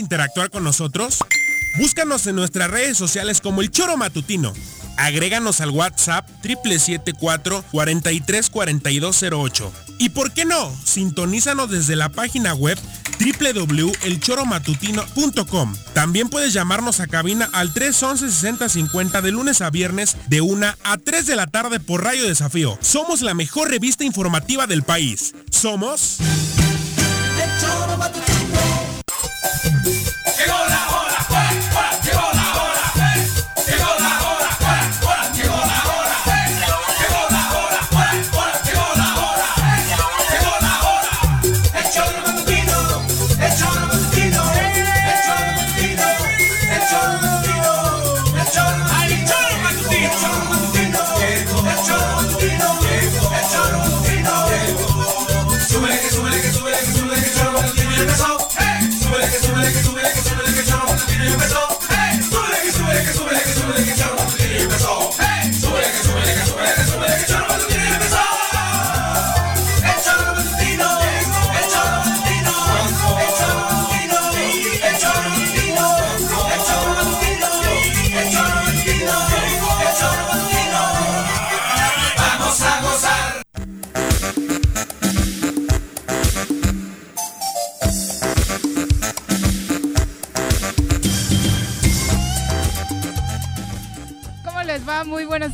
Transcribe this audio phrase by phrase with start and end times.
[0.00, 1.18] interactuar con nosotros?
[1.78, 4.52] Búscanos en nuestras redes sociales como El Choro Matutino.
[4.96, 9.72] Agréganos al WhatsApp 774 434208.
[9.98, 12.78] Y por qué no, sintonízanos desde la página web
[13.20, 15.76] www.elchoromatutino.com.
[15.94, 21.26] También puedes llamarnos a cabina al 311-6050 de lunes a viernes de 1 a 3
[21.26, 22.76] de la tarde por Radio Desafío.
[22.80, 25.36] Somos la mejor revista informativa del país.
[25.50, 26.16] Somos...
[27.36, 27.62] Buenas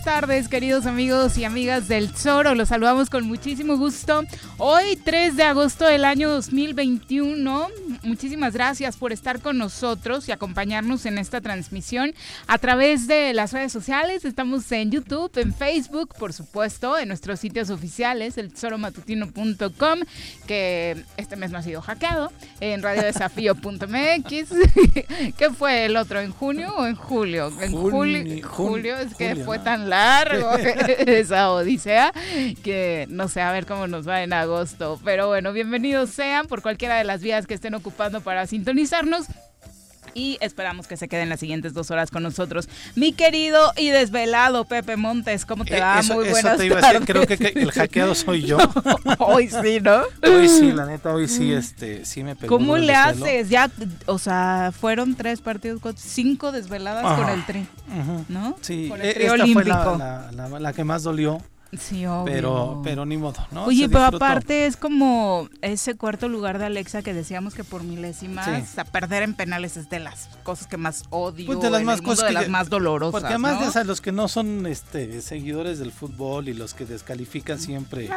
[0.07, 2.55] tardes, queridos amigos y amigas del Zoro.
[2.55, 4.23] Los saludamos con muchísimo gusto.
[4.57, 7.67] Hoy, 3 de agosto del año 2021.
[8.07, 12.15] Muchísimas gracias por estar con nosotros y acompañarnos en esta transmisión
[12.47, 14.25] a través de las redes sociales.
[14.25, 19.99] Estamos en YouTube, en Facebook, por supuesto, en nuestros sitios oficiales, el tesoromatutino.com,
[20.47, 24.31] que este mes no ha sido hackeado, en radiodesafío.mx.
[25.37, 26.21] ¿Qué fue el otro?
[26.21, 27.53] ¿En junio o en julio?
[27.61, 30.53] En julio, julio es que fue tan largo
[31.07, 32.13] esa odisea
[32.63, 35.01] que no sé, a ver cómo nos va en agosto.
[35.05, 39.27] Pero bueno, bienvenidos sean por cualquiera de las vías que estén ocupando para sintonizarnos
[40.17, 42.69] y esperamos que se queden las siguientes dos horas con nosotros.
[42.95, 46.01] Mi querido y desvelado Pepe Montes, ¿cómo te eh, va?
[46.03, 47.05] Muy buenas tardes.
[47.05, 48.57] Creo que, el hackeado soy yo.
[49.19, 50.03] hoy sí, ¿no?
[50.23, 52.57] Hoy sí, la neta, hoy sí, este, sí me pegó.
[52.57, 53.51] ¿Cómo le haces?
[53.51, 53.71] Ya,
[54.07, 57.67] o sea, fueron tres partidos, cinco desveladas con el tri,
[58.29, 58.57] ¿no?
[58.63, 59.61] Sí, con el e, tri esta olímpico.
[59.61, 61.43] fue la, la que más dolió.
[61.73, 62.25] Sí, obvio.
[62.25, 63.65] Pero, pero ni modo, ¿no?
[63.65, 68.79] Oye, pero aparte es como ese cuarto lugar de Alexa que decíamos que por milésimas
[68.79, 72.03] a perder en penales es de las cosas que más odio, pues de las más
[72.03, 73.13] cosas de las más dolorosas.
[73.13, 77.59] Porque además de los que no son este seguidores del fútbol y los que descalifican
[77.59, 78.09] siempre,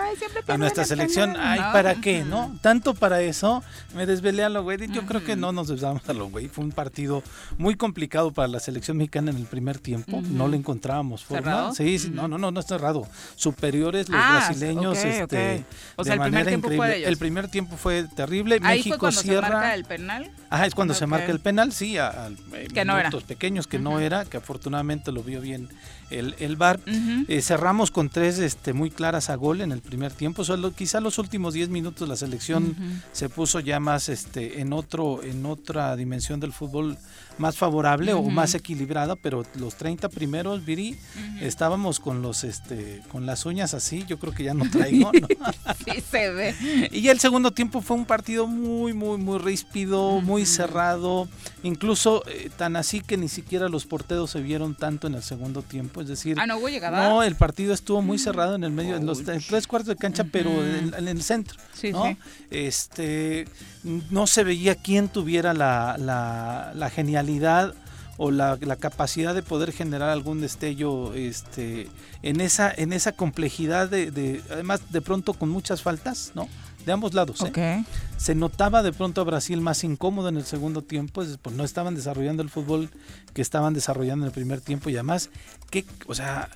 [0.47, 2.55] a nuestra selección, ay, ¿para qué, no?
[2.61, 3.63] Tanto para eso,
[3.95, 4.79] me desvelé a lo güey.
[4.91, 6.47] Yo creo que no nos desvelamos a lo güey.
[6.47, 7.23] Fue un partido
[7.57, 10.21] muy complicado para la selección mexicana en el primer tiempo.
[10.21, 11.73] No le encontrábamos forma.
[11.73, 13.07] Sí, sí, no, no, no, no es cerrado
[13.53, 15.65] superiores los ah, brasileños este,
[15.95, 17.07] o sea, de el manera increíble.
[17.07, 18.59] El primer tiempo fue terrible.
[18.61, 19.47] Ahí México fue cuando cierra.
[19.47, 20.31] Se marca el penal.
[20.49, 22.29] Ajá, es cuando se marca el penal, sí, a, a
[22.73, 23.09] que no era.
[23.11, 25.69] pequeños que no era, que afortunadamente lo vio bien
[26.09, 26.79] el, el VAR.
[27.27, 30.43] Eh, cerramos con tres este, muy claras a gol en el primer tiempo.
[30.43, 32.75] Solo quizá los últimos 10 minutos la selección
[33.11, 36.97] se puso ya más este, en otro, en otra dimensión del fútbol
[37.39, 40.97] más favorable o más equilibrada, pero los 30 primeros, Viri,
[41.41, 45.11] estábamos con los este con las uñas así, yo creo que ya no traigo,
[45.85, 46.89] sí se ve.
[46.91, 51.27] Y el segundo tiempo fue un partido muy muy muy ríspido, muy cerrado,
[51.63, 55.61] incluso eh, tan así que ni siquiera los porteros se vieron tanto en el segundo
[55.61, 57.09] tiempo, es decir, ah, no hubo llegada.
[57.09, 60.23] No, el partido estuvo muy cerrado en el medio, en los tres cuartos de cancha,
[60.23, 62.17] pero en, el centro, sí, ¿no?
[62.49, 63.47] Este
[63.83, 67.73] no se veía quién tuviera la, la, genialidad
[68.17, 71.89] o la, capacidad de poder generar algún destello este,
[72.21, 76.49] en, esa, en esa complejidad de, además de pronto con muchas faltas, ¿no?
[76.85, 77.43] De ambos lados.
[77.55, 77.83] ¿eh?
[78.17, 81.95] Se notaba de pronto a Brasil más incómodo en el segundo tiempo, pues no estaban
[81.95, 82.89] desarrollando el fútbol
[83.33, 85.29] que estaban desarrollando en el primer tiempo y además,
[85.69, 86.49] que, o sea,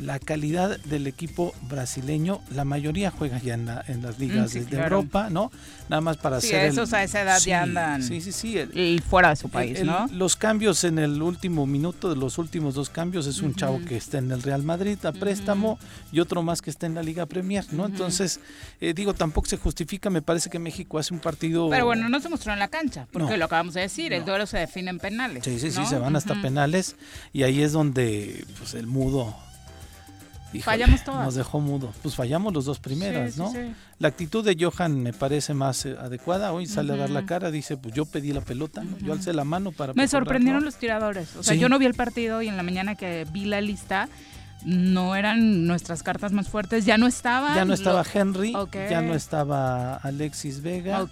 [0.00, 5.28] la calidad del equipo brasileño, la mayoría juega ya en, las ligas mm, de, Europa,
[5.30, 5.50] ¿no?
[5.88, 6.66] Nada más para sí, hacer.
[6.66, 8.02] esos a esa edad ya andan.
[8.02, 8.58] Sí, sí, sí.
[8.74, 10.06] y fuera de su país, ¿no?
[10.12, 13.96] Los cambios en el último minuto, de los últimos dos cambios, es un chavo que
[13.96, 15.78] está en el Real Madrid a préstamo
[16.12, 17.86] y otro más que está en la Liga Premier, ¿no?
[17.86, 18.40] Entonces,
[18.80, 21.68] eh, digo, tampoco se justifica, me parece que México hace un partido.
[21.70, 24.46] Pero bueno, no se mostró en la cancha, porque lo acabamos de decir, el duelo
[24.46, 25.44] se define en penales.
[25.44, 26.96] Sí, sí, sí, se van hasta penales
[27.32, 29.36] y ahí es donde pues el mudo
[30.60, 31.24] fallamos todas.
[31.24, 31.92] Nos dejó mudo.
[32.02, 33.52] Pues fallamos los dos primeras, ¿no?
[33.98, 36.52] La actitud de Johan me parece más eh, adecuada.
[36.52, 39.44] Hoy sale a dar la cara, dice, pues yo pedí la pelota, yo alcé la
[39.44, 39.94] mano para...
[39.94, 41.36] Me sorprendieron los tiradores.
[41.36, 44.08] O sea, yo no vi el partido y en la mañana que vi la lista
[44.64, 47.54] no eran nuestras cartas más fuertes, ya no estaba.
[47.54, 51.06] Ya no estaba Henry, ya no estaba Alexis Vega,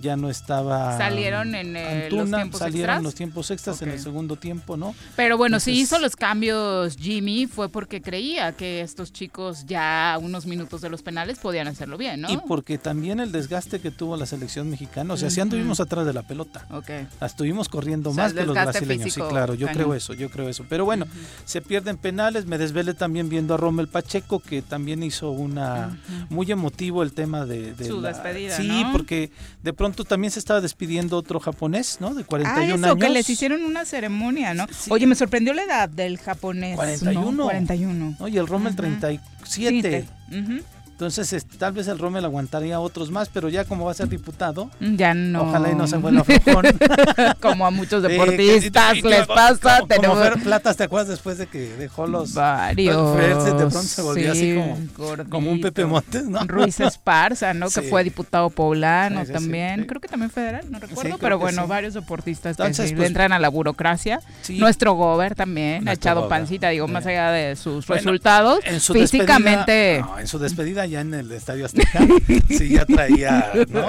[0.00, 0.96] ya no estaba.
[0.96, 4.94] Salieron en eh, los tiempos salieron los tiempos extras en el segundo tiempo, ¿no?
[5.14, 10.18] Pero bueno, si hizo los cambios Jimmy fue porque creía que estos chicos ya a
[10.18, 12.30] unos minutos de los penales podían hacerlo bien, ¿no?
[12.30, 16.06] Y porque también el desgaste que tuvo la selección mexicana, o sea, si anduvimos atrás
[16.06, 17.06] de la pelota, okay.
[17.20, 20.64] estuvimos corriendo más que los brasileños, sí, claro, yo creo eso, yo creo eso.
[20.68, 21.06] Pero bueno,
[21.44, 22.58] se pierden penales, me
[22.94, 25.98] también viendo a Rommel Pacheco, que también hizo una
[26.30, 28.56] muy emotivo el tema de, su despedida.
[28.56, 29.30] Sí, porque
[29.62, 32.14] de pronto también se estaba despidiendo otro japonés, ¿no?
[32.14, 33.04] De 41 ah, eso, años.
[33.04, 34.66] que les hicieron una ceremonia, ¿no?
[34.90, 36.76] Oye, me sorprendió la edad del japonés.
[36.76, 37.44] 41.
[37.44, 38.16] 41.
[38.20, 39.20] Oye, el Rommel 37.
[39.44, 40.64] Sí,
[40.96, 44.70] entonces, tal vez el Rommel aguantaría otros más, pero ya como va a ser diputado,
[44.80, 45.42] ya no.
[45.42, 46.64] Ojalá y no se vuelva flojón.
[47.42, 49.80] como a muchos eh, deportistas les pasa.
[49.80, 50.18] Como, tenemos...
[50.30, 53.14] como Platas, ¿te acuerdas después de que dejó los varios?
[53.14, 56.42] de pronto se volvió así como, como, un Pepe Montes, ¿no?
[56.46, 57.68] Ruiz Esparza, ¿no?
[57.68, 59.84] Que fue diputado poblano también.
[59.84, 63.50] Creo que también federal, no recuerdo, pero bueno, varios deportistas que pues, entran a la
[63.50, 64.20] burocracia.
[64.48, 68.60] Nuestro gober también ha echado pancita, digo, más allá de sus resultados.
[68.64, 69.96] En su físicamente.
[69.96, 72.06] en su despedida ya en el Estadio Azteca,
[72.48, 73.88] sí, ya traía, ¿no?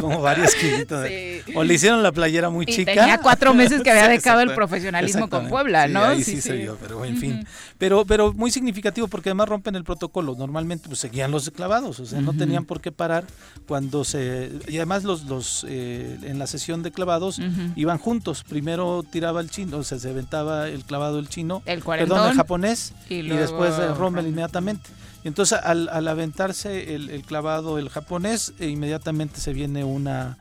[0.00, 1.06] Como varios kilitos.
[1.54, 2.92] O le hicieron la playera muy chica.
[2.94, 6.04] Tenía cuatro meses que había dejado el profesionalismo con Puebla, ¿no?
[6.04, 7.46] Ahí sí, se vio, pero en fin.
[7.78, 10.34] Pero, pero muy significativo porque además rompen el protocolo.
[10.36, 13.24] Normalmente pues, seguían los clavados, o sea, no tenían por qué parar
[13.66, 14.50] cuando se.
[14.68, 17.40] Y además los, los eh, en la sesión de clavados
[17.76, 18.44] iban juntos.
[18.48, 22.36] Primero tiraba el chino, o sea, se aventaba el clavado el chino, el perdón, el
[22.36, 24.90] japonés, y, después Rommel inmediatamente.
[25.24, 30.36] Entonces, al, al aventarse el, clavado el japonés, e inmediatamente se viene una,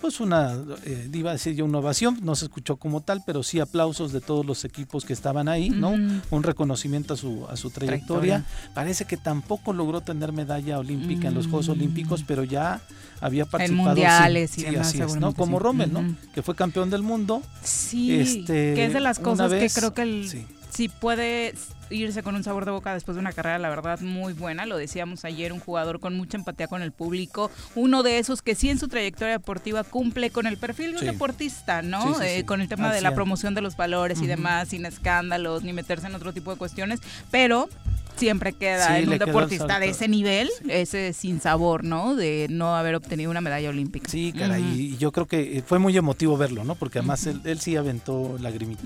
[0.00, 3.42] pues una, eh, iba a decir yo una ovación, no se escuchó como tal, pero
[3.42, 5.90] sí aplausos de todos los equipos que estaban ahí, ¿no?
[5.90, 8.46] Un reconocimiento a su, a su trayectoria.
[8.74, 11.72] Parece que tampoco logró tener medalla olímpica en los Juegos mm.
[11.72, 12.80] Olímpicos, pero ya
[13.20, 13.80] había participado.
[13.80, 15.34] En mundiales y demás, ¿no?
[15.34, 16.16] Como Rommel, ¿no?
[16.34, 17.42] Que fue campeón del mundo.
[17.62, 21.54] Sí, este, que es de las cosas que creo que el, sí puede
[21.90, 24.64] irse con un sabor de boca después de una carrera, la verdad, muy buena.
[24.66, 28.54] Lo decíamos ayer, un jugador con mucha empatía con el público, uno de esos que
[28.54, 32.20] sí en su trayectoria deportiva cumple con el perfil de un deportista, ¿no?
[32.22, 35.72] Eh, con el tema de la promoción de los valores y demás, sin escándalos, ni
[35.72, 37.68] meterse en otro tipo de cuestiones, pero
[38.16, 42.14] siempre queda en un deportista de ese nivel, ese sin sabor, ¿no?
[42.14, 44.08] De no haber obtenido una medalla olímpica.
[44.08, 46.74] Sí, caray, y yo creo que eh, fue muy emotivo verlo, ¿no?
[46.74, 48.82] Porque además él, sí aventó lagrimita,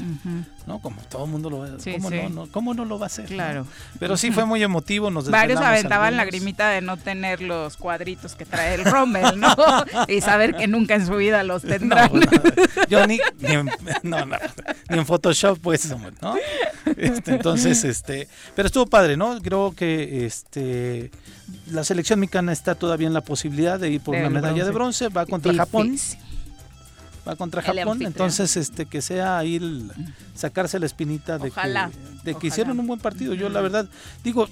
[0.66, 0.80] ¿no?
[0.80, 1.70] Como todo el mundo lo ve.
[1.92, 3.26] ¿Cómo, No, ¿Cómo, no, lo va a hacer?
[3.26, 3.66] Claro.
[3.98, 8.44] Pero sí fue muy emotivo, nos Varios aventaban lagrimita de no tener los cuadritos que
[8.44, 9.54] trae el Rommel, ¿no?
[10.08, 12.10] y saber que nunca en su vida los tendrán.
[12.88, 13.70] yo ni, ni, en,
[14.02, 14.18] no,
[14.88, 15.88] ni en Photoshop, pues,
[16.22, 16.36] ¿no?
[16.96, 19.40] Este, entonces, este, pero estuvo padre, ¿no?
[19.42, 21.10] Creo que este
[21.70, 25.08] la selección mexicana está todavía en la posibilidad de ir por una medalla de bronce,
[25.08, 25.96] va contra Japón
[27.26, 29.60] va contra Japón, entonces este que sea ahí
[30.34, 31.90] sacarse la espinita de que,
[32.24, 33.34] de que hicieron un buen partido.
[33.34, 33.88] Yo la verdad
[34.22, 34.48] digo,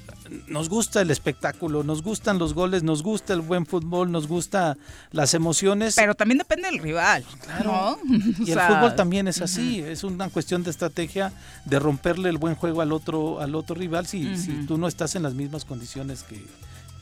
[0.49, 4.76] nos gusta el espectáculo, nos gustan los goles, nos gusta el buen fútbol, nos gusta
[5.12, 5.94] las emociones.
[5.94, 7.99] Pero también depende del rival, claro.
[8.44, 11.32] Y el fútbol también es así, es una cuestión de estrategia
[11.64, 15.14] de romperle el buen juego al otro al otro rival si, si tú no estás
[15.14, 16.44] en las mismas condiciones que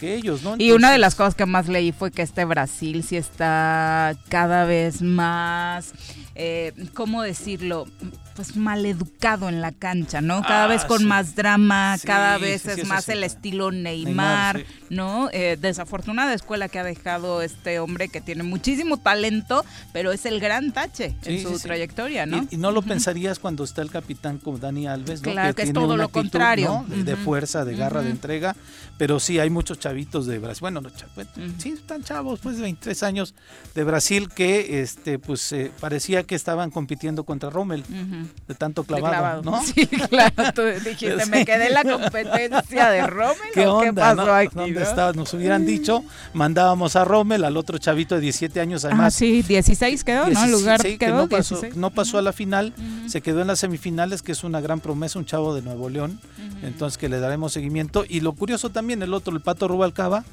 [0.02, 0.54] ellos, ¿no?
[0.59, 4.64] y una de las cosas que más leí fue que este Brasil sí está cada
[4.64, 5.92] vez más,
[6.34, 7.86] eh, ¿cómo decirlo?
[8.34, 10.42] pues maleducado en la cancha, ¿no?
[10.42, 15.28] Cada vez ah, con más drama, cada vez es más el estilo Neymar, ¿no?
[15.32, 20.40] Eh, desafortunada escuela que ha dejado este hombre que tiene muchísimo talento, pero es el
[20.40, 22.46] gran tache en su trayectoria, ¿no?
[22.50, 25.32] Y, no lo pensarías cuando está el capitán como Dani Alves, ¿no?
[25.32, 26.84] Claro, que, es todo lo contrario.
[26.88, 28.56] De fuerza, de garra, de entrega,
[28.98, 30.90] pero sí hay muchos chavitos de Brasil, bueno, no,
[31.58, 33.34] sí están chavos, pues de 23 años
[33.74, 37.85] de Brasil que este pues eh, parecía que estaban compitiendo contra Rommel
[38.49, 39.62] de tanto clavado, ¿no?
[39.62, 43.37] Sí, claro, tú dijiste, me quedé en la competencia de Rommel.
[43.55, 45.17] ¿Qué, onda, ¿qué pasó aquí, ¿Dónde estabas?
[45.17, 49.14] Nos hubieran dicho, mandábamos a Rommel, al otro chavito de 17 años, además.
[49.14, 50.47] Ah, sí, 16 quedó, ¿no?
[50.47, 52.73] lugar sí, quedó, no pasó, no pasó, a la final,
[53.07, 56.21] se quedó en las semifinales, que es una gran promesa, un chavo de Nuevo León,
[56.62, 58.05] entonces que le daremos seguimiento.
[58.09, 60.25] Y lo curioso también, el otro, el Pato Rubalcaba,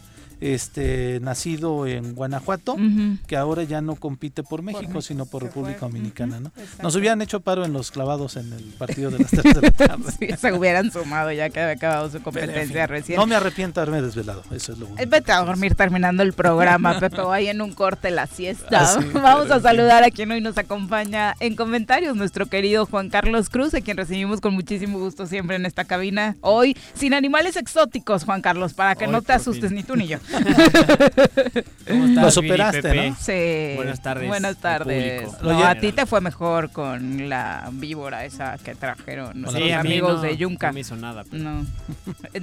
[0.41, 2.75] este nacido en Guanajuato,
[3.27, 6.51] que ahora ya no compite por México, sino por República Dominicana, ¿no?
[6.81, 9.71] Nos hubieran hecho paro en los clavados en el partido de las 3 de la
[9.71, 10.37] tarde.
[10.37, 13.17] se hubieran sumado ya que había acabado su competencia recién.
[13.17, 15.09] No me arrepiento de haberme desvelado, eso es lo único.
[15.09, 18.93] Vete a dormir terminando el programa, Pepe, ahí en un corte la siesta.
[18.95, 23.49] Ah, Vamos a saludar a quien hoy nos acompaña en comentarios, nuestro querido Juan Carlos
[23.49, 26.35] Cruz, a quien recibimos con muchísimo gusto siempre en esta cabina.
[26.41, 30.17] Hoy, sin animales exóticos, Juan Carlos, para que no te asustes ni tú ni yo.
[31.87, 33.15] ¿Cómo estás, Lo superaste, ¿no?
[33.19, 33.75] Sí.
[33.75, 34.27] Buenas tardes.
[34.27, 35.29] Buenas tardes.
[35.41, 40.37] No, a ti te fue mejor con la víbora esa que trajeron los amigos de
[40.37, 40.67] Yunca.
[40.67, 41.23] No me hizo nada.
[41.31, 41.65] No.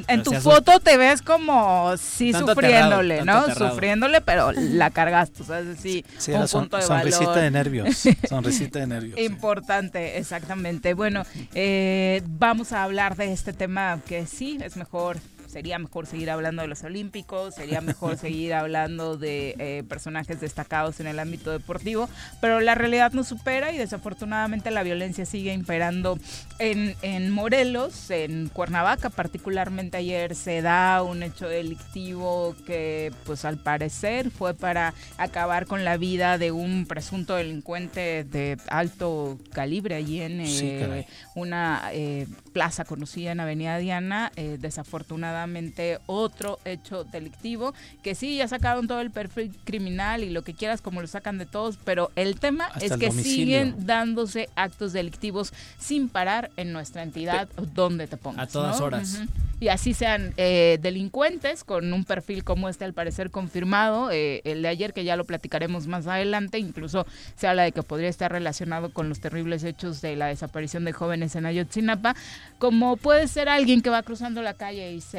[0.08, 3.52] En, tu foto te ves como sí sufriéndole, ¿no?
[3.54, 8.04] Sufriéndole, pero la cargaste, o sea, sí, sí un punto de sonrisita de nervios.
[8.28, 9.18] Sonrisita de nervios.
[9.18, 10.94] Importante, exactamente.
[10.94, 11.24] Bueno,
[11.54, 16.62] eh, vamos a hablar de este tema que sí es mejor sería mejor seguir hablando
[16.62, 22.08] de los Olímpicos, sería mejor seguir hablando de eh, personajes destacados en el ámbito deportivo,
[22.40, 26.18] pero la realidad nos supera y desafortunadamente la violencia sigue imperando
[26.58, 29.96] en, en Morelos, en Cuernavaca particularmente.
[29.96, 35.96] Ayer se da un hecho delictivo que pues al parecer fue para acabar con la
[35.96, 43.32] vida de un presunto delincuente de alto calibre allí en eh, una eh, plaza conocida
[43.32, 50.24] en Avenida Diana, desafortunadamente otro hecho delictivo, que sí, ya sacaron todo el perfil criminal
[50.24, 53.74] y lo que quieras, como lo sacan de todos, pero el tema es que siguen
[53.84, 58.48] dándose actos delictivos sin parar en nuestra entidad, donde te pongas.
[58.48, 59.20] A todas horas
[59.58, 64.62] y así sean eh, delincuentes con un perfil como este al parecer confirmado, eh, el
[64.62, 68.30] de ayer que ya lo platicaremos más adelante, incluso se habla de que podría estar
[68.30, 72.14] relacionado con los terribles hechos de la desaparición de jóvenes en Ayotzinapa,
[72.58, 75.18] como puede ser alguien que va cruzando la calle y se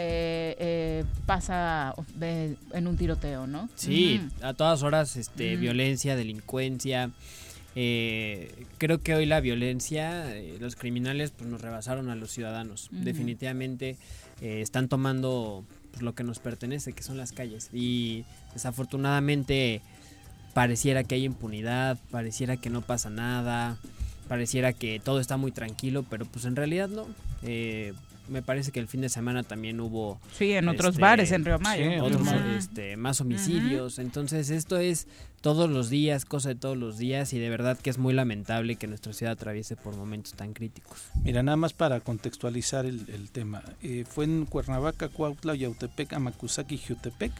[0.60, 3.70] eh, pasa en un tiroteo, ¿no?
[3.75, 7.10] Sí, a todas horas este, violencia, delincuencia.
[7.74, 10.25] creo que hoy la violencia,
[10.60, 12.89] los criminales pues nos rebasaron a los ciudadanos.
[12.91, 13.98] Definitivamente
[14.41, 17.70] eh, están tomando pues, lo que nos pertenece, que son las calles.
[17.74, 19.82] Y desafortunadamente
[20.53, 23.77] pareciera que hay impunidad, pareciera que no pasa nada,
[24.27, 27.08] pareciera que todo está muy tranquilo, pero pues en realidad no.
[27.44, 27.94] Eh,
[28.30, 30.20] me parece que el fin de semana también hubo...
[30.38, 32.04] Sí, en otros este, bares en Río Mayo.
[32.04, 34.00] otros, este, más homicidios.
[34.00, 35.08] Entonces esto es
[35.42, 38.76] todos los días, cosa de todos los días y de verdad que es muy lamentable
[38.76, 41.00] que nuestra ciudad atraviese por momentos tan críticos.
[41.24, 43.64] Mira, nada más para contextualizar el, tema.
[43.82, 47.32] Eh, fue en Cuernavaca, Cuautla, Yautepec, Amacuzac y Jutepec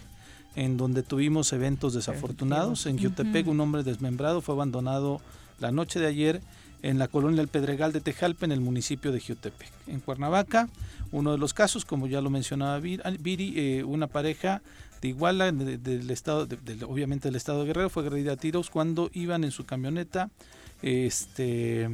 [0.56, 2.88] en donde tuvimos eventos desafortunados.
[2.88, 5.22] En Jutepec un hombre desmembrado fue abandonado
[5.60, 6.42] la noche de ayer
[6.82, 9.72] en la colonia El Pedregal de Tejalpa, en el municipio de Jutepec.
[9.88, 10.70] En Cuernavaca,
[11.12, 14.62] uno de los casos, como ya lo mencionaba Viri, eh, una pareja
[15.02, 16.48] de Iguala, del estado,
[16.88, 20.30] obviamente del estado de Guerrero, fue agredida a tiros cuando iban en su camioneta
[20.82, 21.90] este,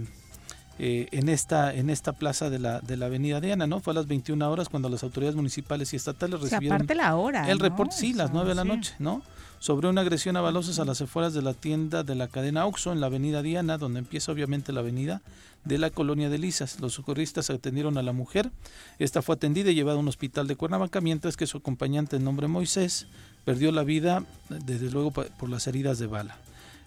[0.80, 3.80] eh, en, esta, en esta plaza de la, de la avenida Diana, ¿no?
[3.80, 6.86] Fue a las 21 horas cuando las autoridades municipales y estatales recibieron...
[6.96, 9.22] la hora, El reporte, sí, las 9 de la noche, ¿no?
[9.64, 12.92] Sobre una agresión a balazos a las afueras de la tienda de la cadena Oxo
[12.92, 15.22] en la avenida Diana, donde empieza obviamente la avenida
[15.64, 16.82] de la colonia de Lisas.
[16.82, 18.52] Los socorristas atendieron a la mujer.
[19.00, 22.26] Esta fue atendida y llevada a un hospital de Cuernavaca, mientras que su acompañante, en
[22.26, 23.08] nombre Moisés,
[23.46, 26.36] perdió la vida, desde luego, por las heridas de bala.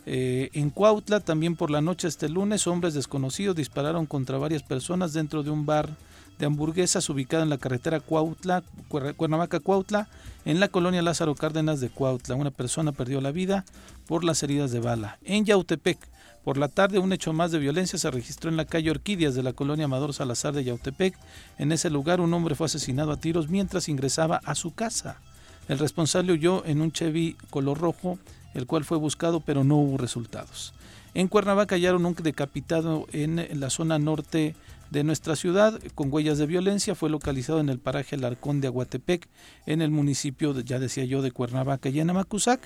[0.04, 5.14] Eh, en Cuautla, también por la noche este lunes, hombres desconocidos dispararon contra varias personas
[5.14, 5.96] dentro de un bar
[6.38, 10.08] de hamburguesas ubicada en la carretera Cuautla, Cuernavaca-Cuautla,
[10.44, 12.34] en la colonia Lázaro Cárdenas de Cuautla.
[12.34, 13.64] Una persona perdió la vida
[14.06, 15.18] por las heridas de bala.
[15.24, 15.98] En Yautepec,
[16.44, 19.42] por la tarde, un hecho más de violencia se registró en la calle Orquídeas de
[19.42, 21.18] la colonia Amador Salazar de Yautepec.
[21.58, 25.18] En ese lugar, un hombre fue asesinado a tiros mientras ingresaba a su casa.
[25.68, 28.18] El responsable huyó en un Chevy color rojo,
[28.54, 30.72] el cual fue buscado, pero no hubo resultados.
[31.14, 34.54] En Cuernavaca hallaron un decapitado en la zona norte
[34.90, 36.94] de nuestra ciudad con huellas de violencia.
[36.94, 39.28] Fue localizado en el paraje Larcón de Aguatepec,
[39.66, 42.60] en el municipio, ya decía yo, de Cuernavaca y en Amacuzac.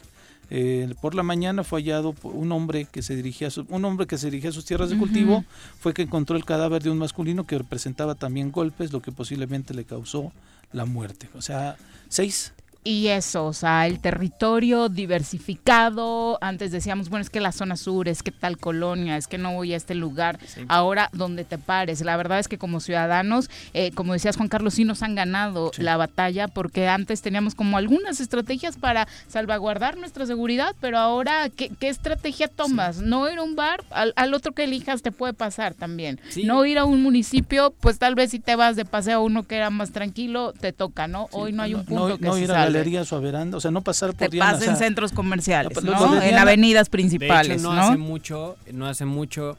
[0.52, 4.18] Eh, por la mañana fue hallado un hombre que se dirigía a un hombre que
[4.18, 5.44] se dirigía a sus tierras de cultivo
[5.78, 9.74] fue que encontró el cadáver de un masculino que representaba también golpes lo que posiblemente
[9.74, 10.32] le causó
[10.72, 11.76] la muerte o sea
[12.08, 16.38] seis y eso, o sea, el territorio diversificado.
[16.40, 19.52] Antes decíamos, bueno, es que la zona sur, es que tal colonia, es que no
[19.52, 20.38] voy a este lugar.
[20.68, 22.00] Ahora, donde te pares.
[22.00, 25.72] La verdad es que como ciudadanos, eh, como decías Juan Carlos, sí nos han ganado
[25.76, 31.70] la batalla porque antes teníamos como algunas estrategias para salvaguardar nuestra seguridad, pero ahora, ¿qué,
[31.82, 32.98] estrategia tomas?
[32.98, 36.18] No ir a un bar, al, otro que elijas te puede pasar también.
[36.44, 39.42] No ir a un municipio, pues tal vez si te vas de paseo a uno
[39.42, 41.28] que era más tranquilo, te toca, ¿no?
[41.32, 44.38] Hoy no hay un punto que se o a o sea, no pasar por Te
[44.38, 46.20] pasa en centros comerciales, ¿no?
[46.20, 49.56] en avenidas principales, no, hace mucho, no hace mucho,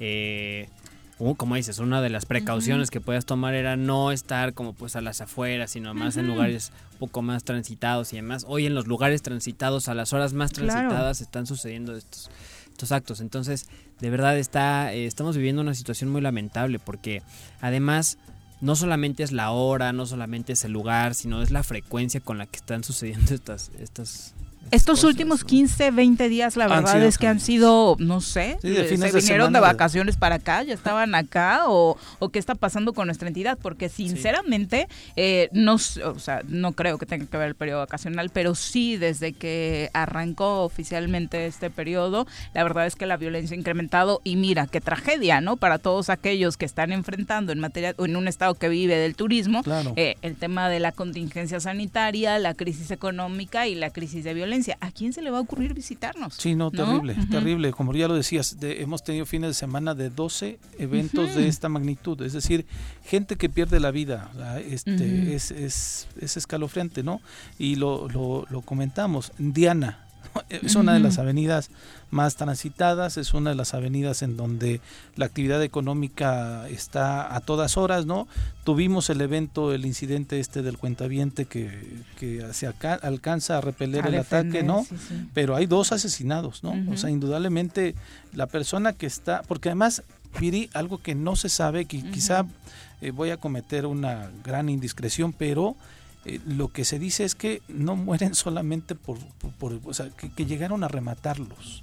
[0.00, 0.68] eh,
[1.36, 5.00] como dices, una de las precauciones que puedes tomar era no estar como pues a
[5.00, 8.44] las afueras, sino más en lugares un poco más transitados y demás.
[8.48, 12.30] Hoy en los lugares transitados, a las horas más transitadas, están sucediendo estos,
[12.72, 13.20] estos actos.
[13.20, 13.68] Entonces,
[14.00, 17.22] de verdad está, eh, estamos viviendo una situación muy lamentable porque
[17.60, 18.18] además
[18.62, 22.38] no solamente es la hora, no solamente es el lugar, sino es la frecuencia con
[22.38, 24.34] la que están sucediendo estas, estas,
[24.70, 29.52] estos últimos 15, 20 días, la verdad es que han sido, no sé, se vinieron
[29.52, 33.58] de, vacaciones para acá, ya estaban acá, o, o, qué está pasando con nuestra entidad,
[33.60, 38.30] porque sinceramente, eh, no, o sea, no creo que tenga que ver el periodo vacacional,
[38.30, 43.58] pero sí desde que arrancó oficialmente este periodo, la verdad es que la violencia ha
[43.58, 45.56] incrementado y mira, qué tragedia, ¿no?
[45.56, 49.62] Para todos aquellos que están enfrentando en materia, en un estado que vive del turismo,
[49.96, 54.51] eh, el tema de la contingencia sanitaria, la crisis económica y la crisis de violencia
[54.80, 56.34] ¿A quién se le va a ocurrir visitarnos?
[56.34, 57.72] Sí, no, terrible, terrible.
[57.72, 62.20] Como ya lo decías, hemos tenido fines de semana de 12 eventos de esta magnitud.
[62.22, 62.66] Es decir,
[63.04, 64.30] gente que pierde la vida.
[64.68, 67.20] Este, es, es, es, escalofriante, ¿no?
[67.58, 69.32] Y lo, lo, lo comentamos.
[69.38, 70.06] Diana,
[70.48, 71.70] es una de las avenidas
[72.10, 74.80] más transitadas, es una de las avenidas en donde
[75.16, 78.28] la actividad económica está a todas horas, ¿no?
[78.64, 81.70] Tuvimos el evento, el incidente este del cuentaviente que,
[82.18, 84.86] que se alcanza a repeler el ataque, ¿no?
[85.34, 86.74] Pero hay dos asesinados, ¿no?
[86.92, 87.94] O sea, indudablemente
[88.34, 90.02] la persona que está, porque además,
[90.38, 92.46] Viri, algo que no se sabe, que quizá
[93.00, 95.76] eh, voy a cometer una gran indiscreción, pero
[96.24, 99.18] eh, lo que se dice es que no mueren solamente por,
[99.58, 101.82] por, o sea, que, llegaron a rematarlos.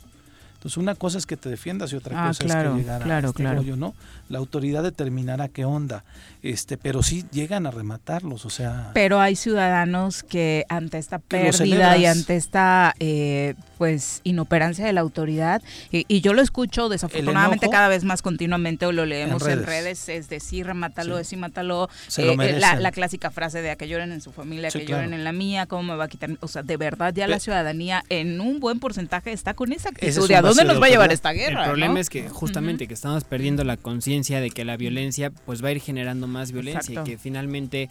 [0.54, 3.28] Entonces una cosa es que te defiendas y otra ah, cosa es que llegara claro,
[3.28, 3.64] a este claro.
[3.78, 3.94] ¿no?
[4.30, 6.04] La autoridad determinará qué onda,
[6.44, 8.92] este, pero sí llegan a rematarlos, o sea.
[8.94, 15.02] Pero hay ciudadanos que ante esta pérdida y ante esta eh, pues inoperancia de la
[15.02, 20.10] autoridad y, yo lo escucho desafortunadamente cada vez más continuamente o lo leemos en redes,
[20.10, 24.12] es decir remátalo es decir mátalo eh, eh, la, clásica frase de a que lloren
[24.12, 26.62] en su familia que lloren en la mía cómo me va a quitar o sea
[26.62, 30.66] de verdad ya la ciudadanía en un buen porcentaje está con esa actitud a dónde
[30.66, 33.78] nos va a llevar esta guerra el problema es que justamente que estamos perdiendo la
[33.78, 37.90] conciencia de que la violencia pues va a ir generando más violencia y que finalmente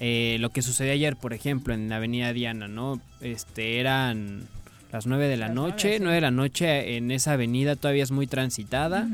[0.00, 4.48] eh, lo que sucedió ayer por ejemplo en la avenida Diana no este eran
[4.92, 8.26] las 9 de la noche, 9, de la noche en esa avenida todavía es muy
[8.26, 9.08] transitada.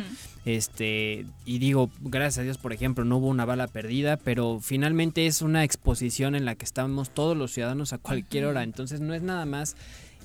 [0.45, 5.27] Este, y digo, gracias a Dios, por ejemplo, no hubo una bala perdida, pero finalmente
[5.27, 9.15] es una exposición en la que estamos todos los ciudadanos a cualquier hora, entonces no
[9.15, 9.77] es nada más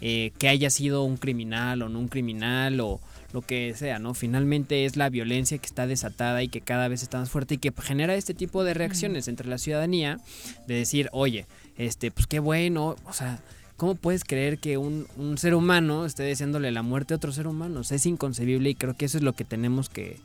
[0.01, 2.99] eh, que haya sido un criminal o no un criminal o
[3.33, 4.13] lo que sea, ¿no?
[4.13, 7.57] Finalmente es la violencia que está desatada y que cada vez está más fuerte y
[7.57, 10.19] que genera este tipo de reacciones entre la ciudadanía
[10.67, 11.45] de decir, oye,
[11.77, 13.41] este, pues qué bueno, o sea,
[13.77, 17.45] ¿Cómo puedes creer que un, un, ser humano esté deseándole la muerte a otro ser
[17.45, 17.81] humano?
[17.81, 20.17] es inconcebible y creo que eso es lo que tenemos que,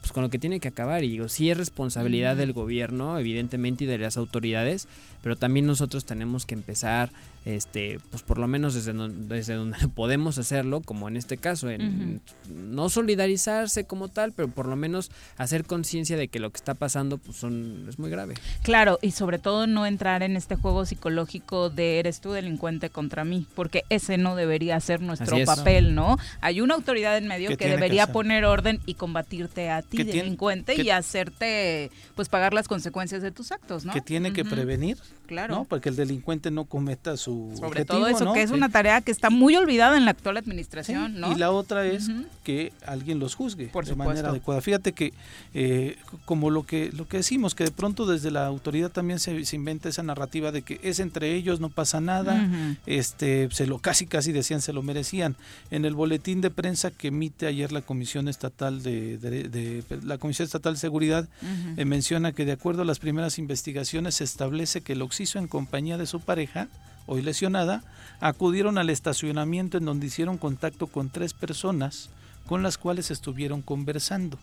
[0.00, 1.02] pues con lo que tiene que acabar.
[1.02, 4.88] Y digo, sí es responsabilidad del gobierno, evidentemente, y de las autoridades,
[5.22, 7.10] pero también nosotros tenemos que empezar
[7.44, 11.70] este pues por lo menos desde donde, desde donde podemos hacerlo como en este caso
[11.70, 16.58] en, no solidarizarse como tal pero por lo menos hacer conciencia de que lo que
[16.58, 18.34] está pasando pues son es muy grave.
[18.62, 23.24] Claro y sobre todo no entrar en este juego psicológico de eres tú delincuente contra
[23.24, 27.68] mí porque ese no debería ser nuestro papel no hay una autoridad en medio que
[27.68, 33.30] debería poner orden y combatirte a ti delincuente y hacerte pues pagar las consecuencias de
[33.30, 35.54] tus actos no que tiene que prevenir claro.
[35.54, 35.64] ¿no?
[35.64, 39.30] porque el delincuente no cometa su sobre todo eso, que es una tarea que está
[39.30, 41.32] muy olvidada en la actual administración, ¿no?
[41.32, 42.10] Y la otra es
[42.44, 44.60] que alguien los juzgue Por de manera adecuada.
[44.60, 45.12] Fíjate que,
[45.54, 49.42] eh, como lo que, lo que decimos, que de pronto desde la autoridad también se,
[49.52, 52.48] inventa esa narrativa de que es entre ellos, no pasa nada,
[52.86, 55.36] este, se lo casi casi decían, se lo merecían.
[55.70, 60.74] En el boletín de prensa que emite ayer la Comisión Estatal de, la Comisión Estatal
[60.74, 61.28] de Seguridad,
[61.76, 65.48] eh, menciona que de acuerdo a las primeras investigaciones se establece que el Oxiso en
[65.48, 66.68] compañía de su pareja
[67.06, 67.82] hoy lesionada,
[68.20, 72.10] acudieron al estacionamiento en donde hicieron contacto con tres personas
[72.46, 74.38] con las cuales estuvieron conversando.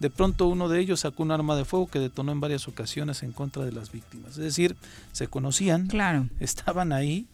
[0.00, 3.22] De pronto uno de ellos sacó un arma de fuego que detonó en varias ocasiones
[3.22, 4.32] en contra de las víctimas.
[4.32, 4.76] Es decir,
[5.12, 6.28] se conocían, claro.
[6.40, 7.26] estaban ahí,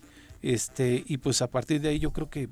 [0.43, 2.49] este, y pues a partir de ahí yo creo que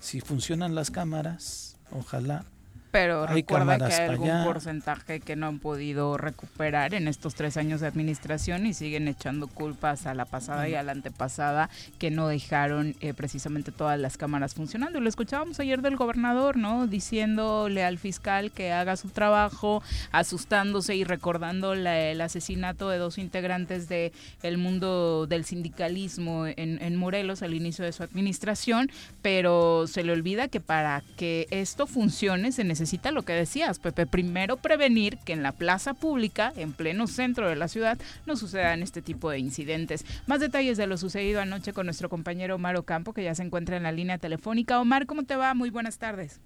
[0.00, 2.44] si funcionan las cámaras, ojalá
[2.92, 7.80] pero recuerda que hay algún porcentaje que no han podido recuperar en estos tres años
[7.80, 12.28] de administración y siguen echando culpas a la pasada y a la antepasada que no
[12.28, 15.00] dejaron eh, precisamente todas las cámaras funcionando.
[15.00, 16.86] Lo escuchábamos ayer del gobernador, ¿no?
[16.86, 23.88] Diciéndole al fiscal que haga su trabajo, asustándose y recordando el asesinato de dos integrantes
[23.88, 28.90] del el mundo del sindicalismo en, en Morelos al inicio de su administración,
[29.22, 32.81] pero se le olvida que para que esto funcione se necesita
[33.12, 37.56] lo que decías, Pepe, primero prevenir que en la plaza pública, en pleno centro de
[37.56, 40.04] la ciudad, no sucedan este tipo de incidentes.
[40.26, 43.76] Más detalles de lo sucedido anoche con nuestro compañero Omar Ocampo, que ya se encuentra
[43.76, 44.80] en la línea telefónica.
[44.80, 45.54] Omar, ¿cómo te va?
[45.54, 46.40] Muy buenas tardes.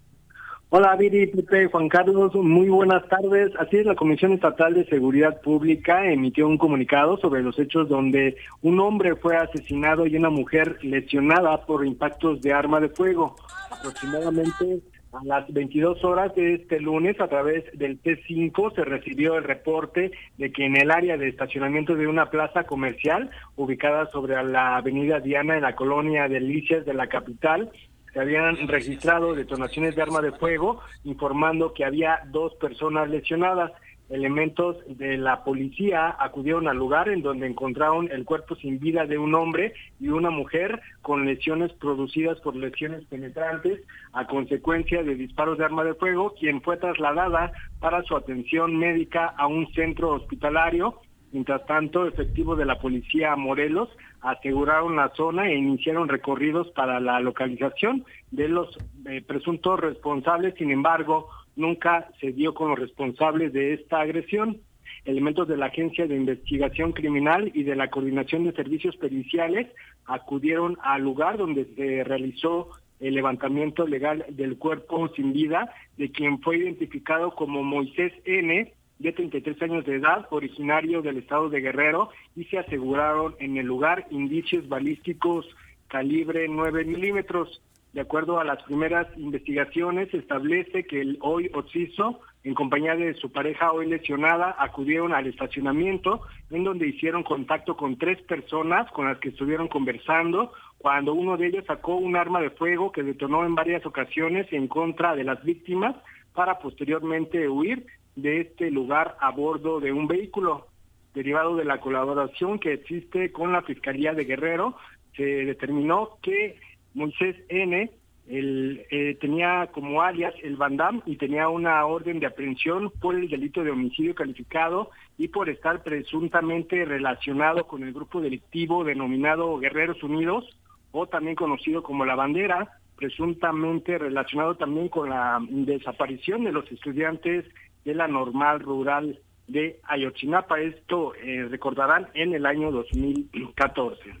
[0.69, 3.53] Hola Viri, Pepe, Juan Carlos, muy buenas tardes.
[3.57, 8.35] Así es, la Comisión Estatal de Seguridad Pública emitió un comunicado sobre los hechos donde
[8.61, 13.37] un hombre fue asesinado y una mujer lesionada por impactos de arma de fuego.
[13.71, 14.81] Aproximadamente
[15.13, 20.11] a las 22 horas de este lunes, a través del T5, se recibió el reporte
[20.37, 25.19] de que en el área de estacionamiento de una plaza comercial ubicada sobre la avenida
[25.19, 27.71] Diana en la colonia Delicias de la capital,
[28.13, 33.71] se habían registrado detonaciones de arma de fuego, informando que había dos personas lesionadas.
[34.09, 39.17] Elementos de la policía acudieron al lugar en donde encontraron el cuerpo sin vida de
[39.17, 43.81] un hombre y una mujer con lesiones producidas por lesiones penetrantes
[44.13, 49.33] a consecuencia de disparos de arma de fuego, quien fue trasladada para su atención médica
[49.37, 51.01] a un centro hospitalario.
[51.33, 53.89] Mientras tanto, efectivos de la policía Morelos
[54.21, 60.55] aseguraron la zona e iniciaron recorridos para la localización de los eh, presuntos responsables.
[60.55, 64.61] Sin embargo, nunca se dio con los responsables de esta agresión.
[65.03, 69.67] Elementos de la Agencia de Investigación Criminal y de la Coordinación de Servicios Periciales
[70.05, 76.41] acudieron al lugar donde se realizó el levantamiento legal del cuerpo sin vida de quien
[76.41, 82.09] fue identificado como Moisés N., de 33 años de edad, originario del estado de Guerrero,
[82.35, 85.45] y se aseguraron en el lugar indicios balísticos
[85.87, 87.61] calibre 9 milímetros.
[87.93, 93.31] De acuerdo a las primeras investigaciones, establece que el hoy Ociso, en compañía de su
[93.31, 96.21] pareja hoy lesionada, acudieron al estacionamiento,
[96.51, 101.47] en donde hicieron contacto con tres personas con las que estuvieron conversando, cuando uno de
[101.47, 105.43] ellos sacó un arma de fuego que detonó en varias ocasiones en contra de las
[105.43, 105.95] víctimas
[106.33, 110.67] para posteriormente huir de este lugar a bordo de un vehículo.
[111.13, 114.75] Derivado de la colaboración que existe con la Fiscalía de Guerrero,
[115.15, 116.59] se determinó que
[116.97, 117.91] Moisés N.
[118.27, 123.29] El, eh, tenía como alias el Bandam y tenía una orden de aprehensión por el
[123.29, 130.03] delito de homicidio calificado y por estar presuntamente relacionado con el grupo delictivo denominado Guerreros
[130.03, 130.43] Unidos
[130.91, 137.45] o también conocido como La Bandera, presuntamente relacionado también con la desaparición de los estudiantes
[137.85, 140.59] de la normal rural de Ayotzinapa.
[140.59, 144.15] Esto eh, recordarán en el año 2014.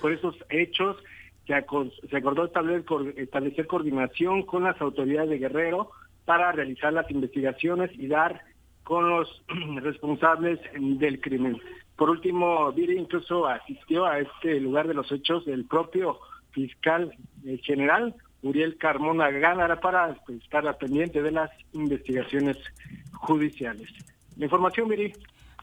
[0.00, 0.96] Por esos hechos
[1.46, 5.90] se, acordó establecer, coordinación con las autoridades de Guerrero
[6.24, 8.42] para realizar las investigaciones y dar
[8.82, 9.42] con los
[9.82, 11.58] responsables del crimen.
[11.96, 16.18] Por último, Viri incluso asistió a este lugar de los hechos del propio
[16.50, 17.12] fiscal
[17.44, 22.56] eh, general Uriel Carmona Gánara para pues, estar pendiente de las investigaciones
[23.12, 23.88] judiciales.
[24.36, 25.12] La información, Miri.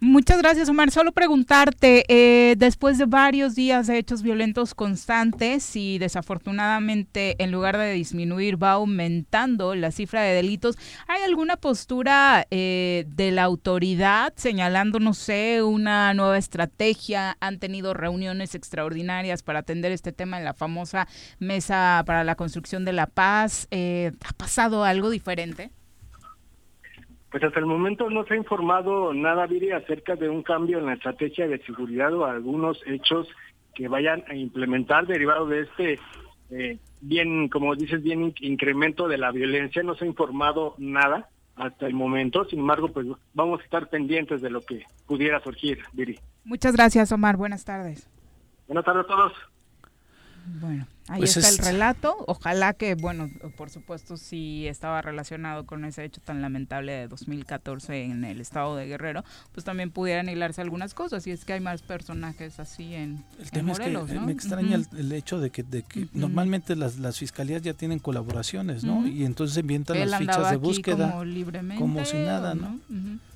[0.01, 0.91] Muchas gracias, Omar.
[0.91, 7.77] Solo preguntarte, eh, después de varios días de hechos violentos constantes y desafortunadamente en lugar
[7.77, 10.77] de disminuir va aumentando la cifra de delitos,
[11.07, 17.37] ¿hay alguna postura eh, de la autoridad señalando, no sé, una nueva estrategia?
[17.39, 21.07] ¿Han tenido reuniones extraordinarias para atender este tema en la famosa
[21.39, 23.67] Mesa para la Construcción de la Paz?
[23.71, 25.71] Eh, ¿Ha pasado algo diferente?
[27.33, 30.85] Pues hasta el momento no se ha informado nada, Viri, acerca de un cambio en
[30.85, 33.27] la estrategia de seguridad o algunos hechos
[33.73, 35.99] que vayan a implementar derivado de este
[36.51, 39.81] eh, bien, como dices, bien incremento de la violencia.
[39.81, 42.45] No se ha informado nada hasta el momento.
[42.45, 46.19] Sin embargo, pues vamos a estar pendientes de lo que pudiera surgir, Viri.
[46.43, 47.35] Muchas gracias, Omar.
[47.35, 48.07] Buenas tardes.
[48.67, 49.33] Buenas tardes a todos.
[50.45, 52.15] Bueno, ahí pues está el relato.
[52.27, 58.03] Ojalá que, bueno, por supuesto, si estaba relacionado con ese hecho tan lamentable de 2014
[58.03, 61.25] en el estado de Guerrero, pues también pudieran hilarse algunas cosas.
[61.27, 65.11] Y es que hay más personajes así en, el tema es que me extraña el,
[65.11, 69.07] hecho de que, de que normalmente las, las fiscalías ya tienen colaboraciones, ¿no?
[69.07, 72.79] Y entonces invientan las fichas de búsqueda como, libremente, como si nada, ¿no?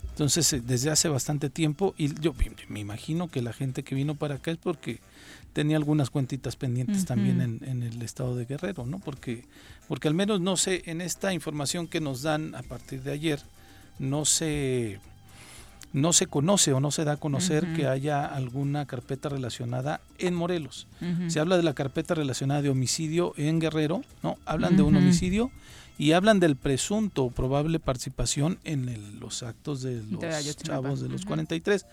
[0.09, 2.33] Entonces, eh, desde hace bastante tiempo, y yo
[2.69, 4.99] me imagino que la gente que vino para acá es porque
[5.57, 8.99] tenía algunas cuentitas pendientes también en, en, el estado de Guerrero, ¿no?
[8.99, 9.43] Porque,
[9.87, 13.41] porque al menos no sé, en esta información que nos dan a partir de ayer,
[13.97, 14.99] no se
[15.93, 20.35] no se conoce o no se da a conocer que haya alguna carpeta relacionada en
[20.35, 20.85] Morelos.
[21.27, 24.37] Se habla de la carpeta relacionada de homicidio en Guerrero, ¿no?
[24.45, 25.49] Hablan de un homicidio
[25.97, 31.25] y hablan del presunto o probable participación en los actos de los chavos de los
[31.25, 31.87] 43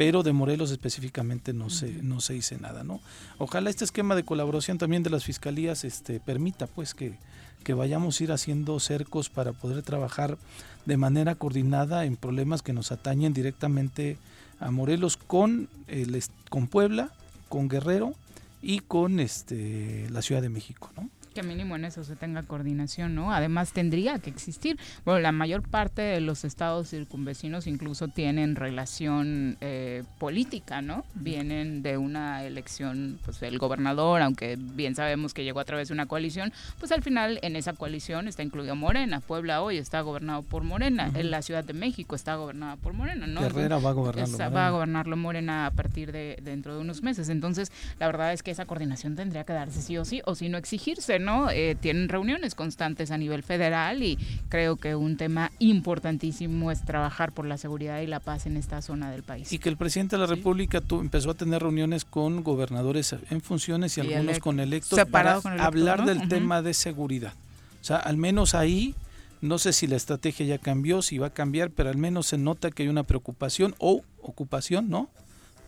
[0.00, 3.02] pero de Morelos específicamente no se no se dice nada, ¿no?
[3.36, 7.18] Ojalá este esquema de colaboración también de las fiscalías este permita pues que,
[7.64, 10.38] que vayamos a ir haciendo cercos para poder trabajar
[10.86, 14.16] de manera coordinada en problemas que nos atañen directamente
[14.58, 17.12] a Morelos con el con Puebla,
[17.50, 18.14] con Guerrero
[18.62, 21.10] y con este la Ciudad de México, ¿no?
[21.34, 23.32] Que mínimo en eso se tenga coordinación, ¿no?
[23.32, 24.78] Además tendría que existir.
[25.04, 31.04] Bueno, la mayor parte de los estados circunvecinos incluso tienen relación eh, política, ¿no?
[31.14, 35.94] Vienen de una elección, pues el gobernador, aunque bien sabemos que llegó a través de
[35.94, 39.20] una coalición, pues al final en esa coalición está incluido Morena.
[39.20, 41.10] Puebla hoy está gobernado por Morena.
[41.14, 43.44] En la Ciudad de México está gobernada por Morena, ¿no?
[43.44, 44.32] Herrera va a gobernarlo.
[44.32, 44.48] Morena.
[44.48, 47.28] Va a gobernarlo Morena a partir de dentro de unos meses.
[47.28, 50.48] Entonces, la verdad es que esa coordinación tendría que darse sí o sí, o si
[50.48, 51.50] no exigirse, ¿no?
[51.50, 57.32] Eh, tienen reuniones constantes a nivel federal y creo que un tema importantísimo es trabajar
[57.32, 59.52] por la seguridad y la paz en esta zona del país.
[59.52, 63.96] Y que el presidente de la República empezó a tener reuniones con gobernadores en funciones
[63.98, 67.32] y, algunos con electos para hablar del tema de seguridad.
[67.80, 68.94] O sea, al menos ahí
[69.40, 72.36] no sé si la estrategia ya cambió, si va a cambiar, pero al menos se
[72.36, 75.08] nota que hay una preocupación o ocupación, ¿no?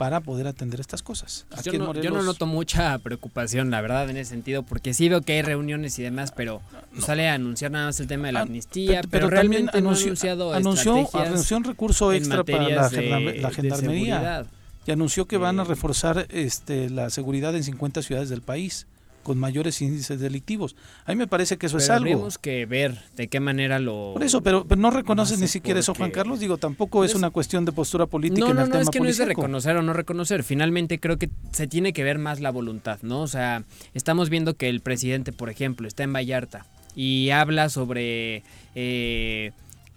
[0.02, 1.46] Para poder atender estas cosas.
[1.62, 5.42] yo, no, noto mucha preocupación, la verdad, en ese sentido, porque sí veo que hay
[5.42, 6.60] reuniones y demás, pero
[6.98, 10.54] sale a anunciar nada más el tema de la ah, amnistía, pero, realmente anunció, no
[10.54, 14.44] anunció, anunció, un recurso extra para la, gendarmería.
[14.84, 18.88] y anunció que van a eh, reforzar este, la seguridad en 50 ciudades del país
[19.22, 20.76] con mayores índices delictivos.
[21.04, 22.04] A mí me parece que eso es algo.
[22.04, 24.12] Tenemos que ver de qué manera lo.
[24.14, 26.40] Por eso, pero, no reconoces ni siquiera eso, Juan Carlos.
[26.40, 29.08] Digo, tampoco es, una cuestión de postura política no, en el no, es que no
[29.08, 30.42] es de reconocer o no reconocer.
[30.42, 33.22] Finalmente creo que se tiene que ver más la voluntad, ¿no?
[33.22, 38.42] O sea, estamos viendo que el presidente, por ejemplo, está en Vallarta y habla sobre.
[38.74, 39.52] Eh,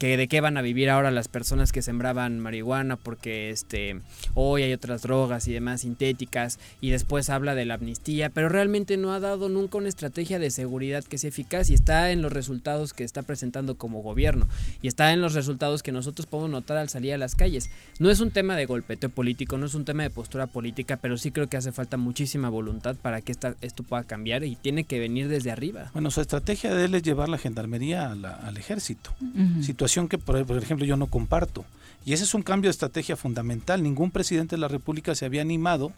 [0.06, 4.02] que de qué van a vivir ahora las personas que sembraban marihuana porque este
[4.36, 8.98] hoy hay otras drogas y demás sintéticas y después habla de la amnistía, pero realmente
[8.98, 12.32] no ha dado nunca una estrategia de seguridad que sea eficaz y está en los
[12.32, 14.48] resultados que está presentando como gobierno
[14.84, 17.72] y está en los resultados que nosotros podemos notar al salir a las calles.
[17.98, 21.18] No es un tema de golpeteo político, no es un tema de postura política, pero
[21.18, 24.84] sí creo que hace falta muchísima voluntad para que esta, esto pueda cambiar y tiene
[24.84, 25.89] que venir desde arriba.
[25.94, 29.15] Bueno, su estrategia de él es llevar la gendarmería al ejército
[29.62, 31.66] situación que, por ejemplo, yo no comparto.
[32.06, 33.82] Y ese es un cambio de estrategia fundamental.
[33.82, 35.92] Ningún presidente de la República se había animado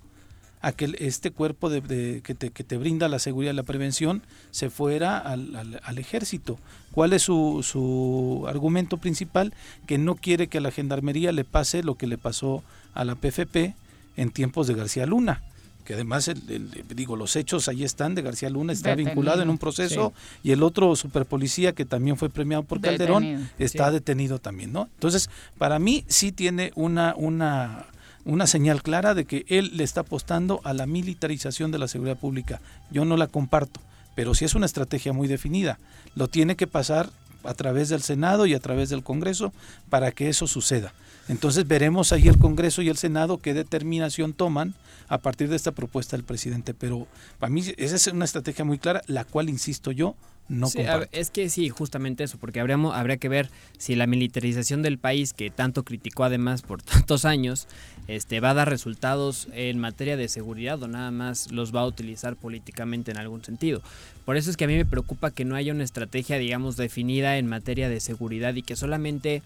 [0.62, 4.24] a que este cuerpo de, que, te, que, te, brinda la seguridad y la prevención
[4.52, 6.58] se fuera al, al, ejército.
[6.92, 9.54] ¿Cuál es su, su, argumento principal?
[9.86, 13.16] Que no quiere que a la gendarmería le pase lo que le pasó a la
[13.16, 13.76] PFP
[14.16, 15.44] en tiempos de García Luna
[15.88, 19.58] que además, el, digo, los hechos ahí están de García Luna, está vinculado en un
[19.58, 20.12] proceso,
[20.44, 24.90] y el otro superpolicía que también fue premiado por Calderón está detenido también, ¿no?
[24.96, 27.86] Entonces, para mí sí tiene una, una,
[28.26, 32.18] una señal clara de que él le está apostando a la militarización de la seguridad
[32.18, 32.60] pública.
[32.92, 33.80] Yo no la comparto,
[34.14, 35.80] pero sí es una estrategia muy definida.
[36.16, 37.10] Lo tiene que pasar
[37.46, 39.54] a través del Senado y a través del Congreso
[39.90, 40.92] para que eso suceda.
[41.30, 44.74] Entonces veremos ahí el Congreso y el Senado qué determinación toman
[45.10, 46.74] a partir de esta propuesta del presidente.
[46.74, 47.08] Pero
[47.40, 50.16] para mí esa es una estrategia muy clara, la cual, insisto yo,
[50.50, 50.80] no sí,
[51.12, 55.34] Es que sí, justamente eso, porque habríamos, habría que ver si la militarización del país,
[55.34, 57.68] que tanto criticó además por tantos años,
[58.08, 61.86] este, va a dar resultados en materia de seguridad o nada más los va a
[61.86, 63.82] utilizar políticamente en algún sentido.
[64.24, 67.38] Por eso es que a mí me preocupa que no haya una estrategia, digamos, definida
[67.38, 69.42] en materia de seguridad y que solamente...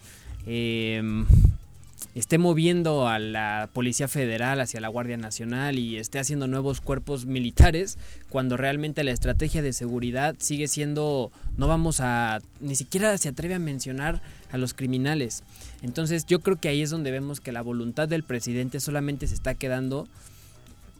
[0.45, 1.01] Eh,
[2.15, 7.25] esté moviendo a la Policía Federal hacia la Guardia Nacional y esté haciendo nuevos cuerpos
[7.25, 7.97] militares,
[8.29, 13.55] cuando realmente la estrategia de seguridad sigue siendo, no vamos a, ni siquiera se atreve
[13.55, 15.43] a mencionar a los criminales.
[15.81, 19.35] Entonces yo creo que ahí es donde vemos que la voluntad del presidente solamente se
[19.35, 20.07] está quedando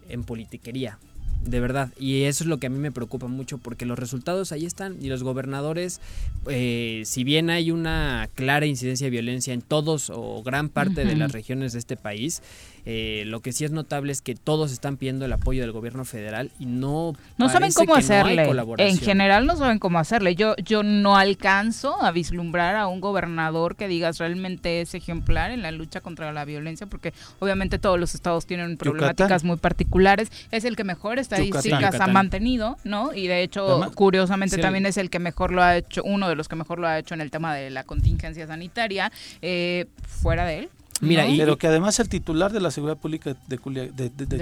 [0.09, 0.97] en politiquería
[1.45, 1.89] de verdad.
[1.99, 4.97] Y eso es lo que a mí me preocupa mucho porque los resultados ahí están
[5.01, 5.99] y los gobernadores,
[6.47, 11.15] eh, si bien hay una clara incidencia de violencia en todos o gran parte de
[11.15, 12.41] las regiones de este país,
[12.85, 16.05] Eh, lo que sí es notable es que todos están pidiendo el apoyo del gobierno
[16.05, 18.49] federal y no no saben cómo hacerle.
[18.77, 20.35] en general no saben cómo hacerle.
[20.35, 25.61] Yo yo no alcanzo a vislumbrar a un gobernador que digas realmente es ejemplar en
[25.61, 30.31] la lucha contra la violencia, porque obviamente todos los estados tienen problemáticas muy particulares.
[30.51, 33.13] Es el que mejor estadísticas ha mantenido, ¿no?
[33.13, 36.47] Y de hecho, curiosamente también es el que mejor lo ha hecho, uno de los
[36.47, 39.11] que mejor lo ha hecho en el tema de la contingencia sanitaria.
[39.41, 40.69] Eh, fuera de él,
[41.01, 43.57] Mira, pero que además el titular de la seguridad pública de,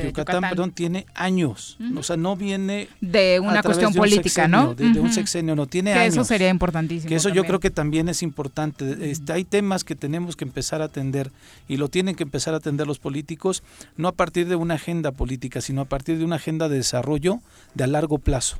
[0.05, 4.75] Yucatán, perdón, tiene años, o sea, no viene de una cuestión política, ¿no?
[4.75, 6.15] De, un sexenio, no tiene que años.
[6.15, 7.09] Eso sería importantísimo.
[7.09, 9.09] Que eso yo creo que también es importante.
[9.09, 11.31] Este, hay temas que tenemos que empezar a atender
[11.67, 13.63] y lo tienen que empezar a atender los políticos,
[13.95, 17.39] no a partir de una agenda política, sino a partir de una agenda de desarrollo
[17.73, 18.59] de a largo plazo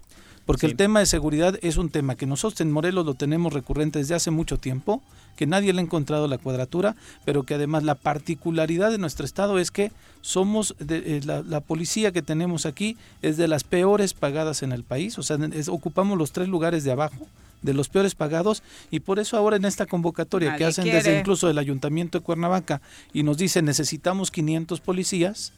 [0.50, 4.00] porque el tema de seguridad es un tema que nosotros en Morelos lo tenemos recurrente
[4.00, 5.04] desde hace mucho tiempo,
[5.36, 9.60] que nadie le ha encontrado la cuadratura, pero que además la particularidad de nuestro estado
[9.60, 14.64] es que somos, de, eh, la, policía que tenemos aquí es de las peores pagadas
[14.64, 17.28] en el país, o sea, ocupamos los tres lugares de abajo
[17.62, 21.48] de los peores pagados y por eso ahora en esta convocatoria que hacen desde incluso
[21.48, 22.82] el ayuntamiento de Cuernavaca
[23.14, 25.54] y nos dicen necesitamos 500 policías,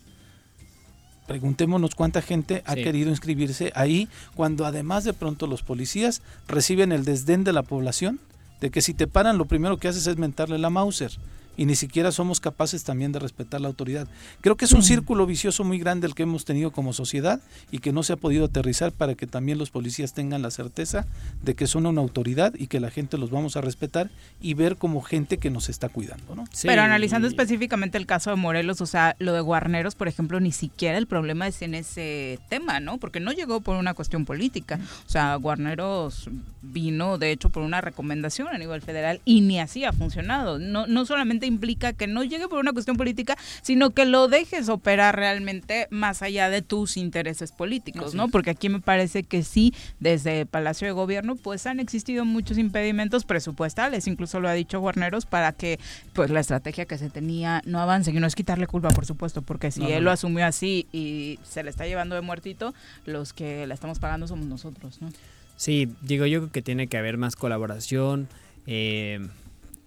[1.31, 7.05] preguntémonos cuánta gente ha querido inscribirse ahí cuando además de pronto los policías reciben el
[7.05, 8.19] desdén de la población
[8.59, 11.11] de que si te paran lo primero que haces es mentarle la Mauser
[11.57, 14.07] y ni siquiera somos capaces también de respetar la autoridad.
[14.41, 17.79] Creo que es un círculo vicioso muy grande el que hemos tenido como sociedad y
[17.79, 21.05] que no se ha podido aterrizar para que también los policías tengan la certeza
[21.43, 24.09] de que son una autoridad y que la gente los vamos a respetar
[24.41, 26.35] y ver como gente que nos está cuidando.
[26.35, 26.45] ¿no?
[26.63, 30.51] Pero analizando específicamente el caso de Morelos, o sea, lo de Guarneros, por ejemplo, ni
[30.51, 32.97] siquiera el problema es en ese tema, ¿no?
[32.97, 34.79] Porque no llegó por una cuestión política.
[35.07, 36.29] O sea, Guarneros
[36.61, 40.59] vino, de hecho, por una recomendación a nivel federal y ni así ha funcionado.
[40.59, 44.69] No, no solamente implica que no llegue por una cuestión política, sino que lo dejes
[44.69, 48.29] operar realmente más allá de tus intereses políticos, ¿no?
[48.29, 53.25] Porque aquí me parece que sí, desde Palacio de Gobierno, pues han existido muchos impedimentos
[53.25, 55.79] presupuestales, incluso lo ha dicho Guarneros, para que
[56.13, 59.41] pues la estrategia que se tenía no avance, y no es quitarle culpa, por supuesto,
[59.41, 62.73] porque si él lo asumió así y se le está llevando de muertito,
[63.05, 65.09] los que la estamos pagando somos nosotros, ¿no?
[65.55, 68.27] Sí, digo yo creo que tiene que haber más colaboración.
[68.65, 69.27] Eh,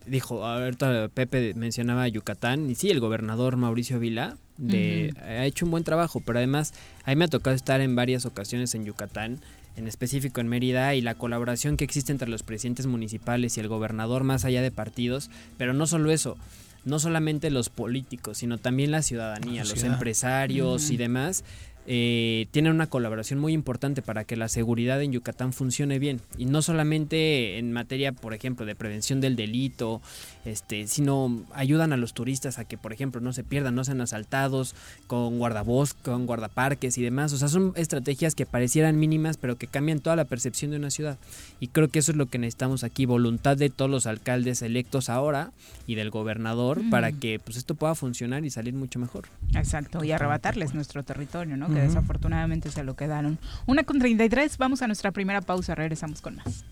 [0.06, 5.70] dijo, ahorita Pepe mencionaba Yucatán, y sí, el gobernador Mauricio Vila de, ha hecho un
[5.70, 9.40] buen trabajo, pero además a mí me ha tocado estar en varias ocasiones en Yucatán,
[9.76, 13.68] en específico en Mérida, y la colaboración que existe entre los presidentes municipales y el
[13.68, 16.36] gobernador más allá de partidos, pero no solo eso,
[16.84, 21.44] no solamente los políticos, sino también la ciudadanía, los empresarios y demás
[21.86, 26.20] eh, tienen una colaboración muy importante para que la seguridad en Yucatán funcione bien.
[26.38, 30.00] Y no solamente en materia, por ejemplo, de prevención del delito,
[30.44, 34.00] este, sino ayudan a los turistas a que, por ejemplo, no se pierdan, no sean
[34.00, 34.74] asaltados
[35.06, 37.32] con guardabosques, con guardaparques y demás.
[37.32, 40.90] O sea, son estrategias que parecieran mínimas, pero que cambian toda la percepción de una
[40.90, 41.18] ciudad.
[41.60, 45.08] Y creo que eso es lo que necesitamos aquí, voluntad de todos los alcaldes electos
[45.08, 45.52] ahora
[45.86, 49.24] y del gobernador para que pues esto pueda funcionar y salir mucho mejor.
[49.54, 51.68] Exacto, y arrebatarles nuestro territorio, ¿no?
[51.74, 53.38] Que desafortunadamente se lo quedaron.
[53.66, 56.64] Una con 33, vamos a nuestra primera pausa, regresamos con más.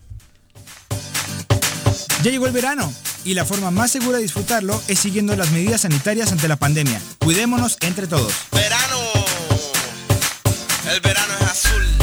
[2.23, 2.91] Ya llegó el verano
[3.25, 7.01] y la forma más segura de disfrutarlo es siguiendo las medidas sanitarias ante la pandemia.
[7.19, 8.33] Cuidémonos entre todos.
[8.51, 8.97] Verano.
[10.93, 12.02] El verano es azul.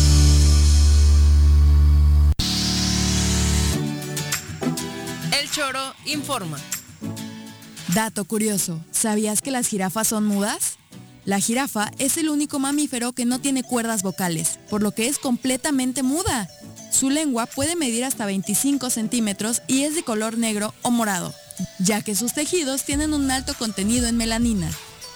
[6.05, 6.57] Informa.
[7.93, 10.77] Dato curioso, ¿sabías que las jirafas son mudas?
[11.25, 15.19] La jirafa es el único mamífero que no tiene cuerdas vocales, por lo que es
[15.19, 16.49] completamente muda.
[16.91, 21.33] Su lengua puede medir hasta 25 centímetros y es de color negro o morado,
[21.79, 24.69] ya que sus tejidos tienen un alto contenido en melanina.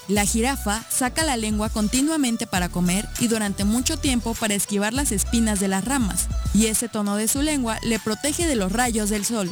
[0.07, 5.11] La jirafa saca la lengua continuamente para comer y durante mucho tiempo para esquivar las
[5.11, 9.09] espinas de las ramas, y ese tono de su lengua le protege de los rayos
[9.09, 9.51] del sol.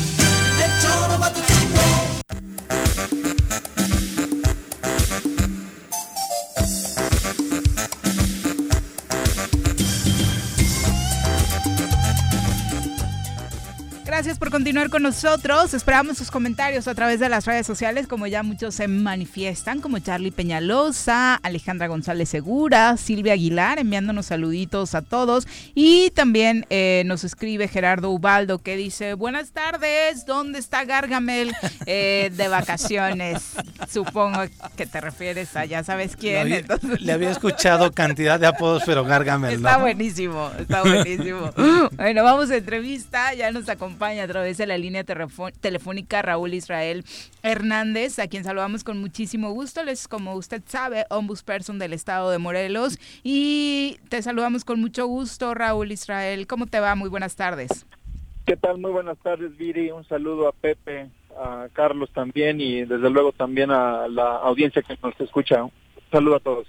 [14.21, 15.73] Gracias por continuar con nosotros.
[15.73, 19.97] Esperamos sus comentarios a través de las redes sociales, como ya muchos se manifiestan, como
[19.97, 25.47] Charlie Peñalosa, Alejandra González Segura, Silvia Aguilar, enviándonos saluditos a todos.
[25.73, 31.51] Y también eh, nos escribe Gerardo Ubaldo, que dice, buenas tardes, ¿dónde está Gargamel
[31.87, 33.53] eh, de vacaciones?
[33.89, 34.41] Supongo
[34.75, 36.47] que te refieres a ya sabes quién.
[36.47, 39.79] Le había, le había escuchado cantidad de apodos, pero Gargamel, Está ¿no?
[39.79, 41.49] buenísimo, está buenísimo.
[41.95, 43.33] Bueno, vamos a entrevista.
[43.33, 47.03] Ya nos acompaña a través de la línea telefónica Raúl Israel
[47.43, 49.81] Hernández, a quien saludamos con muchísimo gusto.
[49.81, 52.99] Él es, como usted sabe, ombudsperson del estado de Morelos.
[53.23, 56.47] Y te saludamos con mucho gusto, Raúl Israel.
[56.47, 56.95] ¿Cómo te va?
[56.95, 57.85] Muy buenas tardes.
[58.45, 58.79] ¿Qué tal?
[58.79, 59.91] Muy buenas tardes, Viri.
[59.91, 64.97] Un saludo a Pepe, a Carlos también y desde luego también a la audiencia que
[65.01, 65.63] nos escucha.
[65.63, 65.71] Un
[66.11, 66.67] saludo a todos.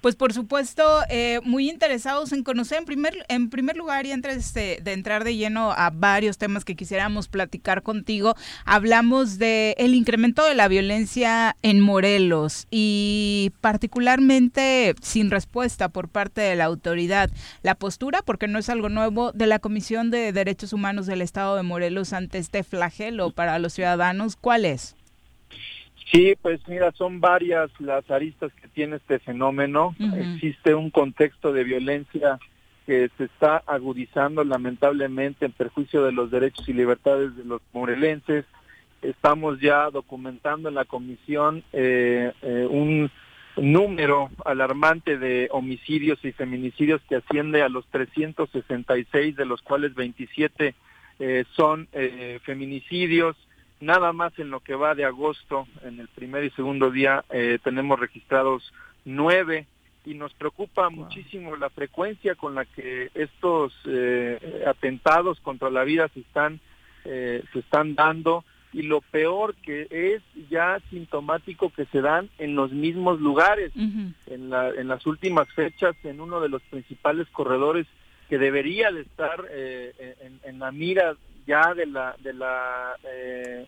[0.00, 4.54] Pues por supuesto, eh, muy interesados en conocer en primer, en primer lugar y antes
[4.54, 8.34] de, entrar de lleno a varios temas que quisiéramos platicar contigo,
[8.64, 16.40] hablamos de el incremento de la violencia en Morelos y particularmente sin respuesta por parte
[16.40, 17.30] de la autoridad.
[17.62, 21.56] La postura, porque no es algo nuevo, de la Comisión de Derechos Humanos del Estado
[21.56, 24.97] de Morelos ante este flagelo para los ciudadanos, ¿cuál es?
[26.10, 29.94] Sí, pues mira, son varias las aristas que tiene este fenómeno.
[30.16, 32.38] Existe un contexto de violencia
[32.86, 38.46] que se está agudizando lamentablemente en perjuicio de los derechos y libertades de los morelenses.
[39.02, 43.10] Estamos ya documentando en la comisión eh, eh, un
[43.58, 50.74] número alarmante de homicidios y feminicidios que asciende a los 366, de los cuales 27
[51.18, 51.88] eh, son
[52.44, 53.36] feminicidios
[53.80, 57.58] Nada más en lo que va de agosto, en el primer y segundo día, eh,
[57.62, 58.72] tenemos registrados
[59.04, 59.66] nueve
[60.04, 66.08] y nos preocupa muchísimo la frecuencia con la que estos eh, atentados contra la vida
[66.08, 66.60] se están
[67.04, 72.54] eh, se están dando y lo peor que es ya sintomático que se dan en
[72.54, 73.72] los mismos lugares.
[73.76, 77.86] En, la, en las últimas fechas en uno de los principales corredores
[78.28, 81.16] que debería de estar en, en, la mira
[81.48, 83.66] ya de la de la eh,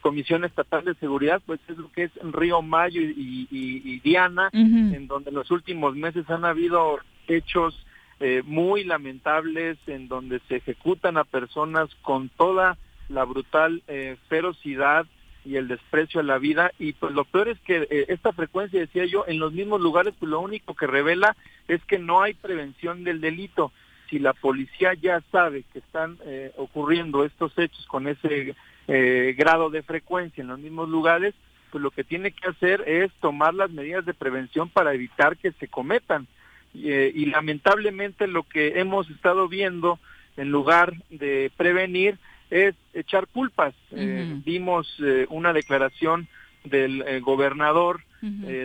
[0.00, 5.30] Comisión Estatal de Seguridad, pues es lo que es Río Mayo y, Diana, en donde
[5.30, 7.84] en los últimos meses han habido hechos
[8.20, 15.06] eh, muy lamentables, en donde se ejecutan a personas con toda la brutal eh, ferocidad
[15.44, 16.70] y el desprecio a la vida.
[16.78, 20.30] Y pues lo peor es que esta frecuencia decía yo en los mismos lugares pues
[20.30, 23.72] lo único que revela es que no hay prevención del delito
[24.08, 28.54] si la policía ya sabe que están eh, ocurriendo estos hechos con ese
[28.88, 31.34] eh, grado de frecuencia en los mismos lugares,
[31.70, 35.52] pues lo que tiene que hacer es tomar las medidas de prevención para evitar que
[35.52, 36.26] se cometan.
[36.74, 39.98] Eh, y lamentablemente lo que hemos estado viendo
[40.36, 42.18] en lugar de prevenir
[42.50, 43.74] es echar culpas.
[43.90, 44.86] vimos
[45.30, 46.28] una declaración
[46.64, 48.02] del gobernador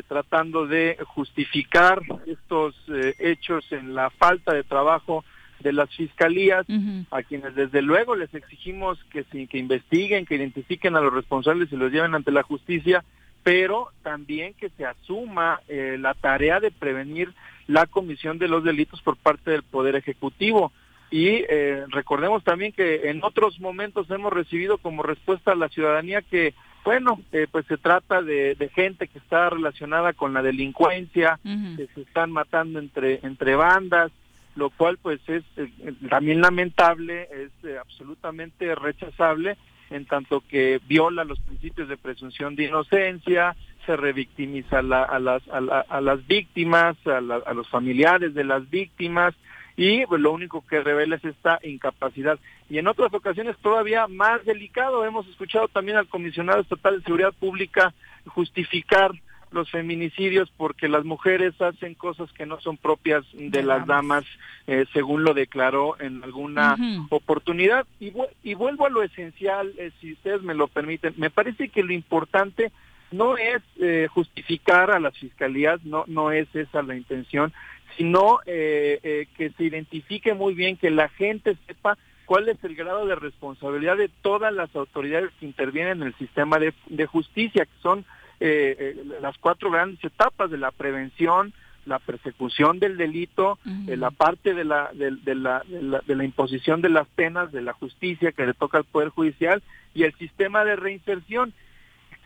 [0.07, 2.75] tratando de justificar estos
[3.17, 5.23] hechos en la falta de trabajo
[5.61, 6.65] de las fiscalías,
[7.11, 11.77] a quienes desde luego les exigimos que, que investiguen, que identifiquen a los responsables y
[11.77, 13.03] los lleven ante la justicia,
[13.43, 17.33] pero también que se asuma eh, la tarea de prevenir
[17.67, 20.71] la comisión de los delitos por parte del Poder Ejecutivo.
[21.09, 26.21] Y eh, recordemos también que en otros momentos hemos recibido como respuesta a la ciudadanía
[26.21, 26.53] que,
[26.85, 32.01] bueno, eh, pues se trata de, gente que está relacionada con la delincuencia, que se
[32.01, 34.11] están matando entre, entre bandas,
[34.55, 35.69] lo cual pues es eh,
[36.09, 39.57] también lamentable, es eh, absolutamente rechazable
[39.89, 46.01] en tanto que viola los principios de presunción de inocencia, se revictimiza a, las, a,
[46.01, 49.33] las víctimas, a, a, los familiares de las víctimas
[49.75, 52.39] y pues, lo único que revela es esta incapacidad.
[52.69, 57.33] Y en otras ocasiones todavía más delicado, hemos escuchado también al comisionado estatal de seguridad
[57.33, 57.93] pública
[58.27, 59.11] justificar
[59.51, 64.25] los feminicidios porque las mujeres hacen cosas que no son propias de, las damas,
[64.67, 66.75] eh, según lo declaró en alguna
[67.09, 67.85] oportunidad.
[67.99, 71.83] Y, y, vuelvo a lo esencial, eh, si ustedes me lo permiten, me parece que
[71.83, 72.71] lo importante
[73.11, 77.51] no es eh, justificar a las fiscalías, no, no es esa la intención,
[77.97, 83.15] sino que se identifique muy bien, que la gente sepa cuál es el grado de
[83.15, 88.05] responsabilidad de todas las autoridades que intervienen en el sistema de, de justicia, que son
[88.43, 91.53] eh, eh, las cuatro grandes etapas de la prevención,
[91.85, 96.89] la persecución del delito, eh, la parte de la, de, la, de, la, imposición de
[96.89, 99.61] las penas, de la justicia que le toca al Poder Judicial
[99.93, 101.53] y el sistema de reinserción.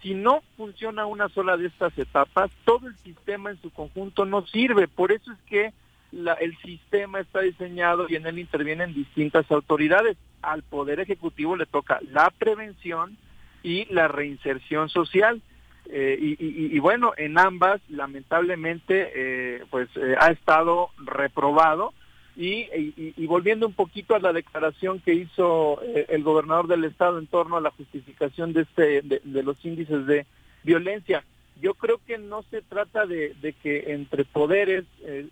[0.02, 4.48] Si no funciona una sola de estas etapas, todo el sistema en su conjunto no
[4.48, 4.88] sirve.
[4.88, 5.74] Por eso es que
[6.14, 10.16] la, el sistema está diseñado y en él intervienen distintas autoridades.
[10.42, 13.18] Al Poder Ejecutivo le toca la prevención
[13.64, 15.42] y la reinserción social.
[15.88, 21.94] Eh, y, bueno, en ambas, lamentablemente, eh, pues eh, ha estado reprobado.
[22.38, 22.68] Y,
[23.28, 27.62] volviendo un poquito a la declaración que hizo el gobernador del estado en torno a
[27.62, 30.26] la justificación de, este, de, los índices de
[30.64, 31.24] violencia,
[31.62, 34.84] yo creo que no se trata de, de que entre poderes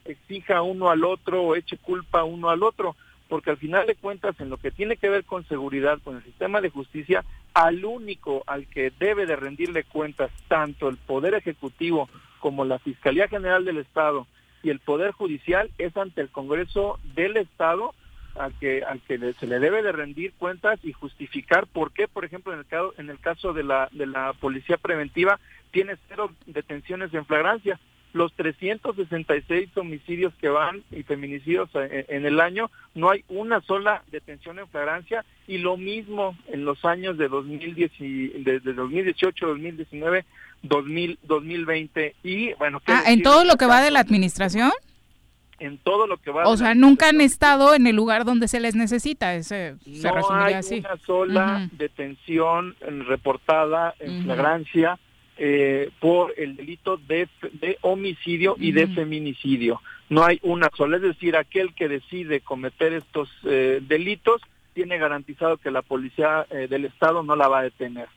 [0.06, 2.96] exija uno al otro o eche culpa uno al otro
[3.34, 6.24] porque al final de cuentas en lo que tiene que ver con seguridad, con el
[6.24, 7.26] sistema de justicia,
[7.56, 12.08] al único al que debe de rendirle cuentas tanto el Poder Ejecutivo
[12.40, 14.28] como la Fiscalía General del Estado
[14.62, 17.96] y el Poder Judicial es ante el Congreso del Estado
[18.36, 22.26] al que al que se le debe de rendir cuentas y justificar por qué, por
[22.26, 25.40] ejemplo, en el caso en el caso de la de la policía preventiva
[25.72, 27.80] tiene cero detenciones en flagrancia
[28.14, 34.60] los 366 homicidios que van y feminicidios en, el año, no hay una sola detención
[34.60, 37.92] en flagrancia y lo mismo en los años de 2010
[38.44, 40.26] desde 2018, 2019,
[40.62, 42.82] 2000, 2020 y bueno.
[42.86, 44.72] Ah, en todo lo que va de la administración
[45.60, 46.48] en todo lo que va.
[46.48, 49.34] O sea, nunca han estado en el lugar donde se les necesita.
[49.34, 52.76] Ese, se no hay una sola detención
[53.08, 55.00] reportada en flagrancia
[55.38, 59.82] eh, por el delito de, de homicidio y de feminicidio.
[60.10, 60.98] No hay una sola.
[60.98, 64.42] Es decir, aquel que decide cometer estos eh, delitos
[64.74, 68.08] tiene garantizado que la policía eh, del Estado no la va a detener.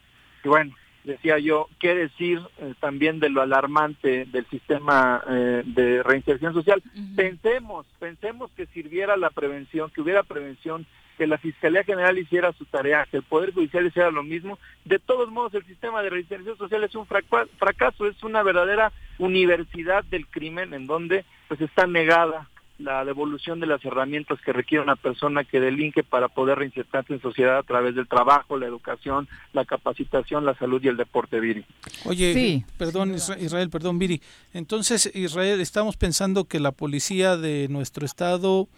[0.45, 6.03] Y bueno, decía yo, qué decir eh, también de lo alarmante del sistema eh, de
[6.03, 6.83] reinserción social.
[7.15, 10.87] Pensemos, pensemos que sirviera la prevención, que hubiera prevención,
[11.17, 14.59] que la Fiscalía General hiciera su tarea, que el Poder Judicial hiciera lo mismo.
[14.85, 20.05] De todos modos, el sistema de reinserción social es un fracaso, es una verdadera universidad
[20.05, 22.49] del crimen en donde pues está negada
[22.79, 27.23] la devolución de las herramientas que requiere una persona que delinque para poder reinsertarse en
[27.23, 31.65] sociedad a través del trabajo, la educación, la capacitación, la salud y el deporte, Viri.
[32.05, 34.21] Oye, perdón Israel, perdón Viri.
[34.53, 38.69] Entonces, Israel, estamos pensando que la policía de nuestro estado,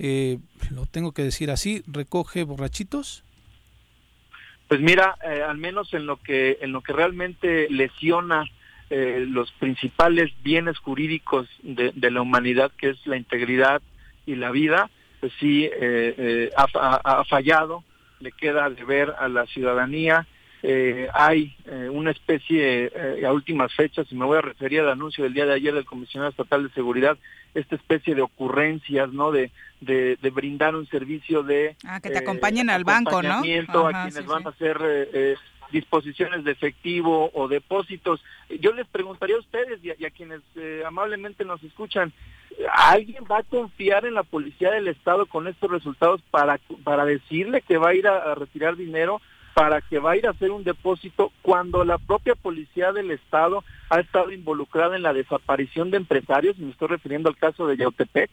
[0.00, 0.38] eh,
[0.74, 3.22] lo tengo que decir así, recoge borrachitos.
[4.66, 8.44] Pues mira, eh, al menos en lo que en lo que realmente lesiona
[8.92, 13.80] eh, los principales bienes jurídicos de, la humanidad, que es la integridad
[14.26, 14.90] y la vida,
[15.20, 15.70] pues sí eh,
[16.18, 17.84] eh, ha, fallado,
[18.18, 20.26] le queda de ver a la ciudadanía.
[21.14, 21.54] hay
[21.92, 22.90] una especie,
[23.24, 25.84] a últimas fechas, y me voy a referir al anuncio del día de ayer del
[25.84, 27.16] Comisionado Estatal de Seguridad,
[27.54, 29.32] esta especie de ocurrencias, ¿no?
[29.32, 31.76] De, de, brindar un servicio de...
[31.84, 33.38] Ah, que te acompañen al banco, ¿no?
[33.38, 33.66] a quienes
[34.26, 34.78] van a hacer
[35.70, 38.22] disposiciones de efectivo o depósitos.
[38.60, 42.12] Yo les preguntaría a ustedes y a, quienes eh, amablemente nos escuchan,
[42.72, 47.62] ¿alguien va a confiar en la policía del Estado con estos resultados para, para decirle
[47.62, 49.20] que va a ir a, retirar dinero,
[49.54, 53.64] para que va a ir a hacer un depósito cuando la propia policía del Estado
[53.88, 56.58] ha estado involucrada en la desaparición de empresarios?
[56.58, 58.30] Me estoy refiriendo al caso de Yautepec.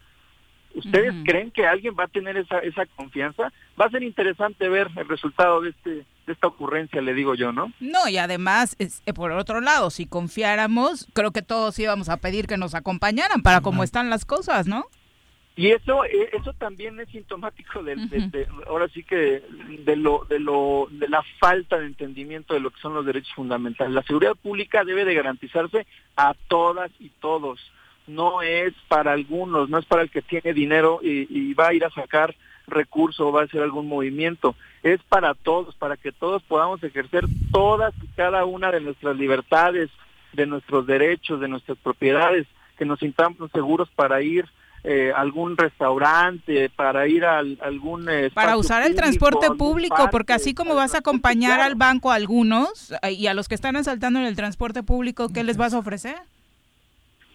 [0.75, 3.51] ¿Ustedes creen que alguien va a tener esa, esa confianza?
[3.79, 7.53] Va a ser interesante ver el resultado de este de esta ocurrencia, le digo yo,
[7.53, 7.71] ¿no?
[7.79, 12.47] No, y además, eh, por otro lado, si confiáramos, creo que todos íbamos a pedir
[12.47, 14.85] que nos acompañaran para cómo están las cosas, ¿no?
[15.57, 19.43] Y eso eh, eso también es sintomático de, ahora sí que
[19.79, 23.33] de lo de lo de la falta de entendimiento de lo que son los derechos
[23.33, 23.93] fundamentales.
[23.93, 25.85] La seguridad pública debe de garantizarse
[26.15, 27.59] a todas y todos.
[28.05, 31.73] No es para algunos, no es para el que tiene dinero y, y va a
[31.73, 32.35] ir a sacar
[32.67, 37.93] recurso, va a hacer algún movimiento es para todos, para que todos podamos ejercer todas
[38.01, 39.89] y cada una de nuestras libertades,
[40.33, 42.47] de nuestros derechos, de nuestras propiedades,
[42.77, 44.45] que nos sintamos seguros para ir
[44.89, 48.09] eh, algún restaurante, para ir a, algún...
[48.33, 52.93] para usar el transporte público, porque así como vas a acompañar al banco a algunos
[53.01, 55.79] eh, y a los que están asaltando en el transporte público, ¿qué les vas a
[55.79, 56.15] ofrecer?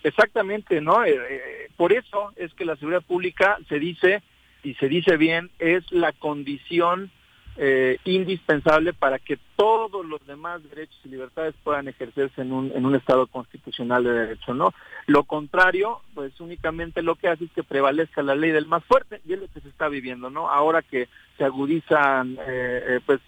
[0.03, 1.05] Exactamente, ¿no?
[1.05, 4.23] Eh, por eso es que la seguridad pública se dice,
[4.63, 7.11] y se dice bien, es la condición
[7.57, 12.87] eh, indispensable para que todos los demás derechos y libertades puedan ejercerse en un, en
[12.87, 14.73] un Estado constitucional de derecho, ¿no?
[15.07, 19.21] Lo contrario, pues únicamente lo que hace es que prevalezca la ley del más fuerte
[19.27, 20.49] y es lo que se está viviendo, ¿no?
[20.49, 23.21] Ahora que se agudizan, eh, eh, pues,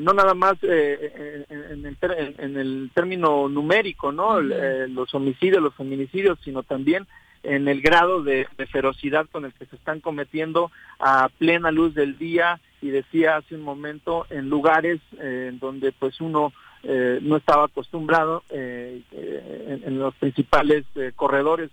[0.00, 4.40] no nada más en, el en, el término numérico, ¿no?
[4.40, 7.06] los homicidios, los feminicidios, sino también
[7.46, 12.18] en el grado de, ferocidad con el que se están cometiendo a plena luz del
[12.18, 16.52] día y decía hace un momento en lugares eh, en donde pues uno
[16.82, 20.84] eh, no estaba acostumbrado eh, en, los principales
[21.16, 21.70] corredores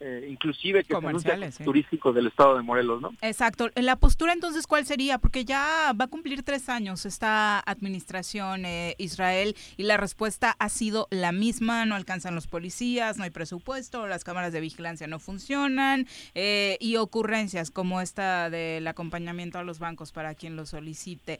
[0.00, 3.12] eh, inclusive que comerciales turístico del estado de Morelos, ¿no?
[3.22, 3.70] Exacto.
[3.74, 5.18] La postura entonces, ¿cuál sería?
[5.18, 10.68] Porque ya va a cumplir tres años esta administración eh, Israel y la respuesta ha
[10.68, 15.18] sido la misma, no alcanzan los policías, no hay presupuesto, las cámaras de vigilancia no
[15.18, 21.38] funcionan eh, y ocurrencias como esta del acompañamiento a los bancos para quien lo solicite.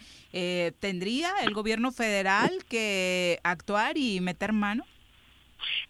[0.80, 4.84] ¿Tendría el gobierno federal que actuar y meter mano?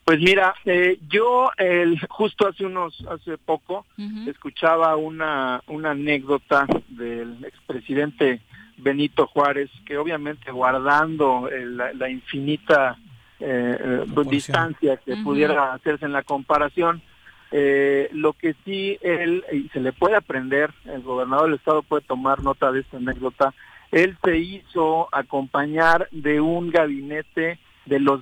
[0.05, 3.87] Pues mira, eh, yo el, justo hace unos, hace poco,
[4.27, 8.41] escuchaba una, una anécdota del expresidente
[8.77, 12.99] Benito Juárez, que obviamente guardando la, infinita
[13.41, 17.03] eh, eh, distancia que pudiera hacerse en la comparación,
[17.51, 22.43] lo que sí él, y se le puede aprender, el gobernador del estado puede tomar
[22.43, 23.55] nota de esta anécdota,
[23.91, 28.21] él se hizo acompañar de un gabinete de los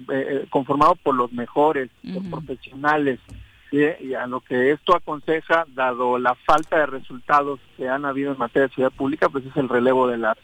[0.50, 3.18] conformado por los mejores, los profesionales,
[3.72, 8.38] y a lo que esto aconseja, dado la falta de resultados que han habido en
[8.38, 10.36] materia de seguridad pública, pues es el relevo de las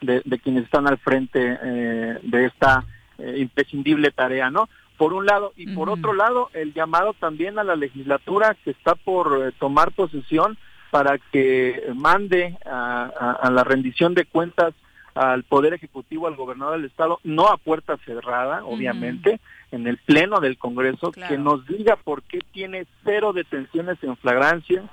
[0.00, 2.84] de, quienes están al frente de esta
[3.18, 4.68] imprescindible tarea, ¿no?
[4.96, 8.94] por un lado, y por otro lado, el llamado también a la legislatura que está
[8.94, 10.56] por tomar posesión
[10.90, 14.72] para que mande a, la rendición de cuentas
[15.16, 19.40] al Poder Ejecutivo, al gobernador del Estado, no a puerta cerrada, obviamente,
[19.72, 24.84] en el Pleno del Congreso, que nos diga por qué tiene cero detenciones en flagrancia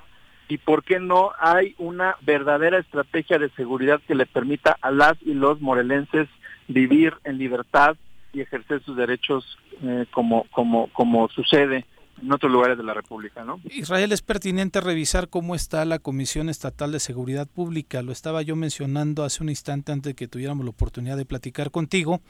[0.48, 5.14] y por qué no hay una verdadera estrategia de seguridad que le permita a las
[5.22, 6.28] y los morelenses
[6.68, 7.96] vivir en libertad
[8.32, 11.84] y ejercer sus derechos eh, como, como, como sucede
[12.22, 13.60] en otros lugares de la República, ¿no?
[13.70, 18.02] Israel, es pertinente revisar cómo está la Comisión Estatal de Seguridad Pública.
[18.02, 21.70] Lo estaba yo mencionando hace un instante antes de que tuviéramos la oportunidad de platicar
[21.70, 22.20] contigo,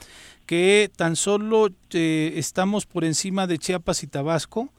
[0.46, 4.70] que tan solo eh, estamos por encima de Chiapas y Tabasco.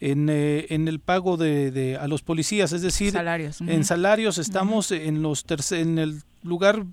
[0.00, 5.22] En, eh, en el pago de, a los policías, es decir, en salarios estamos en
[5.22, 6.86] los en el lugar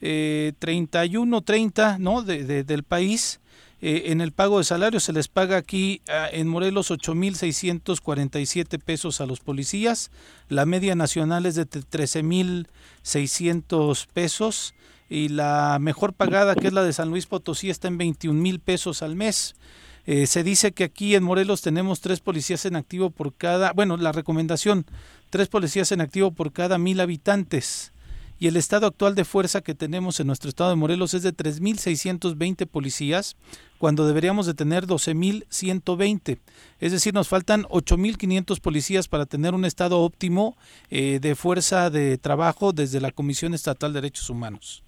[0.00, 2.22] eh, 31-30 ¿no?
[2.22, 3.40] De, del país
[3.84, 9.20] eh, en el pago de salarios se les paga aquí ah, en Morelos 8.647 pesos
[9.20, 10.12] a los policías,
[10.48, 14.74] la media nacional es de 13.600 pesos.
[15.10, 18.60] Y la mejor pagada, que es la de San Luis Potosí, está en 21 mil
[18.60, 19.56] pesos al mes.
[20.06, 23.98] Eh, se dice que aquí en Morelos tenemos tres policías en activo por cada, bueno,
[23.98, 24.86] la recomendación,
[25.28, 27.92] tres policías en activo por cada mil habitantes
[28.42, 31.32] y el estado actual de fuerza que tenemos en nuestro estado de Morelos es de
[31.32, 33.36] 3.620 policías,
[33.78, 36.40] cuando deberíamos de tener 12.120.
[36.80, 40.56] Es decir, nos faltan 8.500 policías para tener un estado óptimo
[40.90, 44.82] eh, de fuerza de trabajo desde la Comisión Estatal de Derechos Humanos.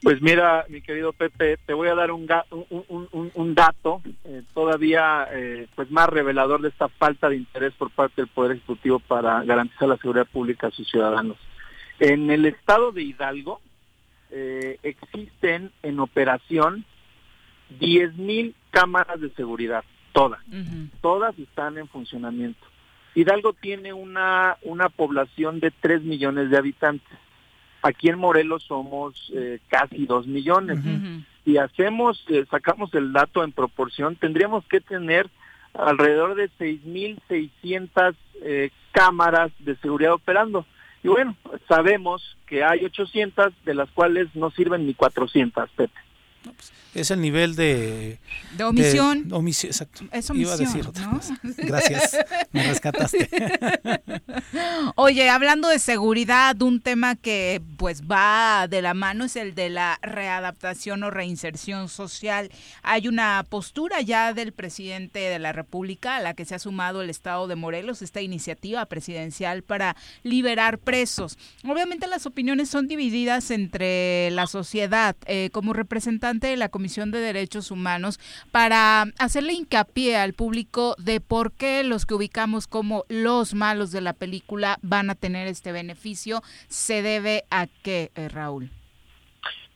[0.00, 2.28] Pues mira, mi querido Pepe, te voy a dar un,
[2.70, 7.90] un, un, dato eh, todavía eh, pues más revelador de esta falta de interés por
[7.90, 11.36] parte del Poder Ejecutivo para garantizar la seguridad pública a sus ciudadanos.
[12.00, 13.60] En el estado de Hidalgo
[14.30, 16.84] eh, existen en operación
[17.78, 20.40] 10.000 cámaras de seguridad, todas,
[21.00, 22.66] todas están en funcionamiento.
[23.14, 27.18] Hidalgo tiene una, una población de 3 millones de habitantes.
[27.82, 30.78] Aquí en Morelos somos eh, casi 2 millones.
[31.44, 35.28] Si hacemos, eh, sacamos el dato en proporción, tendríamos que tener
[35.74, 40.66] alrededor de 6.600 eh, cámaras de seguridad operando.
[41.02, 41.34] Y bueno,
[41.68, 45.92] sabemos que hay 800 de las cuales no sirven ni 400, Pepe.
[46.42, 48.18] Pues, es el nivel de...
[48.56, 49.28] De omisión.
[49.64, 50.04] exacto.
[50.34, 50.84] Iba a decir
[51.58, 52.16] Gracias,
[52.50, 53.28] me rescataste.
[54.96, 59.70] Oye, hablando de seguridad, un tema que pues va de la mano es el de
[59.70, 62.50] la readaptación o reinserción social.
[62.82, 67.02] Hay una postura ya del presidente de la República a la que se ha sumado
[67.02, 71.38] el Estado de Morelos, esta iniciativa presidencial para liberar presos.
[71.64, 75.14] Obviamente las opiniones son divididas entre la sociedad.
[75.26, 75.72] Eh, como
[76.30, 78.20] representante de la Comisión de Derechos Humanos
[78.52, 84.00] para hacerle hincapié al público de por qué los que ubicamos como los malos de
[84.00, 86.42] la película van a tener este beneficio.
[86.68, 88.70] ¿Se debe a qué, eh, Raúl?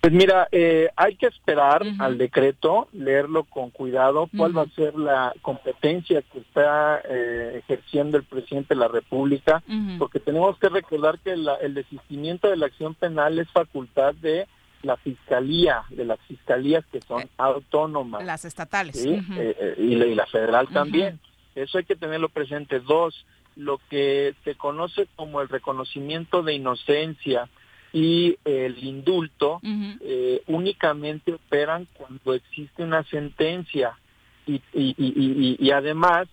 [0.01, 4.95] Pues mira, eh, hay que esperar al decreto, leerlo con cuidado, cuál va a ser
[4.95, 9.63] la competencia que está eh, ejerciendo el presidente de la República,
[9.99, 14.47] porque tenemos que recordar que el desistimiento de la acción penal es facultad de
[14.85, 18.24] la fiscalía, de las fiscalías que son eh, autónomas.
[18.24, 18.97] Las estatales.
[19.05, 21.18] Eh, eh, y, la, federal también.
[21.55, 22.80] Eso hay que tenerlo presente.
[22.80, 23.24] Dos,
[23.57, 27.49] lo que se conoce como el reconocimiento de inocencia
[27.93, 29.61] y el indulto
[30.49, 33.97] únicamente operan cuando existe una sentencia
[34.47, 36.26] y, y, y, además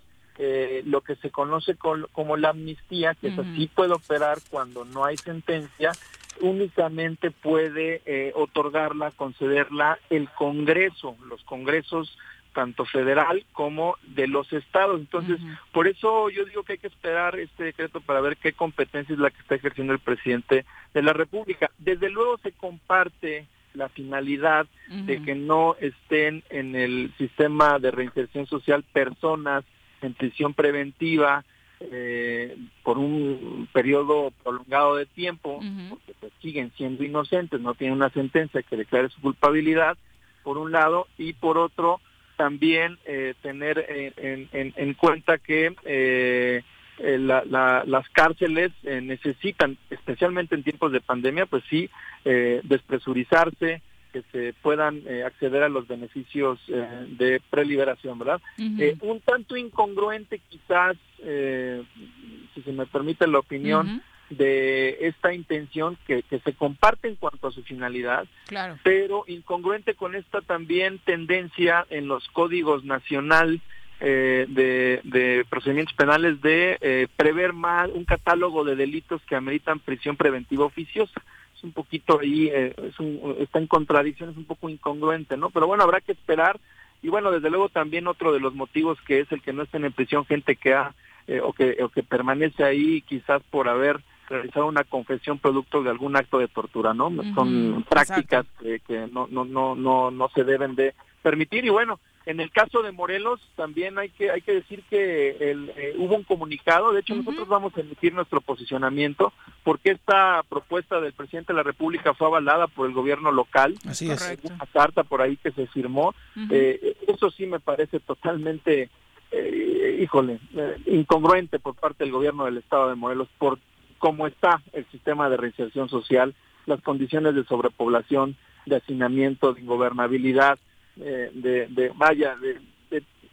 [0.85, 5.17] lo que se conoce como la amnistía, que eso sí puede operar cuando no hay
[5.17, 5.91] sentencia,
[6.39, 12.17] únicamente puede eh, otorgarla, concederla el Congreso, los Congresos
[12.53, 14.99] tanto federal como de los estados.
[14.99, 15.39] Entonces,
[15.71, 19.19] por eso yo digo que hay que esperar este decreto para ver qué competencia es
[19.19, 21.71] la que está ejerciendo el presidente de la República.
[21.77, 28.45] Desde luego se comparte la finalidad de que no estén en el sistema de reinserción
[28.45, 29.63] social personas
[30.01, 31.45] en prisión preventiva,
[31.91, 35.59] eh, por un periodo prolongado de tiempo,
[35.89, 39.97] porque pues, siguen siendo inocentes, no tienen una sentencia que declare su culpabilidad,
[40.43, 41.99] por un lado, y por otro,
[42.37, 43.85] también eh, tener
[44.17, 46.63] en, en, cuenta que eh,
[46.99, 51.89] eh las cárceles necesitan, especialmente en tiempos de pandemia, pues sí,
[52.23, 53.81] despresurizarse,
[54.11, 58.41] que se puedan eh, acceder a los beneficios eh, de preliberación, ¿verdad?
[58.57, 66.23] Eh, un tanto incongruente quizás, si se me permite la opinión, de esta intención que,
[66.29, 68.77] se comparte en cuanto a su finalidad, claro.
[68.81, 73.59] pero incongruente con esta también tendencia en los códigos nacional
[73.99, 81.21] de, procedimientos penales de prever más un catálogo de delitos que ameritan prisión preventiva oficiosa
[81.63, 85.49] un poquito ahí, eh, es un, está en contradicción, es un poco incongruente, ¿no?
[85.49, 86.59] Pero bueno, habrá que esperar.
[87.01, 89.85] Y bueno, desde luego también otro de los motivos que es el que no estén
[89.85, 90.93] en prisión gente que ha
[91.27, 95.89] eh, o, que, o que permanece ahí quizás por haber realizado una confesión producto de
[95.89, 97.11] algún acto de tortura, ¿no?
[97.35, 101.99] Son prácticas que, que, no, no, no, no, no se deben de permitir y bueno,
[102.25, 106.15] en el caso de Morelos también hay que hay que decir que el, eh, hubo
[106.15, 111.53] un comunicado, de hecho nosotros vamos a emitir nuestro posicionamiento porque esta propuesta del presidente
[111.53, 113.75] de la República fue avalada por el gobierno local.
[113.87, 114.37] Así es.
[114.43, 116.13] Una carta por ahí que se firmó.
[116.49, 118.89] Eh, eso sí me parece totalmente,
[119.31, 120.39] eh, híjole,
[120.85, 123.59] incongruente por parte del gobierno del Estado de Morelos por
[123.97, 130.59] cómo está el sistema de reinserción social, las condiciones de sobrepoblación, de hacinamiento, de ingobernabilidad
[131.03, 132.59] eh, de, de, vaya, de,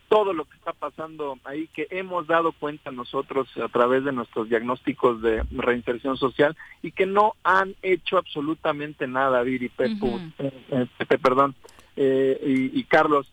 [0.09, 4.49] todo lo que está pasando ahí, que hemos dado cuenta nosotros a través de nuestros
[4.49, 9.99] diagnósticos de reinserción social y que no han hecho absolutamente nada, Viri, Pepe,
[10.39, 10.87] eh,
[11.21, 11.55] perdón,
[11.95, 13.31] eh, y, Carlos.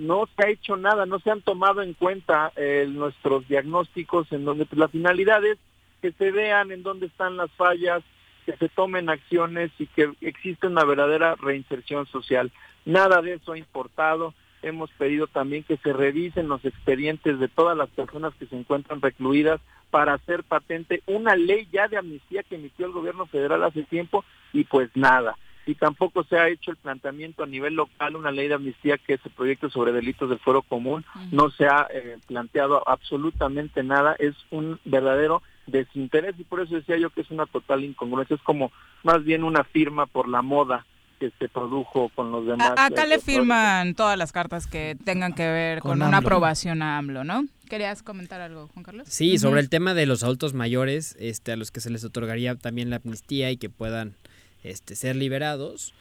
[0.00, 2.50] no se ha hecho nada, no se han tomado en cuenta
[2.88, 5.58] nuestros diagnósticos en donde pues, la finalidad es
[6.00, 8.02] que se vean en dónde están las fallas,
[8.44, 12.52] que se tomen acciones y que existe una verdadera reinserción social.
[12.84, 14.34] Nada de eso ha importado.
[14.62, 19.00] Hemos pedido también que se revisen los expedientes de todas las personas que se encuentran
[19.02, 23.82] recluidas para hacer patente una ley ya de amnistía que emitió el gobierno federal hace
[23.84, 25.36] tiempo y pues nada.
[25.66, 29.14] Y tampoco se ha hecho el planteamiento a nivel local, una ley de amnistía que
[29.14, 31.04] es el proyecto sobre delitos del fuero común.
[31.30, 34.14] No se ha eh, planteado absolutamente nada.
[34.18, 38.36] Es un verdadero desinterés y por eso decía yo que es una total incongruencia.
[38.36, 40.86] Es como más bien una firma por la moda
[41.18, 42.72] que se produjo con los demás.
[42.76, 47.24] acá le firman todas las cartas que tengan que ver con, una aprobación a AMLO,
[47.24, 47.46] ¿no?
[47.68, 49.08] ¿Querías comentar algo, Juan Carlos?
[49.08, 52.54] Sí, sobre el tema de los adultos mayores, este, a los que se les otorgaría
[52.56, 54.14] también la amnistía y que puedan
[54.62, 55.94] este, ser liberados.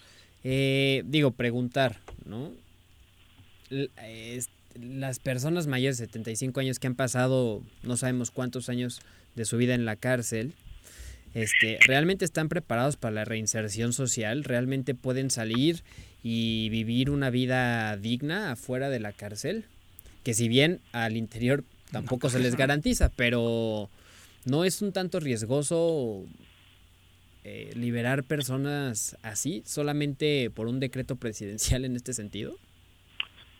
[0.43, 2.51] Eh, digo, preguntar, ¿no?
[4.75, 9.01] las personas mayores de 75 años que han pasado no sabemos cuántos años
[9.35, 10.53] de su vida en la cárcel,
[11.33, 15.81] este, realmente están preparados para la reinserción social, realmente pueden salir
[16.21, 19.65] y vivir una vida digna afuera de la cárcel,
[20.23, 23.89] que si bien al interior tampoco se les garantiza, pero
[24.45, 26.23] no es un tanto riesgoso
[27.43, 32.55] eh, liberar personas así solamente por un decreto presidencial en este sentido.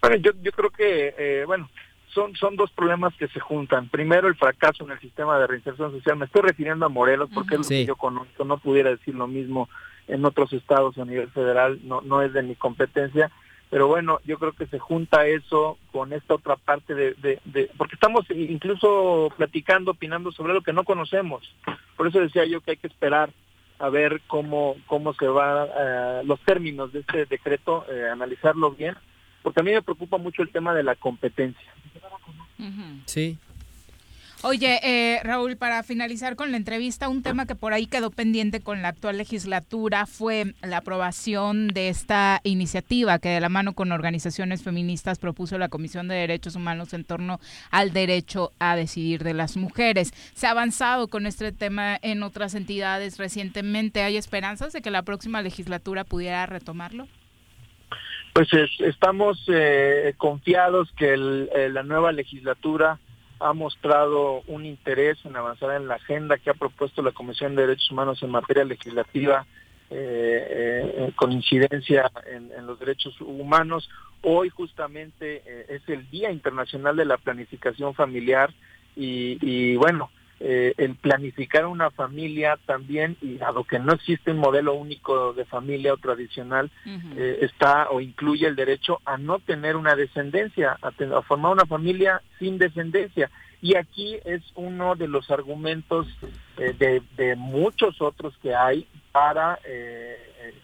[0.02, 1.70] Bueno, yo, yo creo que, eh, bueno,
[2.14, 3.90] son, son dos problemas que se juntan.
[3.90, 6.18] Primero, el fracaso en el sistema de reinserción social.
[6.18, 8.46] Me estoy refiriendo a Morelos porque es lo que yo conozco.
[8.46, 9.70] No pudiera decir lo mismo
[10.08, 11.80] en otros estados a nivel federal.
[11.84, 13.32] No, no es de mi competencia.
[13.70, 17.96] Pero bueno, yo creo que se junta eso con esta otra parte de, de, porque
[17.96, 21.52] estamos incluso platicando, opinando sobre lo que no conocemos.
[21.98, 23.32] Por eso decía yo que hay que esperar
[23.80, 28.96] a ver cómo cómo se va eh, los términos de este decreto, eh, analizarlo bien,
[29.44, 31.72] porque a mí me preocupa mucho el tema de la competencia.
[33.06, 33.38] Sí.
[34.46, 38.60] Oye, eh, Raúl, para finalizar con la entrevista, un tema que por ahí quedó pendiente
[38.60, 43.94] con la actual legislatura fue la aprobación de esta iniciativa que de la mano con
[43.94, 47.40] organizaciones feministas propuso la Comisión de Derechos Humanos en torno
[47.72, 50.12] al derecho a decidir de las mujeres.
[50.34, 54.04] Se ha avanzado con este tema en otras entidades recientemente.
[54.04, 57.08] ¿Hay esperanzas de que la próxima legislatura pudiera retomarlo?
[58.34, 63.00] Pues estamos eh, confiados que eh, la nueva legislatura
[63.40, 67.68] ha mostrado un interés en avanzar en la agenda que ha propuesto la Comisión de
[67.68, 69.46] Derechos Humanos en materia legislativa
[69.92, 73.88] eh, con incidencia en, los derechos humanos.
[74.24, 78.52] Hoy justamente es el Día Internacional de la Planificación Familiar
[78.96, 80.10] y bueno,
[80.46, 85.46] eh, el planificar una familia también, y dado que no existe un modelo único de
[85.46, 91.22] familia o tradicional, eh, está o incluye el derecho a no tener una descendencia, a,
[91.22, 93.32] formar una familia sin descendencia.
[93.62, 96.08] Y aquí es uno de los argumentos
[96.58, 99.60] eh, de, muchos otros que hay para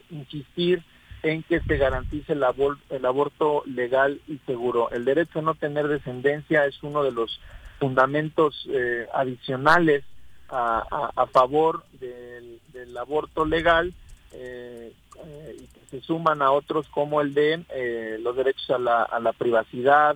[0.09, 0.83] insistir
[1.23, 2.43] en que se garantice el,
[2.89, 4.89] el aborto legal y seguro.
[4.91, 7.39] El derecho a no tener descendencia es uno de los
[7.79, 10.03] fundamentos eh, adicionales
[10.51, 13.93] a, favor del, aborto legal,
[14.33, 14.91] eh,
[15.25, 19.19] eh, que se suman a otros como el de eh, los derechos a la, a
[19.19, 20.15] la privacidad,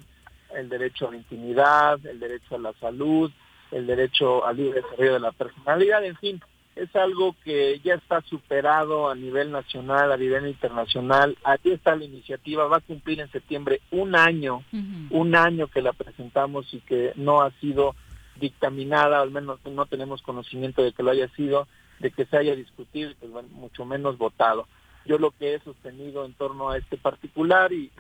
[0.56, 3.32] el derecho a la intimidad, el derecho a la salud,
[3.72, 6.42] el derecho al libre desarrollo de la personalidad, en fin,
[6.76, 11.38] es algo que ya está superado a nivel nacional, a nivel internacional.
[11.44, 14.64] Aquí está la iniciativa, va a cumplir en septiembre un año,
[15.12, 17.96] un año que la presentamos y que no ha sido
[18.40, 21.68] dictaminada, al menos no tenemos conocimiento de que lo haya sido,
[22.00, 24.68] de que se haya discutido y pues, mucho menos votado.
[25.06, 27.92] Yo lo que he sostenido en torno a este particular y,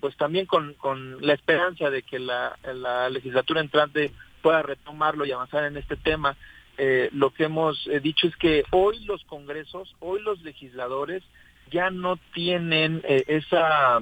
[0.00, 5.32] pues también con, con, la esperanza de que la, la legislatura entrante pueda retomarlo y
[5.32, 6.36] avanzar en este tema,
[6.76, 11.22] eh, lo que hemos eh, dicho es que hoy los congresos, hoy los legisladores
[11.70, 14.00] ya no tienen eh, esa,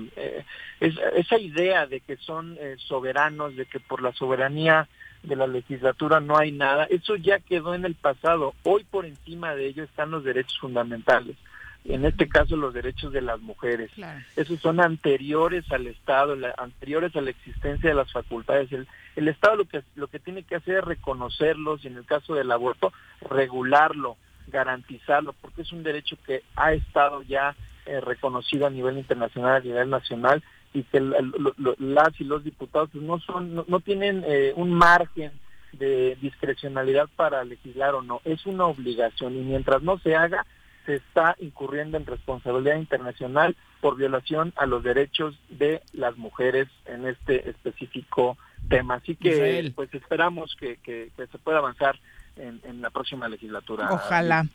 [0.81, 2.59] esa idea de que son
[2.89, 4.89] soberanos, de que por la soberanía
[5.23, 6.85] de la legislatura no hay nada.
[6.91, 8.55] Eso ya quedó en el pasado.
[8.65, 11.37] Hoy por encima de ello están los derechos fundamentales
[11.85, 13.91] en este caso los derechos de las mujeres.
[14.37, 18.73] Esos son anteriores al Estado, anteriores a la existencia de las facultades.
[18.73, 22.05] El, el, Estado lo que, lo que tiene que hacer es reconocerlos y en el
[22.05, 24.17] caso del aborto regularlo,
[24.49, 27.57] garantizarlo, porque es un derecho que ha estado ya
[27.87, 33.05] eh, reconocido a nivel internacional, a nivel nacional y que las y los diputados pues,
[33.05, 35.33] no son no, tienen eh, un margen
[35.73, 40.47] de discrecionalidad para legislar o no, es una obligación y mientras no se haga
[40.87, 47.07] se está incurriendo en responsabilidad internacional por violación a los derechos de las mujeres en
[47.07, 48.37] este específico
[48.69, 48.95] tema.
[48.95, 50.79] Así que pues esperamos que,
[51.17, 51.99] se pueda avanzar
[52.37, 53.89] en, la próxima legislatura.
[53.91, 54.47] Ojalá.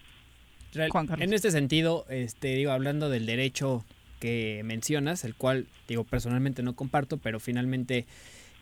[0.74, 3.84] en este sentido, este, digo, hablando del derecho
[4.20, 8.06] que mencionas, el cual digo personalmente no comparto, pero finalmente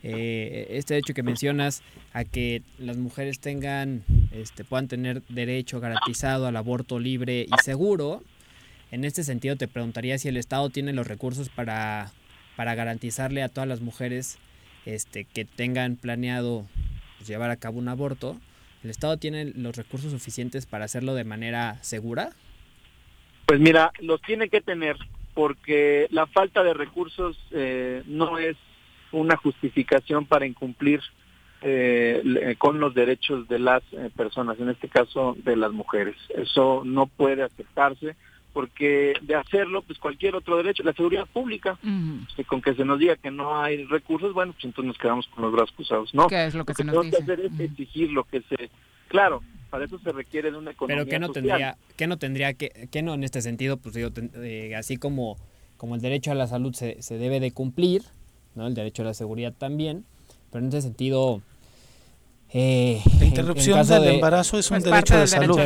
[0.02, 1.82] eh, este hecho que mencionas
[2.12, 8.22] a que las mujeres tengan, este, puedan tener derecho garantizado al aborto libre y seguro,
[8.90, 12.12] en este sentido te preguntaría si el Estado tiene los recursos para,
[12.56, 14.38] para garantizarle a todas las mujeres
[14.84, 16.66] este, que tengan planeado
[17.18, 18.36] pues, llevar a cabo un aborto,
[18.84, 22.30] ¿el Estado tiene los recursos suficientes para hacerlo de manera segura?
[23.46, 24.96] Pues mira, los tiene que tener
[25.34, 28.56] porque la falta de recursos eh, no es
[29.12, 31.00] una justificación para incumplir
[31.62, 36.14] eh, con los derechos de las eh, personas, en este caso de las mujeres.
[36.36, 38.14] Eso no puede aceptarse
[38.52, 41.78] porque de hacerlo, pues cualquier otro derecho, la seguridad pública,
[42.46, 45.44] con que se nos diga que no hay recursos, bueno, pues entonces nos quedamos con
[45.44, 46.14] los brazos cruzados.
[46.14, 47.18] No, ¿Qué es lo que, se nos dice?
[47.18, 48.70] que hacer es exigir lo que se...
[49.08, 52.54] Claro, para eso se requiere de una economía Pero ¿qué no tendría, qué no tendría
[52.54, 55.36] que, qué no en este sentido, pues digo, eh, así como,
[55.76, 58.04] como el derecho a la salud se, se debe de cumplir,
[58.56, 58.66] ¿no?
[58.66, 60.04] el derecho a la seguridad también,
[60.50, 61.42] pero en ese sentido...
[62.52, 65.58] Eh, la interrupción del embarazo es un derecho de salud.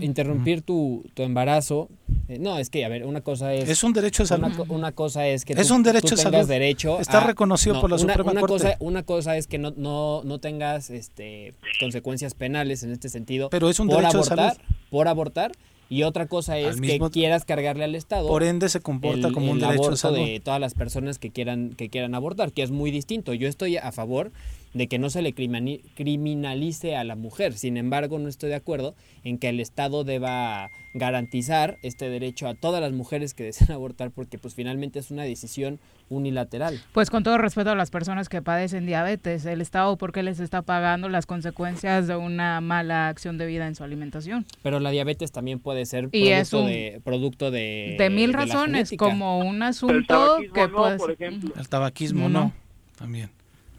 [0.00, 1.88] Interrumpir tu, tu embarazo
[2.28, 3.68] eh, no, es que, a ver, una cosa es...
[3.68, 4.52] Es un derecho de salud.
[4.68, 8.40] Una, cosa es que es un derecho tengas derecho Está reconocido por la Suprema una
[8.40, 8.52] Corte.
[8.54, 13.48] Cosa, una cosa es que no, no, no tengas este, consecuencias penales en este sentido.
[13.50, 14.76] Pero es un por derecho abortar, de salud.
[14.90, 15.52] Por abortar.
[15.88, 18.28] Y otra cosa es que quieras cargarle al Estado.
[18.28, 20.18] Por ende se comporta como un derecho de salud.
[20.18, 23.34] de todas las personas que quieran, que quieran abortar, que es muy distinto.
[23.34, 24.32] Yo estoy a favor
[24.76, 27.54] de que no se le criminalice a la mujer.
[27.54, 32.54] Sin embargo, no estoy de acuerdo en que el Estado deba garantizar este derecho a
[32.54, 36.78] todas las mujeres que desean abortar porque pues finalmente es una decisión unilateral.
[36.92, 40.40] Pues con todo respeto a las personas que padecen diabetes, el Estado por qué les
[40.40, 44.44] está pagando las consecuencias de una mala acción de vida en su alimentación.
[44.62, 49.62] Pero la diabetes también puede ser producto de producto de de mil razones, como un
[49.62, 51.54] asunto que puede por ejemplo.
[51.56, 52.52] El tabaquismo no,
[52.98, 53.30] también.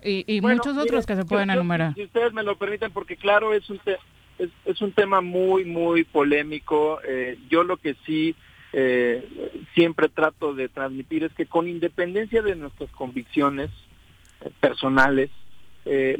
[0.07, 1.93] Y, muchos otros que se pueden enumerar.
[1.93, 3.79] Si ustedes me lo permiten, porque claro, es un,
[4.37, 6.99] es, es, un tema muy, muy polémico.
[7.07, 8.35] Eh, yo lo que sí
[8.73, 13.69] eh, siempre trato de transmitir es que con independencia de nuestras convicciones
[14.41, 15.29] eh, personales,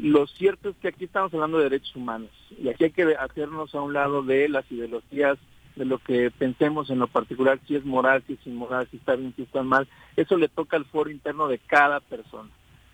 [0.00, 3.74] lo cierto es que aquí estamos hablando de derechos humanos y aquí hay que hacernos
[3.74, 5.36] a un lado de las ideologías
[5.76, 9.14] de lo que pensemos en lo particular, si es moral, si es inmoral, si está
[9.14, 9.86] bien, si está mal,
[10.16, 12.48] eso le toca al foro interno de cada persona.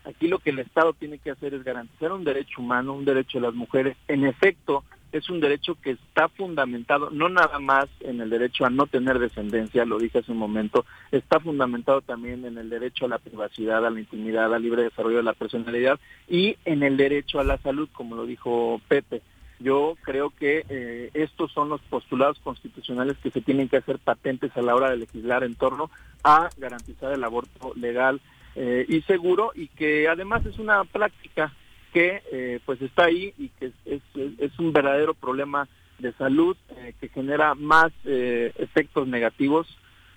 [0.05, 3.39] Aquí lo que el Estado tiene que hacer es garantizar un derecho humano, un derecho
[3.39, 3.97] de las mujeres.
[4.07, 8.69] En efecto, es un derecho que está fundamentado no nada más en el derecho a
[8.69, 13.09] no tener descendencia, lo dije hace un momento, está fundamentado también en el derecho a
[13.09, 17.39] la privacidad, a la intimidad, al libre desarrollo de la personalidad y en el derecho
[17.39, 19.21] a la salud, como lo dijo Pepe.
[19.59, 24.51] Yo creo que eh, estos son los postulados constitucionales que se tienen que hacer patentes
[24.57, 25.89] a la hora de legislar en torno
[26.25, 28.19] a garantizar el aborto legal,
[28.55, 31.53] eh, y seguro y que además es una práctica
[31.95, 36.93] que eh, pues está ahí y que es, es, un verdadero problema de salud eh,
[36.99, 39.65] que genera más eh, efectos negativos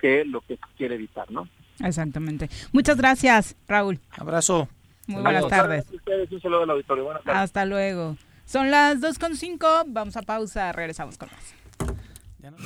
[0.01, 1.47] que lo que quiere evitar, ¿no?
[1.81, 2.49] Exactamente.
[2.73, 3.97] Muchas gracias, Raúl.
[4.11, 4.67] Abrazo.
[5.07, 5.85] Muy buenas tardes.
[6.29, 7.05] Un saludo al auditorio.
[7.05, 7.41] Buenas tardes.
[7.41, 8.17] Hasta luego.
[8.43, 11.55] Son las 2.5, vamos a pausa, regresamos con más.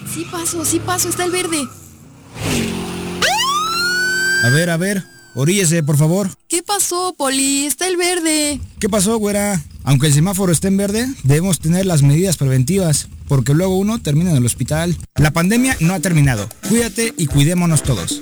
[0.07, 1.61] Sí paso, sí paso, está el verde.
[4.43, 5.03] A ver, a ver,
[5.36, 6.30] oríllese, por favor.
[6.48, 7.66] ¿Qué pasó, Poli?
[7.66, 8.60] Está el verde.
[8.80, 9.62] ¿Qué pasó, güera?
[9.84, 14.32] Aunque el semáforo esté en verde, debemos tener las medidas preventivas, porque luego uno termina
[14.32, 14.96] en el hospital.
[15.16, 16.48] La pandemia no ha terminado.
[16.70, 18.22] Cuídate y cuidémonos todos.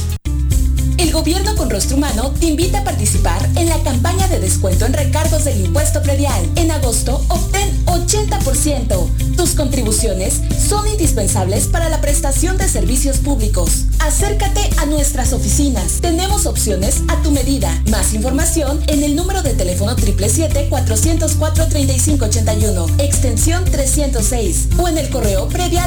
[1.11, 4.93] El gobierno con rostro humano te invita a participar en la campaña de descuento en
[4.93, 6.41] recargos del impuesto predial.
[6.55, 9.35] En agosto obtén 80%.
[9.35, 13.87] Tus contribuciones son indispensables para la prestación de servicios públicos.
[13.99, 15.99] Acércate a nuestras oficinas.
[15.99, 17.77] Tenemos opciones a tu medida.
[17.89, 25.81] Más información en el número de teléfono 777-404-3581, extensión 306 o en el correo predial.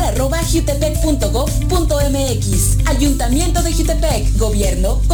[2.87, 5.14] Ayuntamiento de Jutepec, Gobierno con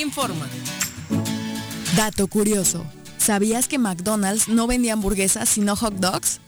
[0.00, 0.46] Informa.
[1.96, 2.84] Dato curioso.
[3.18, 6.40] ¿Sabías que McDonald's no vendía hamburguesas sino hot dogs?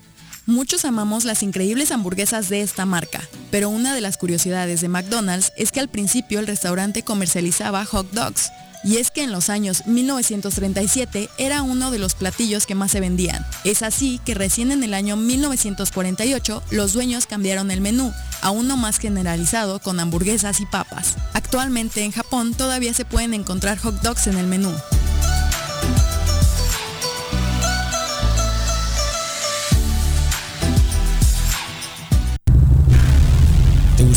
[0.46, 3.20] Muchos amamos las increíbles hamburguesas de esta marca,
[3.52, 8.10] pero una de las curiosidades de McDonald's es que al principio el restaurante comercializaba hot
[8.10, 8.50] dogs,
[8.84, 13.00] y es que en los años 1937 era uno de los platillos que más se
[13.00, 13.44] vendían.
[13.64, 18.76] Es así que recién en el año 1948 los dueños cambiaron el menú a uno
[18.76, 21.16] más generalizado con hamburguesas y papas.
[21.32, 24.72] Actualmente en Japón todavía se pueden encontrar hot dogs en el menú.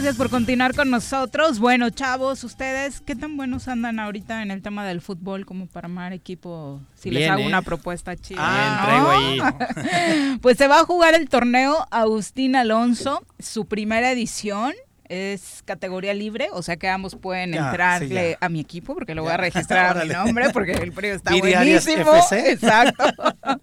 [0.00, 1.58] Gracias por continuar con nosotros.
[1.58, 5.88] Bueno, chavos, ustedes, ¿qué tan buenos andan ahorita en el tema del fútbol como para
[5.88, 6.80] armar equipo?
[6.94, 7.46] Si les hago ¿eh?
[7.46, 8.38] una propuesta chida.
[8.40, 8.86] Ah, ¿no?
[8.86, 10.38] traigo ahí.
[10.40, 14.72] pues se va a jugar el torneo Agustín Alonso, su primera edición.
[15.10, 19.32] Es categoría libre, o sea que ambos pueden entrarle a mi equipo porque lo voy
[19.32, 22.12] a registrar a mi nombre porque el premio está buenísimo.
[22.32, 23.04] Exacto.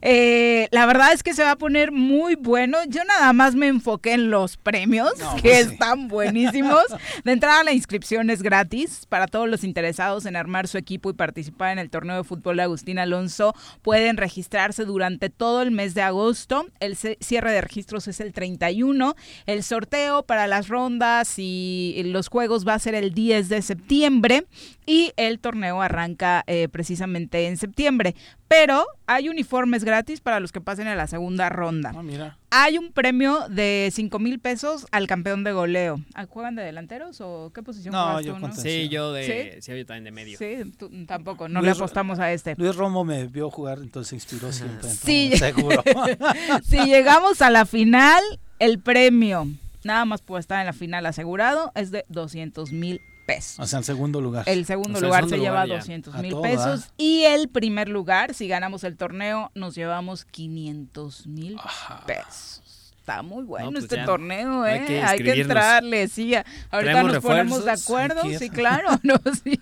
[0.00, 2.78] Eh, la verdad es que se va a poner muy bueno.
[2.88, 5.12] Yo nada más me enfoqué en los premios,
[5.42, 6.84] que pues están buenísimos.
[7.24, 11.14] De entrada la inscripción es gratis para todos los interesados en armar su equipo y
[11.14, 13.54] participar en el torneo de fútbol de Agustín Alonso.
[13.82, 16.66] Pueden registrarse durante todo el mes de agosto.
[16.78, 19.16] El cierre de registros es el 31.
[19.46, 24.46] El sorteo para las rondas y los juegos va a ser el 10 de septiembre
[24.86, 28.14] y el torneo arranca eh, precisamente en septiembre.
[28.46, 31.92] Pero hay uniformes gratis para los que pasen a la segunda ronda.
[31.94, 32.38] Ah, mira.
[32.50, 36.00] Hay un premio de 5 mil pesos al campeón de goleo.
[36.14, 38.38] Ah, ¿Juegan de delanteros o qué posición no, juegas yo tú?
[38.38, 39.72] No, Sí, yo de, ¿Sí?
[39.76, 40.38] yo también de medio.
[40.38, 40.72] Sí,
[41.06, 42.54] tampoco, no le apostamos a este.
[42.56, 44.88] Luis Romo me vio jugar, entonces se inspiró siempre.
[44.88, 45.82] Sí, seguro.
[46.62, 48.22] si llegamos a la final,
[48.58, 49.48] el premio,
[49.84, 53.58] nada más puede estar en la final asegurado, es de 200 mil pesos.
[53.58, 54.48] O sea, el segundo lugar.
[54.48, 56.90] El segundo lugar se lleva 200 mil pesos.
[56.96, 61.58] Y el primer lugar, si ganamos el torneo, nos llevamos 500 mil
[62.06, 62.67] pesos
[63.08, 65.02] está muy bueno pues este torneo, ¿eh?
[65.02, 66.34] Hay que, entrarle, sí.
[66.70, 69.58] Ahorita nos ponemos de acuerdo, sí, claro, no, sí.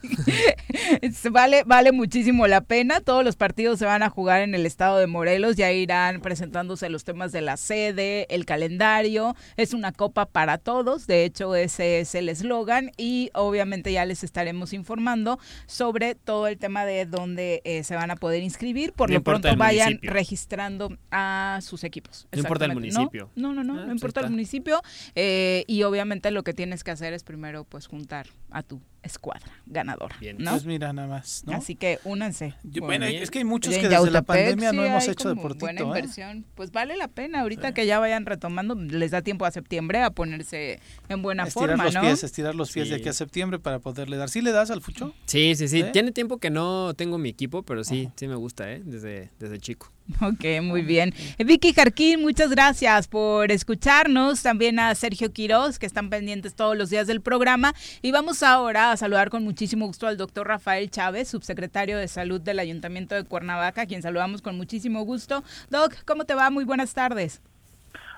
[1.31, 3.01] vale, vale muchísimo la pena.
[3.01, 6.89] Todos los partidos se van a jugar en el estado de Morelos, ya irán presentándose
[6.89, 9.37] los temas de la sede, el calendario.
[9.57, 14.25] Es una copa para todos, de hecho ese es el eslogan y obviamente ya les
[14.25, 18.93] estaremos informando sobre todo el tema de dónde eh, se van a poder inscribir.
[18.93, 22.27] Por lo pronto vayan registrando a sus equipos.
[22.33, 23.31] No importa el municipio.
[23.36, 24.81] No, no, no, no, ah, importa el municipio.
[25.15, 29.53] Eh, y obviamente lo que tienes que hacer es primero pues juntar a tu escuadra
[29.67, 30.17] ganadora.
[30.19, 30.37] Bien.
[30.39, 30.51] ¿no?
[30.53, 31.45] Pues mira, nada más.
[31.47, 31.55] ¿no?
[31.55, 32.55] Así que únanse.
[32.65, 35.67] bueno, es que hay muchos que desde la pandemia no hemos hecho deportito.
[35.67, 35.85] Buena ¿eh?
[35.85, 36.45] inversión.
[36.55, 40.11] Pues vale la pena ahorita que ya vayan retomando, les da tiempo a septiembre a
[40.11, 42.01] ponerse en buena estirar forma, los ¿no?
[42.01, 44.31] Pies, estirar los pies de aquí a septiembre para poderle dar.
[44.31, 45.15] ¿Sí le das al fucho?
[45.27, 45.85] Sí, sí, sí.
[45.93, 48.83] Tiene tiempo que no tengo mi equipo, pero sí, sí me gusta, ¿eh?
[48.85, 49.93] Desde, desde chico.
[50.21, 51.13] Ok, muy bien.
[51.39, 54.43] Vicky Jarquín, muchas gracias por escucharnos.
[54.43, 57.75] También a Sergio Quiroz, que están pendientes todos los días del programa.
[58.03, 62.41] Y vamos ahora a saludar con muchísimo gusto al doctor Rafael Chávez, subsecretario de Salud
[62.41, 65.43] del Ayuntamiento de Cuernavaca, quien saludamos con muchísimo gusto.
[65.71, 66.51] Doc, ¿cómo te va?
[66.51, 67.43] Muy buenas tardes.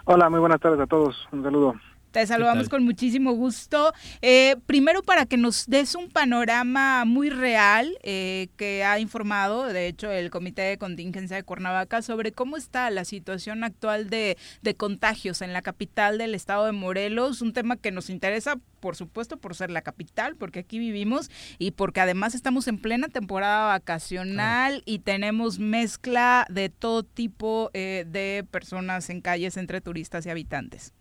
[0.05, 1.28] Hola, muy buenas tardes a todos.
[1.32, 1.74] Un saludo.
[2.10, 3.93] Te saludamos con muchísimo gusto.
[4.22, 9.86] Eh, primero para que nos des un panorama muy real eh, que ha informado, de
[9.86, 14.74] hecho, el Comité de Contingencia de Cuernavaca sobre cómo está la situación actual de, de
[14.74, 19.36] contagios en la capital del estado de Morelos, un tema que nos interesa, por supuesto,
[19.36, 24.82] por ser la capital, porque aquí vivimos y porque además estamos en plena temporada vacacional
[24.86, 30.94] y tenemos mezcla de todo tipo eh, de personas en calles entre turistas y habitantes.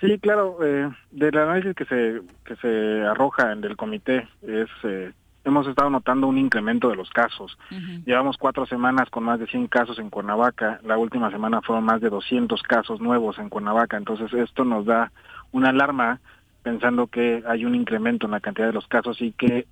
[0.00, 5.12] Sí, claro, eh, del análisis que se que se arroja en el comité es eh,
[5.44, 7.58] hemos estado notando un incremento de los casos.
[8.04, 10.80] Llevamos cuatro semanas con más de 100 casos en Cuernavaca.
[10.84, 13.96] La última semana fueron más de 200 casos nuevos en Cuernavaca.
[13.96, 15.12] Entonces esto nos da
[15.52, 16.20] una alarma
[16.62, 19.66] pensando que hay un incremento en la cantidad de los casos y que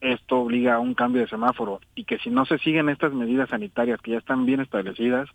[0.00, 3.50] esto obliga a un cambio de semáforo y que si no se siguen estas medidas
[3.50, 5.28] sanitarias que ya están bien establecidas,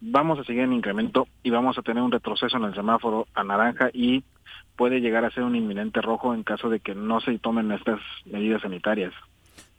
[0.00, 3.44] vamos a seguir en incremento y vamos a tener un retroceso en el semáforo a
[3.44, 4.24] naranja y
[4.76, 8.00] puede llegar a ser un inminente rojo en caso de que no se tomen estas
[8.24, 9.12] medidas sanitarias.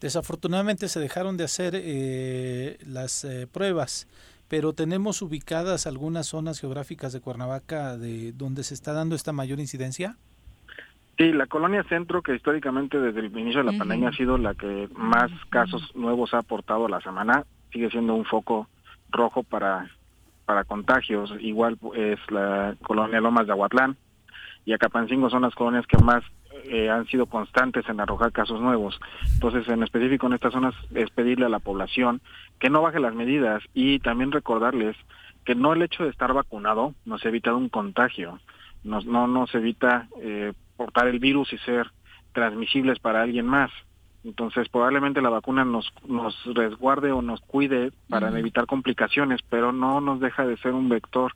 [0.02, 4.07] Desafortunadamente se dejaron de hacer eh, las eh, pruebas,
[4.48, 9.60] pero tenemos ubicadas algunas zonas geográficas de Cuernavaca de donde se está dando esta mayor
[9.60, 10.15] incidencia.
[11.18, 14.53] Sí, la colonia centro, que históricamente desde el inicio de la pandemia ha sido la
[14.53, 18.68] que más casos nuevos ha aportado a la semana, sigue siendo un foco
[19.10, 19.89] rojo para
[20.48, 23.98] para contagios, igual es la colonia Lomas de Aguatlán
[24.65, 26.24] y Acapancingo son las colonias que más
[26.69, 28.98] eh, han sido constantes en arrojar casos nuevos.
[29.34, 32.22] Entonces, en específico en estas zonas es pedirle a la población
[32.60, 34.95] que no baje las medidas y también recordarles
[35.44, 38.40] que no el hecho de estar vacunado nos evita un contagio,
[38.86, 41.91] nos, no nos evita eh, portar el virus y ser
[42.32, 43.69] transmisibles para alguien más.
[44.28, 50.02] Entonces, probablemente la vacuna nos, nos resguarde o nos cuide para evitar complicaciones, pero no
[50.02, 51.32] nos deja de ser un vector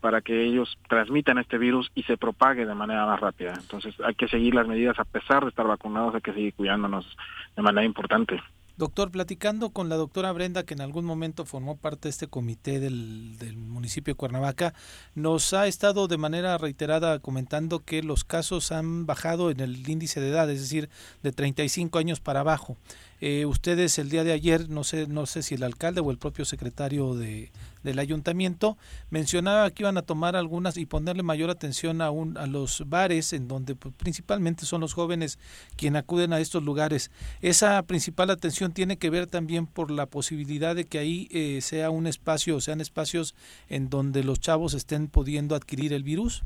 [0.00, 3.54] para que ellos transmitan este virus y se propague de manera más rápida.
[3.54, 7.16] Entonces, hay que seguir las medidas a pesar de estar vacunados, hay que seguir cuidándonos
[7.54, 8.42] de manera importante.
[8.82, 12.80] Doctor, platicando con la doctora Brenda, que en algún momento formó parte de este comité
[12.80, 14.74] del, municipio de Cuernavaca,
[15.14, 20.20] nos ha estado de manera reiterada comentando que los casos han bajado en el índice
[20.20, 20.90] de edad, es decir,
[21.22, 22.76] de 35 años para abajo.
[23.20, 26.18] Eh, ustedes el día de ayer, no sé, no sé si el alcalde o el
[26.18, 27.52] propio secretario de,
[27.82, 28.76] del ayuntamiento
[29.10, 33.32] mencionaba que iban a tomar algunas y ponerle mayor atención a, un, a los bares
[33.32, 35.38] en donde pues, principalmente son los jóvenes
[35.76, 37.10] quienes acuden a estos lugares.
[37.40, 41.90] Esa principal atención tiene que ver también por la posibilidad de que ahí eh, sea
[41.90, 43.34] un espacio, sean espacios
[43.68, 46.42] en donde los chavos estén pudiendo adquirir el virus.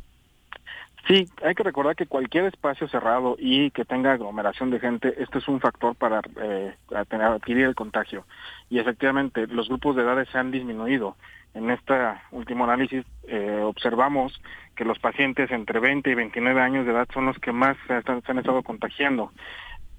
[1.06, 5.38] Sí, hay que recordar que cualquier espacio cerrado y que tenga aglomeración de gente, esto
[5.38, 8.26] es un factor para eh, adquirir el contagio.
[8.70, 11.16] Y efectivamente, los grupos de edades se han disminuido.
[11.54, 11.94] En este
[12.32, 14.42] último análisis eh, observamos
[14.74, 17.94] que los pacientes entre 20 y 29 años de edad son los que más se
[17.94, 19.30] han estado contagiando.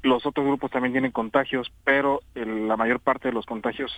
[0.07, 3.91] Los otros grupos también tienen contagios, pero la mayor parte de los contagios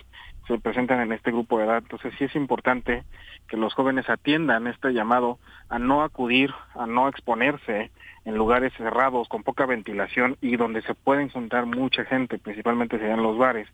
[0.48, 1.78] se presentan en este grupo de edad.
[1.78, 3.04] Entonces sí es importante
[3.48, 5.38] que los jóvenes atiendan este llamado
[5.68, 7.92] a no acudir, a no exponerse
[8.24, 13.22] en lugares cerrados, con poca ventilación y donde se pueden juntar mucha gente, principalmente serían
[13.22, 13.68] los bares.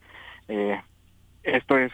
[0.49, 0.79] Eh,
[1.43, 1.91] esto es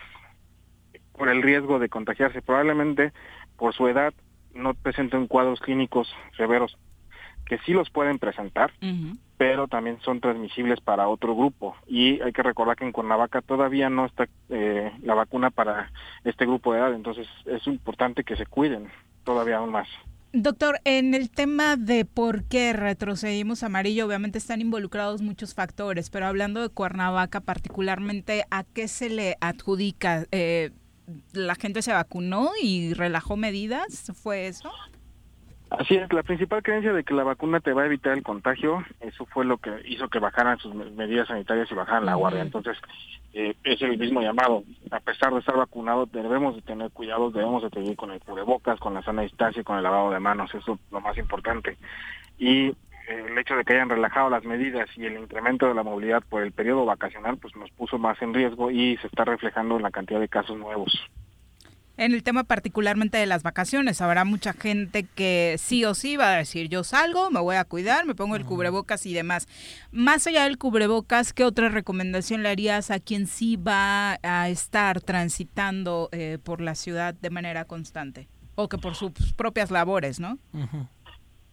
[1.16, 2.42] por el riesgo de contagiarse.
[2.42, 3.12] Probablemente
[3.56, 4.12] por su edad
[4.54, 6.76] no presenten cuadros clínicos severos,
[7.52, 8.72] que sí los pueden presentar,
[9.36, 11.76] pero también son transmisibles para otro grupo.
[11.86, 15.92] Y hay que recordar que en Cuernavaca todavía no está eh, la vacuna para
[16.24, 18.88] este grupo de edad, entonces es importante que se cuiden
[19.22, 19.86] todavía aún más.
[20.32, 26.24] Doctor, en el tema de por qué retrocedimos amarillo, obviamente están involucrados muchos factores, pero
[26.24, 30.24] hablando de Cuernavaca particularmente, ¿a qué se le adjudica?
[30.32, 30.70] Eh,
[31.34, 34.10] ¿La gente se vacunó y relajó medidas?
[34.14, 34.70] ¿Fue eso?
[35.78, 38.84] Así es, la principal creencia de que la vacuna te va a evitar el contagio,
[39.00, 42.42] eso fue lo que hizo que bajaran sus medidas sanitarias y bajaran la guardia.
[42.42, 42.76] Entonces,
[43.32, 44.64] eh, es el mismo llamado.
[44.90, 48.78] A pesar de estar vacunado, debemos de tener cuidados, debemos de seguir con el cubrebocas,
[48.80, 51.78] con la sana distancia y con el lavado de manos, eso es lo más importante.
[52.38, 52.74] Y eh,
[53.28, 56.42] el hecho de que hayan relajado las medidas y el incremento de la movilidad por
[56.42, 59.90] el periodo vacacional, pues nos puso más en riesgo y se está reflejando en la
[59.90, 60.92] cantidad de casos nuevos
[61.96, 64.00] en el tema particularmente de las vacaciones.
[64.00, 67.64] Habrá mucha gente que sí o sí va a decir, yo salgo, me voy a
[67.64, 69.46] cuidar, me pongo el cubrebocas y demás.
[69.90, 75.00] Más allá del cubrebocas, ¿qué otra recomendación le harías a quien sí va a estar
[75.00, 78.28] transitando eh, por la ciudad de manera constante?
[78.54, 80.38] O que por sus propias labores, ¿no?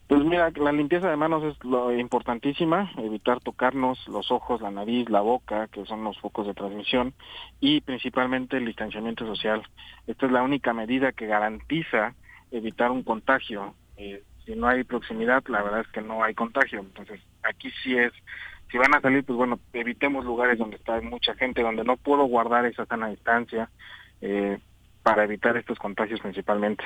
[0.10, 5.08] Pues mira, la limpieza de manos es lo importantísima, evitar tocarnos los ojos, la nariz,
[5.08, 7.14] la boca, que son los focos de transmisión,
[7.60, 9.62] y principalmente el distanciamiento social.
[10.08, 12.16] Esta es la única medida que garantiza
[12.50, 13.76] evitar un contagio.
[13.98, 16.80] Eh, si no hay proximidad, la verdad es que no hay contagio.
[16.80, 18.12] Entonces, aquí sí es,
[18.72, 22.24] si van a salir, pues bueno, evitemos lugares donde está mucha gente, donde no puedo
[22.24, 23.70] guardar esa sana distancia,
[24.22, 24.58] eh,
[25.04, 26.84] para evitar estos contagios principalmente.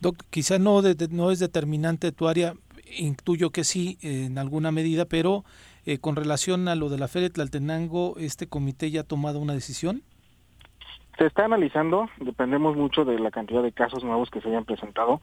[0.00, 2.54] Doc, quizá no, no es determinante tu área,
[2.98, 5.44] intuyo que sí, en alguna medida, pero
[5.86, 9.38] eh, con relación a lo de la Feria de Tlaltenango, ¿este comité ya ha tomado
[9.38, 10.02] una decisión?
[11.18, 15.20] Se está analizando, dependemos mucho de la cantidad de casos nuevos que se hayan presentado.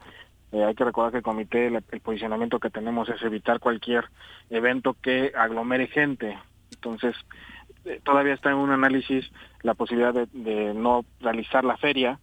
[0.52, 4.04] Eh, hay que recordar que el comité, el, posicionamiento que tenemos es evitar cualquier
[4.50, 6.38] evento que aglomere gente.
[6.72, 7.14] Entonces,
[7.84, 9.30] eh, todavía está en un análisis
[9.62, 12.18] la posibilidad de no realizar la feria,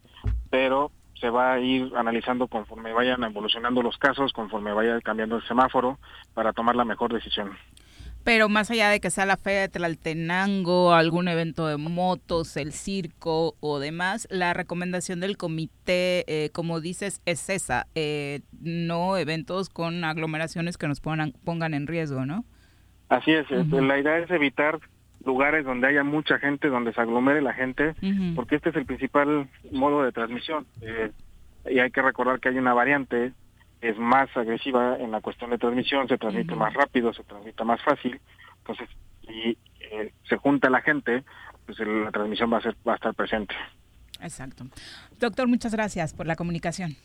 [0.49, 0.91] pero
[1.25, 5.97] se va a ir analizando conforme vayan evolucionando los casos, conforme vaya cambiando el semáforo,
[6.35, 7.57] para tomar la mejor decisión.
[8.23, 12.73] Pero más allá de que sea la Feria de Tlaltenango, algún evento de motos, el
[12.73, 19.69] circo o demás, la recomendación del comité, eh, como dices, es esa, eh, no eventos
[19.69, 22.45] con aglomeraciones que nos pongan, pongan en riesgo, ¿no?
[23.09, 24.79] Así es, la idea es evitar
[25.25, 27.95] lugares donde haya mucha gente, donde se aglomere la gente,
[28.35, 30.65] porque este es el principal modo de transmisión.
[30.81, 31.11] Eh,
[31.69, 33.33] y hay que recordar que hay una variante,
[33.81, 37.81] es más agresiva en la cuestión de transmisión, se transmite más rápido, se transmite más
[37.83, 38.19] fácil,
[38.59, 38.89] entonces,
[39.23, 41.23] y eh, se junta la gente,
[41.65, 43.55] pues la transmisión va a, ser, va a estar presente.
[44.21, 44.65] Exacto.
[45.19, 46.95] Doctor, muchas gracias por la comunicación.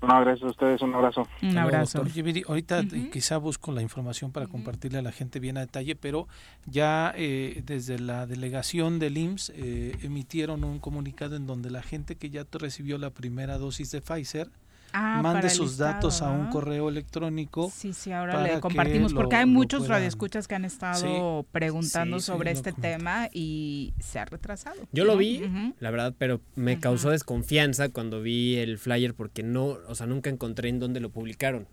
[0.00, 1.26] No, gracias a ustedes, un abrazo.
[1.42, 2.04] Un abrazo.
[2.46, 6.28] ahorita quizá busco la información para compartirle a la gente bien a detalle, pero
[6.66, 12.14] ya eh, desde la delegación del IMSS eh, emitieron un comunicado en donde la gente
[12.14, 14.50] que ya recibió la primera dosis de Pfizer,
[14.92, 17.70] Ah, mande sus datos a un correo electrónico.
[17.74, 22.72] Sí, sí, ahora le compartimos porque hay muchos radioescuchas que han estado preguntando sobre este
[22.72, 24.76] tema y se ha retrasado.
[24.92, 25.42] Yo lo vi,
[25.80, 30.30] la verdad, pero me causó desconfianza cuando vi el flyer porque no, o sea, nunca
[30.30, 31.66] encontré en dónde lo publicaron.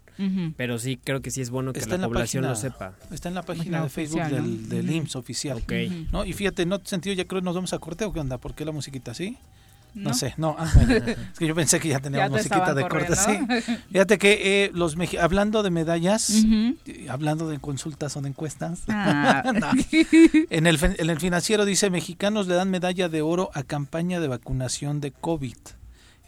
[0.58, 2.96] Pero sí, creo que sí es bueno que la, población lo sepa.
[3.12, 5.58] Está en la página, de Facebook del, del IMSS oficial.
[5.58, 5.74] Ok.
[6.12, 6.26] ¿no?
[6.26, 8.38] Y fíjate, en otro sentido, ya creo que nos vamos a corte o qué onda,
[8.38, 9.38] ¿por qué la musiquita así?
[9.96, 10.58] No, sé, no.
[10.90, 13.16] es que yo pensé que ya teníamos musiquita de corte.
[13.16, 13.40] Sí.
[13.92, 16.44] Fíjate que eh, los hablando de medallas,
[17.10, 19.74] hablando de consultas o de encuestas, ah.
[20.50, 24.28] en, el, en el financiero dice mexicanos le dan medalla de oro a campaña de
[24.28, 25.58] vacunación de COVID.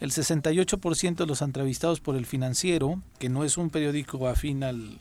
[0.00, 5.00] El 68% de los entrevistados por el financiero, que no es un periódico afín al,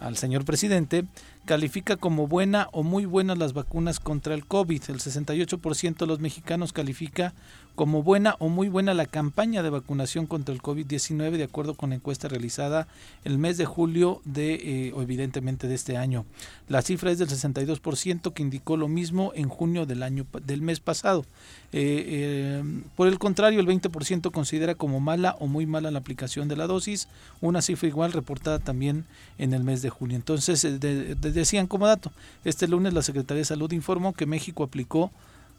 [0.00, 1.06] al señor presidente,
[1.44, 4.82] califica como buena o muy buenas las vacunas contra el COVID.
[4.88, 7.34] El 68% de los mexicanos califica
[7.74, 11.90] como buena o muy buena la campaña de vacunación contra el COVID-19 de acuerdo con
[11.90, 12.86] la encuesta realizada
[13.24, 16.24] el mes de julio de eh, evidentemente de este año.
[16.68, 20.80] La cifra es del 62% que indicó lo mismo en junio del año del mes
[20.80, 21.24] pasado.
[21.72, 26.46] Eh, eh, por el contrario, el 20% considera como mala o muy mala la aplicación
[26.48, 27.08] de la dosis,
[27.40, 29.04] una cifra igual reportada también
[29.38, 30.16] en el mes de junio.
[30.16, 32.12] Entonces, decían como dato,
[32.44, 35.10] este lunes la Secretaría de Salud informó que México aplicó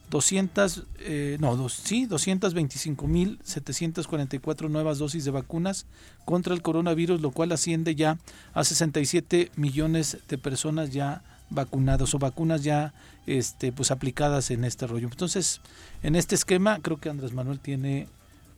[0.09, 5.87] 200, eh, no, dos, sí, 225.744 nuevas dosis de vacunas
[6.25, 8.19] contra el coronavirus, lo cual asciende ya
[8.53, 12.93] a 67 millones de personas ya vacunadas o vacunas ya
[13.25, 15.07] este, pues aplicadas en este rollo.
[15.07, 15.61] Entonces,
[16.03, 18.07] en este esquema creo que Andrés Manuel tiene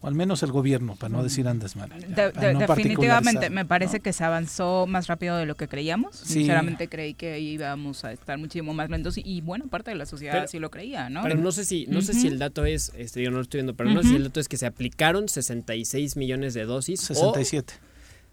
[0.02, 1.90] o al menos el gobierno, para no decir andas mal.
[1.90, 6.16] definitivamente, me parece que se avanzó más rápido de lo que creíamos.
[6.16, 10.48] Sinceramente creí que íbamos a estar muchísimo más lentos y, buena parte de la sociedad
[10.48, 11.24] sí lo creía, ¿no?
[11.24, 13.60] Pero no sé si, no sé si el dato es, este, yo no lo estoy
[13.60, 17.02] viendo, pero no sé si el dato es que se aplicaron 66 millones de dosis.
[17.02, 17.74] 67.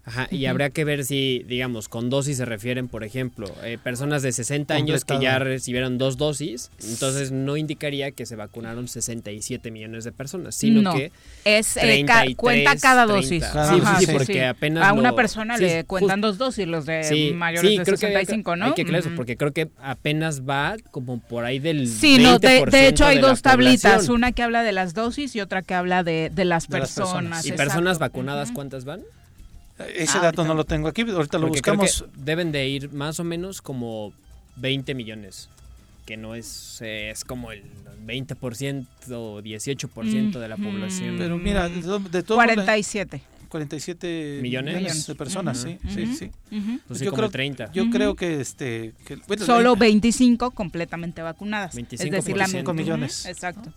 [0.07, 4.21] Ajá, y habría que ver si, digamos, con dosis se refieren, por ejemplo, eh, personas
[4.21, 9.71] de 60 años que ya recibieron dos dosis, entonces no indicaría que se vacunaron 67
[9.71, 11.11] millones de personas, sino que
[11.43, 12.05] es eh,
[12.37, 13.43] cuenta cada dosis.
[13.43, 17.85] sí, sí, porque apenas a una persona le cuentan dos dosis los de mayores de
[17.85, 18.65] 65, ¿no?
[18.65, 22.87] Hay que claro, porque creo que apenas va como por ahí del Sí, no, de,
[22.87, 26.31] hecho hay dos tablitas, una que habla de las dosis y otra que habla de,
[26.31, 27.45] de las, personas.
[27.45, 29.01] ¿Y personas vacunadas cuántas van?
[29.77, 32.05] Ese dato no lo tengo aquí, ahorita lo buscamos.
[32.15, 34.13] deben de ir más o menos como
[34.57, 35.49] 20 millones,
[36.05, 37.63] que no es, es como el
[38.05, 41.15] 20% o 18% de la población.
[41.17, 43.21] Pero mira, de, todo 47.
[43.49, 46.31] 47 millones, de personas, sí, sí, sí.
[46.87, 47.71] Pues yo creo, 30.
[47.71, 48.93] Yo creo que este
[49.39, 53.25] solo 25 completamente vacunadas, 25 es decir, la 5 millones.
[53.25, 53.71] Exacto.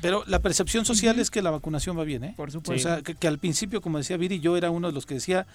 [0.00, 2.34] Pero la percepción social es que la vacunación va bien, ¿eh?
[2.36, 2.88] Por supuesto.
[2.88, 5.46] O sea, que, al principio, como decía Viri, yo era uno de los que decía,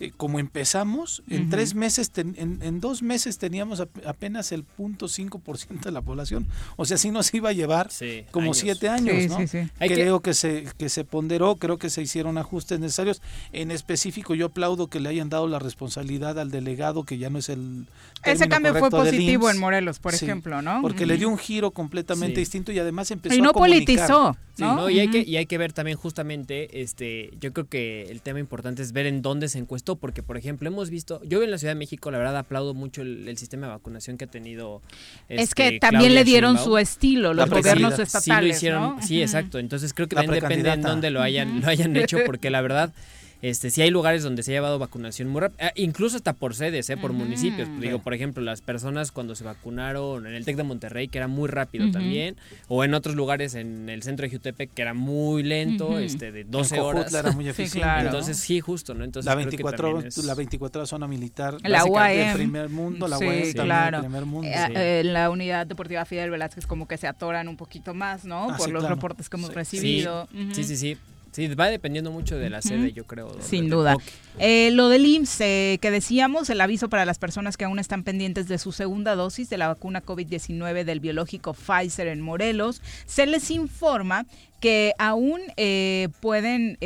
[0.00, 5.90] eh, como empezamos, en tres meses, en, dos meses teníamos apenas el punto .5% de
[5.90, 6.46] la población.
[6.76, 7.88] O sea, sí nos iba a llevar
[8.30, 9.38] como siete años, ¿no?
[9.78, 13.22] Creo que, se, que se ponderó, creo que se hicieron ajustes necesarios.
[13.52, 17.38] En específico, yo aplaudo que le hayan dado la responsabilidad al delegado, que ya no
[17.38, 17.86] es el...
[18.24, 20.82] Ese cambio fue positivo en Morelos, por ejemplo, ¿no?
[20.82, 23.52] Porque le dio un giro completamente distinto y además empezó y no
[23.84, 24.36] politizó.
[24.58, 24.88] ¿no?
[24.88, 28.40] y, hay que, y hay que ver también justamente, este, yo creo que el tema
[28.40, 31.58] importante es ver en dónde se encuestó, porque por ejemplo hemos visto, yo en la
[31.58, 34.80] Ciudad de México la verdad aplaudo mucho el, sistema de vacunación que ha tenido.
[35.28, 38.58] es que este, también le dieron su estilo los gobiernos estatales.
[38.58, 39.58] Sí, lo sí, exacto.
[39.58, 42.94] Entonces creo que también depende en dónde lo hayan, lo hayan hecho, porque la verdad
[43.42, 46.54] este, sí hay lugares donde se ha llevado vacunación muy rápida, ah, incluso hasta por
[46.54, 46.96] sedes, ¿eh?
[46.96, 47.68] por municipios.
[47.80, 51.28] Digo, por ejemplo, las personas cuando se vacunaron en el TEC de Monterrey, que era
[51.28, 52.36] muy rápido también,
[52.68, 56.44] o en otros lugares en el centro de Jutepec, que era muy lento, este, de
[56.44, 57.12] 12 horas.
[57.12, 58.00] era muy eficiente.
[58.00, 59.04] Entonces, sí, justo, ¿no?
[59.04, 62.34] Entonces, la 24, la 24 zona militar, la UAM.
[62.34, 64.00] primer mundo, la UAM claro.
[64.00, 64.48] primer mundo.
[64.48, 68.50] Eh, la unidad deportiva Fidel Velázquez como que se atoran un poquito más, ¿no?
[68.50, 70.28] Ah, por los reportes que hemos recibido.
[70.52, 70.76] sí, sí.
[70.76, 70.96] sí.
[71.36, 73.30] Sí, va dependiendo mucho de la sede, yo creo.
[73.42, 73.98] Sin duda.
[74.38, 78.04] Eh, lo del IMSS, eh, que decíamos, el aviso para las personas que aún están
[78.04, 83.26] pendientes de su segunda dosis de la vacuna COVID-19 del biológico Pfizer en Morelos, se
[83.26, 84.24] les informa
[84.60, 86.78] que aún eh, pueden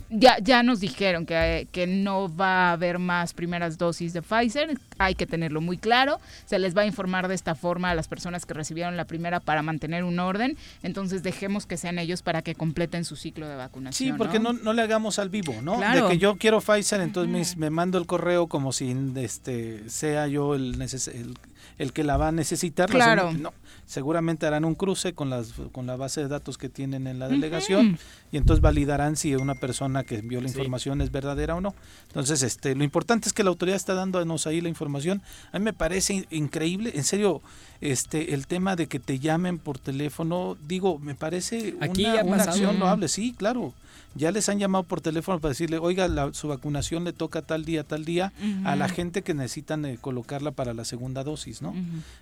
[0.10, 4.78] ya, ya nos dijeron que, que no va a haber más primeras dosis de Pfizer.
[5.00, 6.22] hay que tenerlo muy claro.
[6.46, 9.33] Se les va a informar de esta forma a las personas que recibieron la primera
[9.40, 10.58] para mantener un orden.
[10.82, 14.12] Entonces dejemos que sean ellos para que completen su ciclo de vacunación.
[14.12, 15.80] Sí, porque no, no, le hagamos al vivo, ¿no?
[15.80, 20.56] De que yo quiero Pfizer, entonces me, mando el correo como si este sea yo
[20.56, 21.34] el, el,
[21.78, 22.90] el que la va a necesitar.
[22.90, 23.32] Claro.
[23.34, 23.54] No,
[23.86, 27.28] seguramente harán un cruce con las con la base de datos que tienen en la
[27.28, 27.98] delegación
[28.32, 31.76] y entonces validarán si una persona que envió la información es verdadera o no.
[32.08, 35.22] Entonces, este, lo importante es que la autoridad está dándonos ahí la información.
[35.52, 37.42] A mí me parece increíble, en serio,
[37.82, 42.80] este, el tema de que te llamen por teléfono, digo, me parece una, una acción
[42.80, 43.74] loable, sí, claro
[44.16, 47.84] ya les han llamado por teléfono para decirle, oiga, su vacunación le toca tal día,
[47.84, 48.32] tal día,
[48.64, 51.74] a la gente que necesitan eh, colocarla para la segunda dosis, ¿no?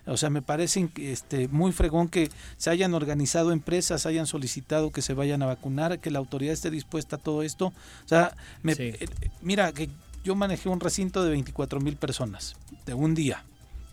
[0.06, 5.02] O sea, me parece este, muy fregón que se hayan organizado empresas, hayan solicitado que
[5.02, 7.68] se vayan a vacunar, que la autoridad esté dispuesta a todo esto.
[7.68, 9.08] O sea, eh,
[9.42, 9.90] mira, que
[10.24, 13.44] yo manejé un recinto de 24 mil personas de un día.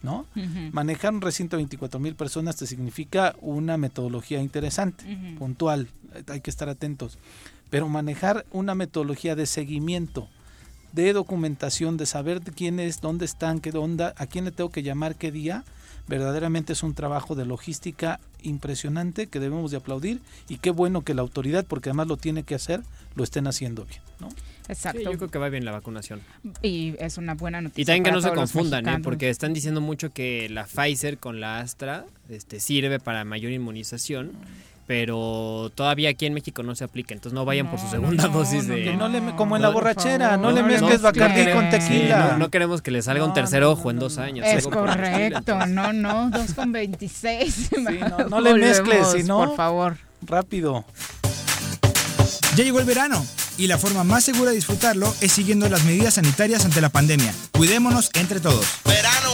[0.00, 0.26] ¿no?
[0.70, 5.04] Manejar un recinto de 24 mil personas te significa una metodología interesante,
[5.38, 5.88] puntual,
[6.28, 7.18] hay que estar atentos
[7.70, 10.28] pero manejar una metodología de seguimiento,
[10.92, 14.70] de documentación, de saber de quién es, dónde están, qué onda, a quién le tengo
[14.70, 15.64] que llamar, qué día,
[16.08, 21.14] verdaderamente es un trabajo de logística impresionante que debemos de aplaudir y qué bueno que
[21.14, 22.80] la autoridad, porque además lo tiene que hacer,
[23.14, 24.28] lo estén haciendo bien, ¿no?
[24.68, 25.00] Exacto.
[25.00, 26.20] yo creo que va bien la vacunación.
[26.62, 27.82] Y es una buena noticia.
[27.82, 28.98] Y también que no se confundan, ¿eh?
[29.02, 34.32] porque están diciendo mucho que la Pfizer con la Astra este, sirve para mayor inmunización
[34.88, 38.66] pero todavía aquí en México no se aplica, entonces no vayan por su segunda dosis
[38.66, 38.96] de...
[39.36, 42.36] como en la borrachera, no, le mezcles Bacardi con tequila.
[42.38, 44.46] no, queremos que le salga un tercer ojo en dos años.
[44.46, 47.68] Es correcto, no, no, dos con veintiséis.
[48.30, 49.98] no, le mezcles, si Por favor.
[50.22, 50.86] Rápido.
[52.56, 53.22] Ya llegó el verano
[53.58, 57.34] y la forma más segura de disfrutarlo es siguiendo las medidas sanitarias ante la pandemia.
[57.52, 58.64] Cuidémonos entre todos.
[58.86, 59.32] Verano.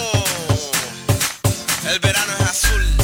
[1.89, 3.04] El verano es azul.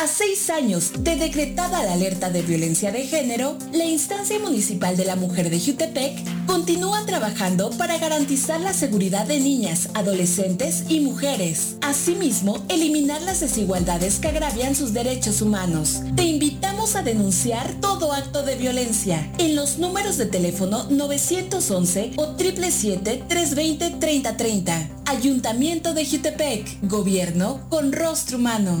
[0.00, 5.04] A seis años de decretada la alerta de violencia de género, la instancia municipal de
[5.04, 11.76] la mujer de Jutepec continúa trabajando para garantizar la seguridad de niñas, adolescentes y mujeres.
[11.82, 16.00] Asimismo, eliminar las desigualdades que agravian sus derechos humanos.
[16.16, 22.38] Te invitamos a denunciar todo acto de violencia en los números de teléfono 911 o
[22.38, 24.88] 777-320-3030.
[25.04, 26.88] Ayuntamiento de Jutepec.
[26.88, 28.80] Gobierno con rostro humano.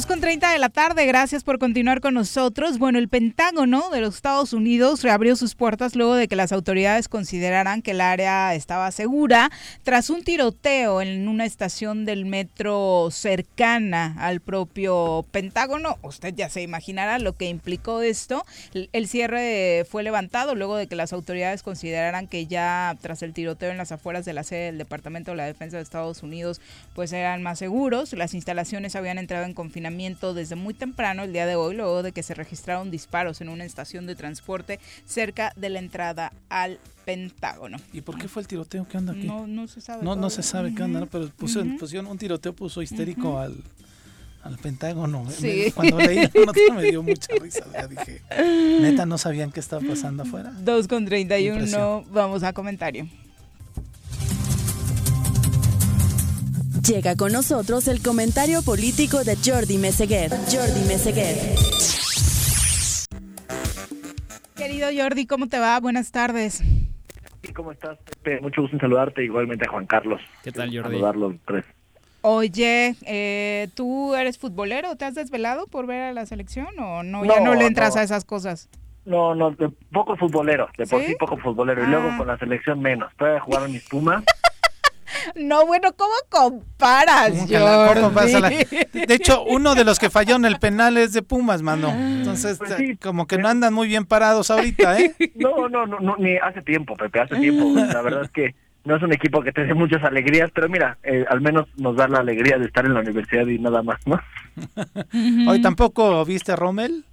[0.00, 2.78] 2 con 30 de la tarde, gracias por continuar con nosotros.
[2.78, 7.06] Bueno, el Pentágono de los Estados Unidos reabrió sus puertas luego de que las autoridades
[7.06, 9.50] consideraran que el área estaba segura
[9.82, 15.98] tras un tiroteo en una estación del metro cercana al propio Pentágono.
[16.00, 18.46] Usted ya se imaginará lo que implicó esto.
[18.72, 23.70] El cierre fue levantado luego de que las autoridades consideraran que ya tras el tiroteo
[23.70, 26.62] en las afueras de la sede del Departamento de la Defensa de Estados Unidos
[26.94, 28.14] pues eran más seguros.
[28.14, 32.12] Las instalaciones habían entrado en confinamiento desde muy temprano el día de hoy, luego de
[32.12, 37.78] que se registraron disparos en una estación de transporte cerca de la entrada al Pentágono.
[37.92, 38.86] ¿Y por qué fue el tiroteo?
[38.88, 39.26] ¿Qué onda aquí?
[39.26, 40.04] No, no se sabe.
[40.04, 43.56] No, no se sabe qué onda, pero pusieron un tiroteo, puso histérico al,
[44.42, 45.28] al Pentágono.
[45.30, 45.70] Sí.
[45.74, 47.64] cuando leí la nota me dio mucha risa.
[47.72, 48.22] Ya dije,
[48.80, 50.52] neta, no sabían qué estaba pasando afuera.
[50.62, 53.08] 2 con 31, vamos a comentario.
[56.86, 60.30] Llega con nosotros el comentario político de Jordi Meseguer.
[60.30, 61.36] Jordi Meseguer.
[64.56, 65.78] Querido Jordi, ¿cómo te va?
[65.80, 66.62] Buenas tardes.
[67.54, 68.40] ¿Cómo estás, Pepe?
[68.40, 70.20] Mucho gusto en saludarte, igualmente a Juan Carlos.
[70.42, 70.94] ¿Qué tal, Jordi?
[70.94, 71.64] Saludarlos tres.
[72.22, 74.96] Oye, eh, ¿tú eres futbolero?
[74.96, 77.24] ¿Te has desvelado por ver a la selección o no?
[77.24, 78.70] ¿Ya no le entras a esas cosas?
[79.04, 81.82] No, no, de poco futbolero, de por sí poco futbolero.
[81.82, 82.16] Y luego ah.
[82.16, 83.12] con la selección menos.
[83.14, 84.24] Puede jugar en mis Pumas
[85.36, 91.12] No, bueno, ¿cómo comparas, De hecho, uno de los que falló en el penal es
[91.12, 91.90] de Pumas, mano.
[91.90, 95.14] Entonces, pues como que no andan muy bien parados ahorita, ¿eh?
[95.34, 97.72] No, no, no, no, ni hace tiempo, Pepe, hace tiempo.
[97.74, 100.98] La verdad es que no es un equipo que te dé muchas alegrías, pero mira,
[101.02, 103.98] eh, al menos nos da la alegría de estar en la universidad y nada más,
[104.06, 104.18] ¿no?
[105.50, 107.04] ¿Hoy tampoco viste a Rommel?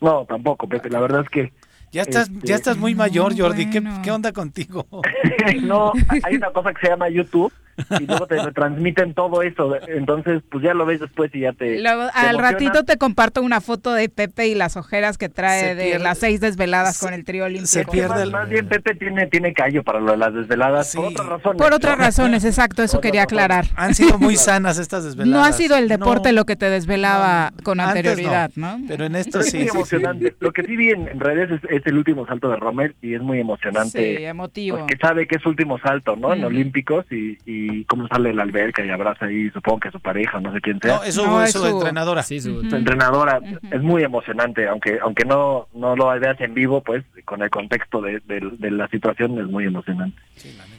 [0.00, 0.88] No, tampoco, Pepe.
[0.88, 1.52] La verdad es que
[1.92, 3.68] ya estás, ya estás muy mayor, Jordi.
[3.70, 4.86] ¿Qué, ¿Qué, onda contigo?
[5.62, 5.92] no,
[6.22, 7.52] hay una cosa que se llama YouTube
[8.00, 9.76] y luego te transmiten todo eso.
[9.88, 11.82] Entonces, pues ya lo ves después y ya te.
[11.86, 16.18] al ratito te comparto una foto de Pepe y las ojeras que trae de las
[16.18, 17.66] seis desveladas con el trío olímpico.
[17.66, 21.26] Se pierde más, bien Pepe tiene, tiene callo para lo de las desveladas por otras
[21.26, 21.62] razones.
[21.62, 23.66] Por otras razones, exacto, eso quería aclarar.
[23.76, 25.32] Han sido muy sanas estas desveladas.
[25.32, 28.80] No ha sido el deporte lo que te desvelaba con anterioridad, no.
[28.88, 29.58] Pero en esto sí.
[29.58, 30.34] Es muy emocionante.
[30.40, 33.40] Lo que sí vi en, redes es, el último salto de Romer y es muy
[33.40, 34.16] emocionante.
[34.16, 34.78] Sí, emotivo.
[34.78, 36.32] Porque sabe que es su último salto, ¿no?
[36.32, 40.40] En Olímpicos y, y cómo sale la alberca y abraza ahí, supongo que su pareja,
[40.40, 40.96] no sé quién sea.
[40.96, 41.02] No,
[41.42, 42.22] es su, entrenadora.
[42.22, 43.40] Sí, su, entrenadora.
[43.70, 48.00] Es muy emocionante, aunque aunque no no lo veas en vivo, pues con el contexto
[48.00, 48.20] de,
[48.60, 50.20] la situación es muy emocionante.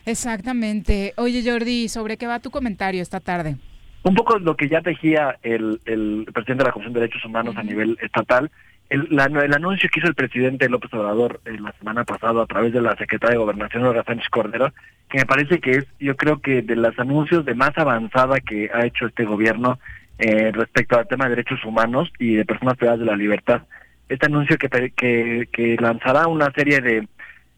[0.05, 1.13] Exactamente.
[1.17, 3.57] Oye, Jordi, ¿sobre qué va tu comentario esta tarde?
[4.03, 7.55] Un poco lo que ya tejía el, el presidente de la Comisión de Derechos Humanos
[7.55, 8.49] a nivel estatal,
[8.91, 12.73] el, el, anuncio que hizo el presidente López Obrador eh, la semana pasada a través
[12.73, 14.73] de la secretaria de Gobernación, Olga Sánchez Cordero,
[15.09, 18.69] que me parece que es, yo creo que de los anuncios de más avanzada que
[18.73, 19.79] ha hecho este gobierno
[20.19, 23.61] eh, respecto al tema de derechos humanos y de personas privadas de la libertad.
[24.09, 27.07] Este anuncio que, que, que lanzará una serie de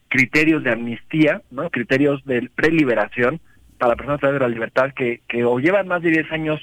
[0.09, 1.71] criterios de amnistía, ¿no?
[1.71, 3.41] criterios de preliberación
[3.79, 6.61] para personas privadas de la libertad que, que o llevan más de 10 años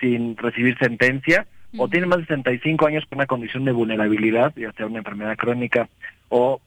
[0.00, 1.46] sin recibir sentencia,
[1.76, 5.36] o tienen más de 65 años con una condición de vulnerabilidad, ya sea una enfermedad
[5.36, 5.88] crónica
[6.28, 6.60] o,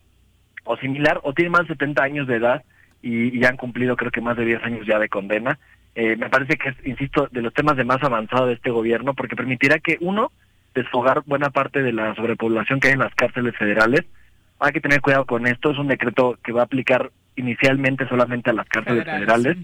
[0.63, 2.63] o similar, o tienen más de 70 años de edad
[3.01, 5.57] y, ya han cumplido creo que más de 10 años ya de condena.
[5.95, 9.13] Eh, me parece que es, insisto, de los temas de más avanzado de este gobierno,
[9.13, 10.31] porque permitirá que, uno,
[10.73, 14.05] desfogar buena parte de la sobrepoblación que hay en las cárceles federales.
[14.59, 18.51] Hay que tener cuidado con esto, es un decreto que va a aplicar inicialmente solamente
[18.51, 19.57] a las cárceles federales,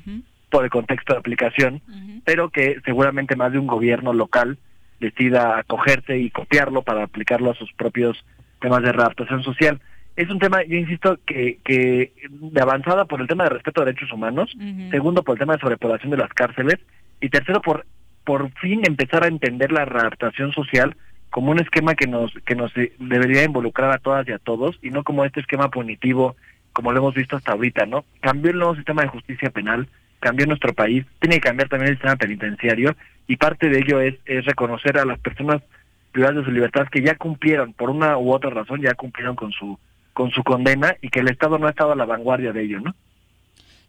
[0.50, 1.82] por el contexto de aplicación,
[2.26, 4.58] pero que seguramente más de un gobierno local
[5.00, 8.24] decida acogerse y copiarlo para aplicarlo a sus propios
[8.60, 9.80] temas de readaptación social.
[10.16, 13.86] es un tema, yo insisto, que, que de avanzada por el tema de respeto a
[13.86, 14.52] derechos humanos,
[14.90, 16.78] segundo por el tema de sobrepoblación de las cárceles
[17.22, 17.86] y tercero por
[18.24, 20.98] por fin empezar a entender la readaptación social
[21.30, 24.90] como un esquema que nos que nos debería involucrar a todas y a todos y
[24.90, 26.36] no como este esquema punitivo
[26.74, 28.06] como lo hemos visto hasta ahorita, ¿no?
[28.20, 29.88] Cambió el nuevo sistema de justicia penal,
[30.20, 32.96] cambió nuestro país, tiene que cambiar también el sistema penitenciario
[33.28, 35.62] y parte de ello es, es reconocer a las personas
[36.12, 39.52] privadas de su libertad que ya cumplieron por una u otra razón ya cumplieron con
[39.52, 39.78] su
[40.14, 42.80] con su condena y que el Estado no ha estado a la vanguardia de ello,
[42.80, 42.96] ¿no?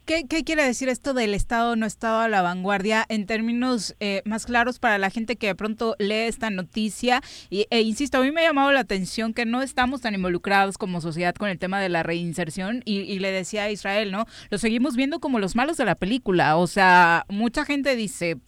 [0.08, 4.46] ¿Qué, quiere decir esto del Estado no estado a la vanguardia en términos eh, más
[4.46, 7.20] claros para la gente que de pronto lee esta noticia?
[7.50, 10.78] Y, e insisto, a mí me ha llamado la atención que no estamos tan involucrados
[10.78, 14.24] como sociedad con el tema de la reinserción y, y le decía a Israel, ¿no?
[14.48, 16.56] Lo seguimos viendo como los malos de la película.
[16.56, 18.38] O sea, mucha gente dice,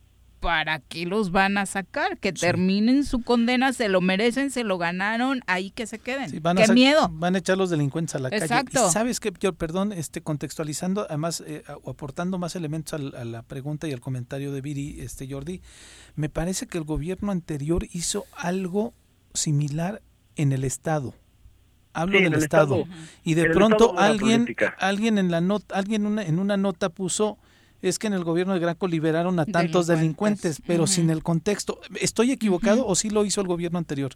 [0.40, 2.18] ¿para qué los van a sacar?
[2.18, 6.42] Que terminen su condena, se lo merecen, se lo ganaron, ahí que se queden.
[6.56, 7.08] qué miedo.
[7.12, 8.80] Van a echar los delincuentes a la Exacto.
[8.80, 8.90] calle.
[8.90, 9.32] ¿Sabes qué?
[9.38, 14.50] Yo, perdón, este, contextualizando, además, eh, aportando más elementos a, la pregunta y al comentario
[14.52, 15.60] de Viri, este, Jordi,
[16.16, 18.94] me parece que el gobierno anterior hizo algo
[19.34, 20.02] similar
[20.36, 21.14] en el Estado.
[21.92, 22.84] Hablo del Estado.
[23.24, 24.46] Y de pronto alguien,
[24.78, 27.38] alguien en la nota, alguien en una nota puso
[27.82, 31.80] es que en el gobierno de Graco liberaron a tantos delincuentes, pero sin el contexto.
[32.00, 34.12] ¿Estoy equivocado o sí lo hizo el gobierno anterior?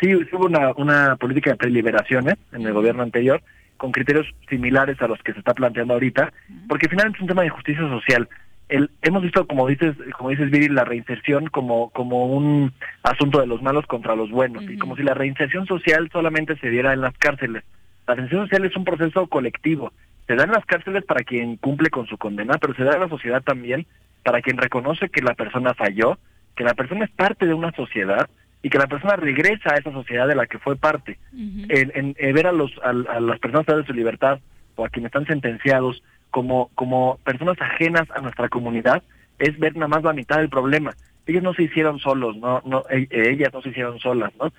[0.00, 3.42] Sí, hubo una, una política de preliberaciones en el gobierno anterior
[3.76, 6.32] con criterios similares a los que se está planteando ahorita,
[6.68, 8.28] porque finalmente es un tema de justicia social.
[8.68, 12.72] El, hemos visto, como dices, como dices Viri, la reinserción como, como un
[13.02, 16.70] asunto de los malos contra los buenos, y como si la reinserción social solamente se
[16.70, 17.64] diera en las cárceles.
[18.06, 19.92] La reinserción social es un proceso colectivo,
[20.26, 23.00] se da en las cárceles para quien cumple con su condena, pero se da en
[23.00, 23.86] la sociedad también
[24.22, 26.18] para quien reconoce que la persona falló,
[26.56, 28.28] que la persona es parte de una sociedad
[28.62, 31.18] y que la persona regresa a esa sociedad de la que fue parte.
[31.32, 34.40] en, ver a, los, a, las personas de su libertad
[34.74, 39.02] o a quienes están sentenciados como, como personas ajenas a nuestra comunidad
[39.38, 40.94] es ver nada más la mitad del problema.
[41.26, 44.52] Ellos no se hicieron solos, no, no, e, ellas no se hicieron solas, ¿no?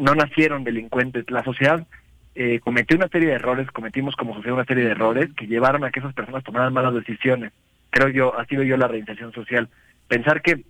[0.00, 1.30] No nacieron delincuentes.
[1.30, 1.86] La sociedad
[2.34, 5.84] eh, cometió una serie de errores, cometimos como sociedad una serie de errores que llevaron
[5.84, 7.52] a que esas personas tomaran malas decisiones.
[7.90, 9.68] Creo yo, así veo yo la reinserción social.
[10.08, 10.64] Pensar que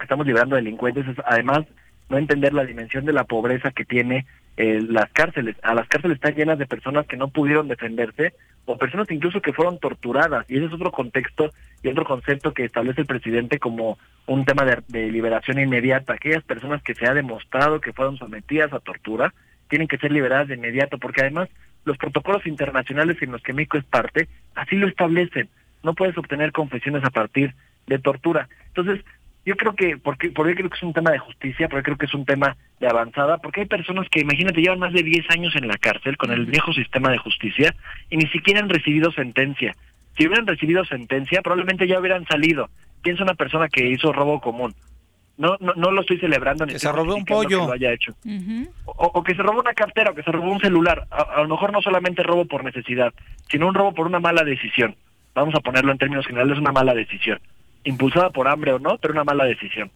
[0.00, 1.64] estamos liberando delincuentes es además
[2.08, 4.26] no entender la dimensión de la pobreza que tiene
[4.56, 5.56] eh, las cárceles.
[5.62, 8.34] A las cárceles están llenas de personas que no pudieron defenderse
[8.64, 10.48] o personas incluso que fueron torturadas.
[10.48, 11.50] Y ese es otro contexto
[11.82, 16.14] y otro concepto que establece el presidente como un tema de, de liberación inmediata.
[16.14, 19.34] Aquellas personas que se ha demostrado que fueron sometidas a tortura,
[19.68, 21.48] tienen que ser liberadas de inmediato, porque además
[21.84, 25.48] los protocolos internacionales en los que México es parte así lo establecen.
[25.82, 27.54] No puedes obtener confesiones a partir
[27.86, 28.48] de tortura.
[28.68, 29.04] Entonces,
[29.44, 32.06] yo creo que, porque, porque creo que es un tema de justicia, porque creo que
[32.06, 35.54] es un tema de avanzada, porque hay personas que, imagínate, llevan más de 10 años
[35.54, 37.72] en la cárcel con el viejo sistema de justicia
[38.10, 39.76] y ni siquiera han recibido sentencia.
[40.16, 42.68] Si hubieran recibido sentencia, probablemente ya hubieran salido.
[43.02, 44.74] Piensa una persona que hizo robo común
[45.38, 47.66] no, no, no lo estoy celebrando ni que se robó un pollo.
[47.66, 48.14] lo haya hecho.
[48.84, 51.06] O, que se robó una cartera o que se robó un celular.
[51.10, 53.12] A, lo mejor no solamente robo por necesidad
[53.50, 54.96] sino un robo por una mala decisión.
[55.34, 57.38] Vamos a ponerlo en términos generales una mala decisión.
[57.84, 59.90] Impulsada por hambre o no pero una mala decisión.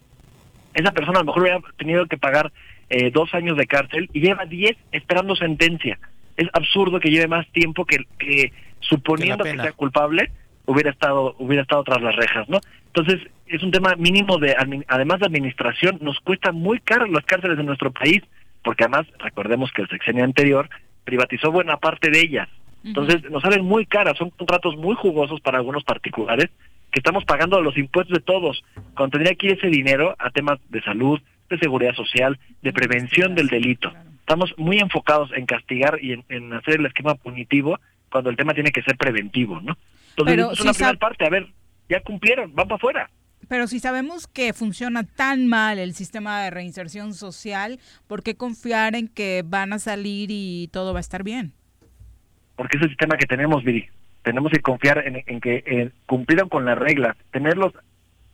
[0.74, 2.52] Esa persona a lo mejor hubiera tenido que pagar
[2.90, 5.98] eh, dos años de cárcel y lleva diez esperando sentencia.
[6.36, 10.30] Es absurdo que lleve más tiempo que, que suponiendo que sea culpable
[10.66, 13.20] hubiera estado hubiera estado tras las rejas no entonces
[13.50, 14.54] es un tema mínimo de,
[14.88, 18.22] además de administración, nos cuesta muy caro las cárceles de nuestro país,
[18.62, 20.70] porque además recordemos que el sexenio anterior
[21.04, 22.48] privatizó buena parte de ellas.
[22.84, 26.48] Entonces nos salen muy caras, son contratos muy jugosos para algunos particulares
[26.90, 28.64] que estamos pagando los impuestos de todos,
[28.94, 33.34] cuando tendría que ir ese dinero a temas de salud, de seguridad social, de prevención
[33.34, 33.92] del delito.
[34.20, 37.78] Estamos muy enfocados en castigar y en, hacer el esquema punitivo
[38.10, 39.76] cuando el tema tiene que ser preventivo, ¿no?
[40.10, 41.46] Entonces, es una primera parte, a ver,
[41.88, 43.10] ya cumplieron, van para afuera.
[43.48, 48.94] Pero si sabemos que funciona tan mal el sistema de reinserción social, ¿por qué confiar
[48.94, 51.52] en que van a salir y todo va a estar bien?
[52.56, 53.88] Porque es el sistema que tenemos, Viri.
[54.22, 57.16] Tenemos que confiar en, que eh, cumplieron con las reglas.
[57.32, 57.72] Tenerlos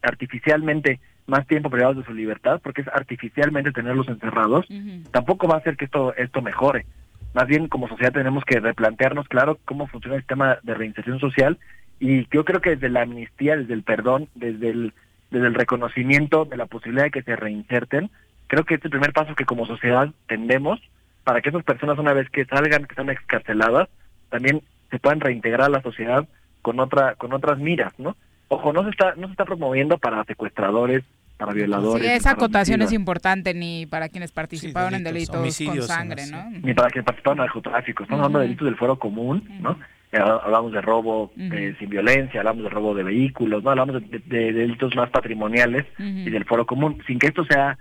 [0.02, 4.66] artificialmente más tiempo privados de su libertad, porque es artificialmente tenerlos encerrados,
[5.10, 6.86] tampoco va a hacer que esto, esto mejore.
[7.34, 11.58] Más bien, como sociedad tenemos que replantearnos, claro, cómo funciona el sistema de reinserción social
[11.98, 14.92] y yo creo que desde la amnistía, desde el perdón, desde el
[15.30, 18.10] desde el reconocimiento de la posibilidad de que se reinserten,
[18.46, 20.80] creo que este es el primer paso que como sociedad tendemos
[21.24, 23.88] para que esas personas una vez que salgan, que están excarceladas,
[24.30, 26.28] también se puedan reintegrar a la sociedad
[26.62, 28.16] con otra con otras miras, ¿no?
[28.48, 31.02] Ojo, no se está no se está promoviendo para secuestradores
[31.36, 32.06] para violadores.
[32.06, 36.50] Sí, esa acotación es importante ni para quienes participaron en delitos con sangre, ¿no?
[36.50, 38.04] Ni para quienes participaron en narcotráfico.
[38.04, 39.76] Estamos hablando de delitos del fuero común, ¿no?
[40.12, 44.52] Eh, hablamos de robo eh, sin violencia, hablamos de robo de vehículos, no hablamos de,
[44.52, 47.76] delitos más patrimoniales y del foro común, sin que esto sea,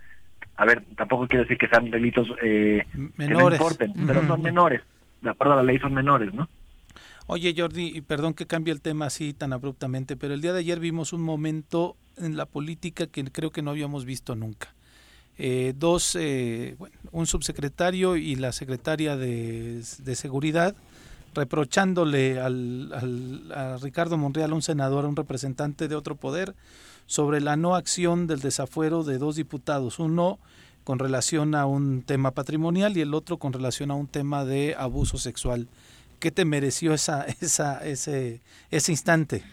[0.57, 2.83] a ver, tampoco quiero decir que sean delitos eh,
[3.15, 3.17] menores.
[3.17, 4.81] que no importen, pero son menores,
[5.21, 6.49] de acuerdo a la ley son menores, ¿no?
[7.27, 10.59] Oye Jordi, y perdón que cambie el tema así tan abruptamente, pero el día de
[10.59, 14.73] ayer vimos un momento en la política que creo que no habíamos visto nunca.
[15.75, 16.17] dos,
[16.77, 20.75] bueno, un subsecretario y la secretaria de, de Seguridad
[21.35, 22.91] reprochándole al,
[23.53, 26.55] a Ricardo Monreal, un senador, un representante de otro poder,
[27.05, 30.39] sobre la no acción del desafuero de dos diputados, uno
[30.83, 34.75] con relación a un tema patrimonial y el otro con relación a un tema de
[34.77, 35.67] abuso sexual.
[36.19, 38.41] ¿Qué te mereció esa, esa, ese,
[38.71, 39.43] ese instante?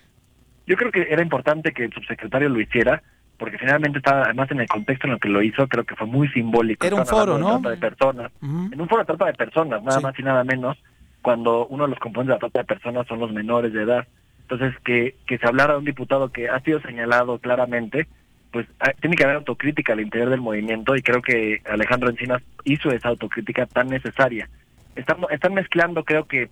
[0.66, 3.02] Yo creo que era importante que el subsecretario lo hiciera,
[3.36, 6.06] porque finalmente estaba, además en el contexto en el que lo hizo, creo que fue
[6.06, 6.86] muy simbólico.
[6.86, 7.58] Era un foro, ¿no?
[7.58, 8.30] De, personas.
[8.40, 10.78] En un foro de trata de personas, nada más y nada menos
[11.22, 14.06] cuando uno de los componentes de la trata de personas son los menores de edad.
[14.42, 18.06] Entonces, que, que se hablara de un diputado que ha sido señalado claramente,
[18.50, 22.42] pues ah, tiene que haber autocrítica al interior del movimiento y creo que Alejandro Encinas
[22.64, 24.48] hizo esa autocrítica tan necesaria.
[24.94, 26.50] Están, están mezclando, creo que,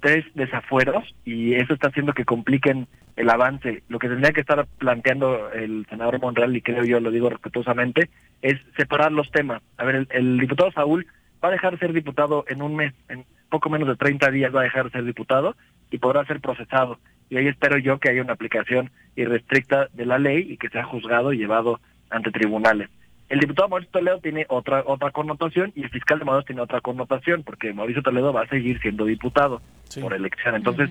[0.00, 3.82] tres desafueros y eso está haciendo que compliquen el avance.
[3.88, 8.08] Lo que tendría que estar planteando el senador Monreal, y creo yo lo digo respetuosamente,
[8.42, 9.62] es separar los temas.
[9.76, 11.06] A ver, el, el diputado Saúl
[11.44, 14.54] va a dejar de ser diputado en un mes, en, poco menos de 30 días
[14.54, 15.56] va a dejar de ser diputado
[15.90, 16.98] y podrá ser procesado.
[17.28, 20.84] Y ahí espero yo que haya una aplicación irrestricta de la ley y que sea
[20.84, 22.88] juzgado y llevado ante tribunales.
[23.28, 26.80] El diputado Mauricio Toledo tiene otra otra connotación y el fiscal de Morelos tiene otra
[26.80, 29.62] connotación porque Mauricio Toledo va a seguir siendo diputado
[30.00, 30.56] por elección.
[30.56, 30.90] Entonces,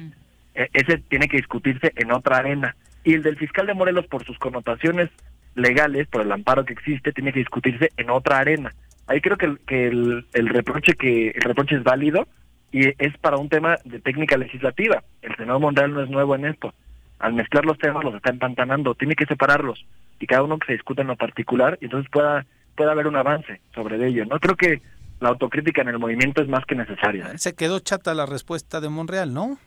[0.55, 2.77] e, ese tiene que discutirse en otra arena.
[3.03, 5.09] Y el del fiscal de Morelos, por sus connotaciones
[5.55, 8.73] legales, por el amparo que existe, tiene que discutirse en otra arena.
[9.07, 12.25] Ahí creo que que el, el reproche que el reproche es válido,
[12.71, 15.03] y es para un tema de técnica legislativa.
[15.21, 16.73] El senador Monreal no es nuevo en esto.
[17.19, 19.85] Al mezclar los temas los está empantanando, tiene que separarlos
[20.19, 23.17] y cada uno que se discuta en lo particular y entonces pueda pueda haber un
[23.17, 24.23] avance sobre ello.
[24.25, 24.81] No creo que
[25.19, 27.29] la autocrítica en el movimiento es más que necesaria.
[27.33, 27.37] ¿eh?
[27.37, 29.57] Se quedó chata la respuesta de Monreal, ¿no?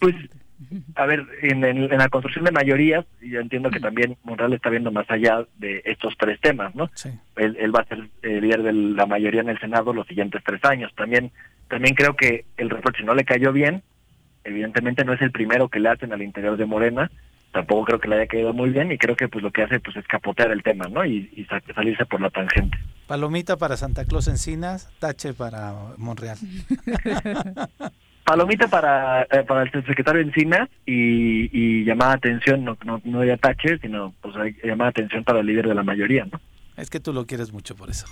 [0.00, 0.16] Pues,
[0.96, 4.90] a ver, en, en, la construcción de mayorías, yo entiendo que también Monreal está viendo
[4.90, 6.90] más allá de estos tres temas, ¿no?
[7.36, 10.42] Él, él va a ser el líder de la mayoría en el Senado los siguientes
[10.44, 10.92] tres años.
[10.96, 11.30] También
[11.68, 13.82] también creo que el reproche no le cayó bien.
[14.44, 17.10] Evidentemente no es el primero que le hacen al interior de Morena.
[17.52, 19.80] Tampoco creo que le haya caído muy bien y creo que pues lo que hace
[19.80, 21.04] pues es capotear el tema, ¿no?
[21.04, 22.78] Y, y salirse por la tangente.
[23.06, 26.38] Palomita para Santa Claus Encinas, tache para Monreal.
[28.28, 33.34] Palomita para, eh, para el secretario Encinas y, y llamada atención, no, no, no de
[33.38, 36.38] tache, sino pues llamada atención para el líder de la mayoría, ¿no?
[36.76, 38.06] Es que tú lo quieres mucho por eso.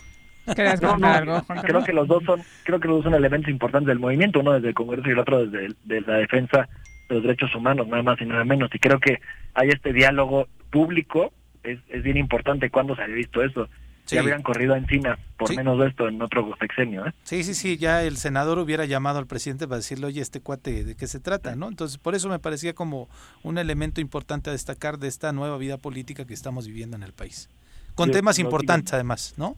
[0.46, 4.54] Creo que los dos son, creo que los dos son elementos importantes del movimiento, uno
[4.54, 6.66] desde el Congreso y el otro desde la defensa
[7.10, 8.70] de los derechos humanos, nada más y nada menos.
[8.72, 9.20] Y creo que
[9.52, 13.68] hay este diálogo público, es, es bien importante cuando se haya visto eso.
[14.06, 17.06] Ya habían corrido encima por menos de esto en otro sexenio.
[17.06, 17.12] ¿eh?
[17.24, 20.84] Sí, sí, sí, ya el senador hubiera llamado al presidente para decirle, oye, este cuate,
[20.84, 21.56] ¿de qué se trata?
[21.56, 21.68] ¿no?
[21.68, 23.08] Entonces, por eso me parecía como
[23.42, 27.12] un elemento importante a destacar de esta nueva vida política que estamos viviendo en el
[27.12, 27.48] país.
[27.94, 29.56] Con temas importantes, además, ¿no?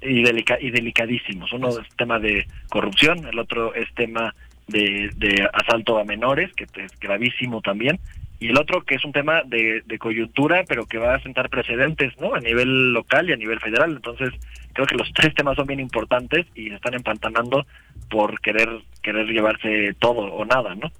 [0.00, 1.52] y, delica y delicadísimos.
[1.52, 4.34] Uno es tema de corrupción, el otro es tema
[4.66, 7.98] de, de asalto a menores, que es gravísimo también,
[8.40, 12.12] y el otro que es un tema de, coyuntura, pero que va a sentar precedentes,
[12.20, 12.34] ¿no?
[12.34, 13.92] A nivel local y a nivel federal.
[13.92, 14.30] Entonces,
[14.72, 17.66] creo que los tres temas son bien importantes y se están empantanando
[18.10, 18.68] por querer
[19.02, 20.90] querer llevarse todo o nada, ¿no?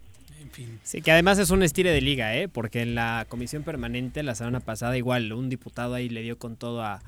[0.83, 2.49] Sí, que además es un estire de liga, ¿eh?
[2.49, 6.57] Porque en la comisión permanente la semana pasada igual un diputado ahí le dio con
[6.57, 7.01] todo a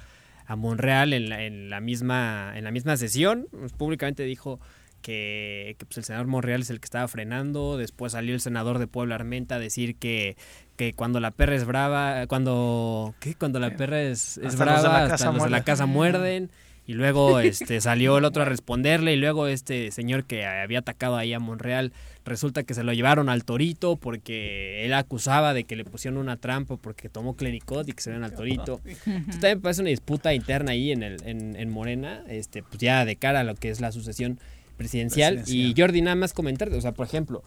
[0.50, 3.46] a Monreal en la, en la, misma, en la misma sesión.
[3.52, 4.58] Pues, públicamente dijo
[5.00, 7.76] que, pues, el senador Monreal es el que estaba frenando.
[7.76, 10.36] Después salió el senador de Puebla Armenta a decir que,
[10.76, 13.34] que cuando la perra es brava, cuando, ¿qué?
[13.34, 16.50] cuando la perra es, es brava, la hasta los de la casa muerden.
[16.86, 21.16] Y luego este salió el otro a responderle y luego este señor que había atacado
[21.16, 21.92] ahí a Monreal
[22.24, 26.36] resulta que se lo llevaron al Torito porque él acusaba de que le pusieron una
[26.36, 28.80] trampa porque tomó Clericot y que se ven al Torito.
[28.84, 33.14] Entonces también parece una disputa interna ahí en, el, en, Morena, este, pues ya de
[33.14, 34.40] cara a lo que es la sucesión
[34.80, 35.42] presidencial.
[35.46, 37.42] Y Jordi, nada más comentar, o sea, por ejemplo,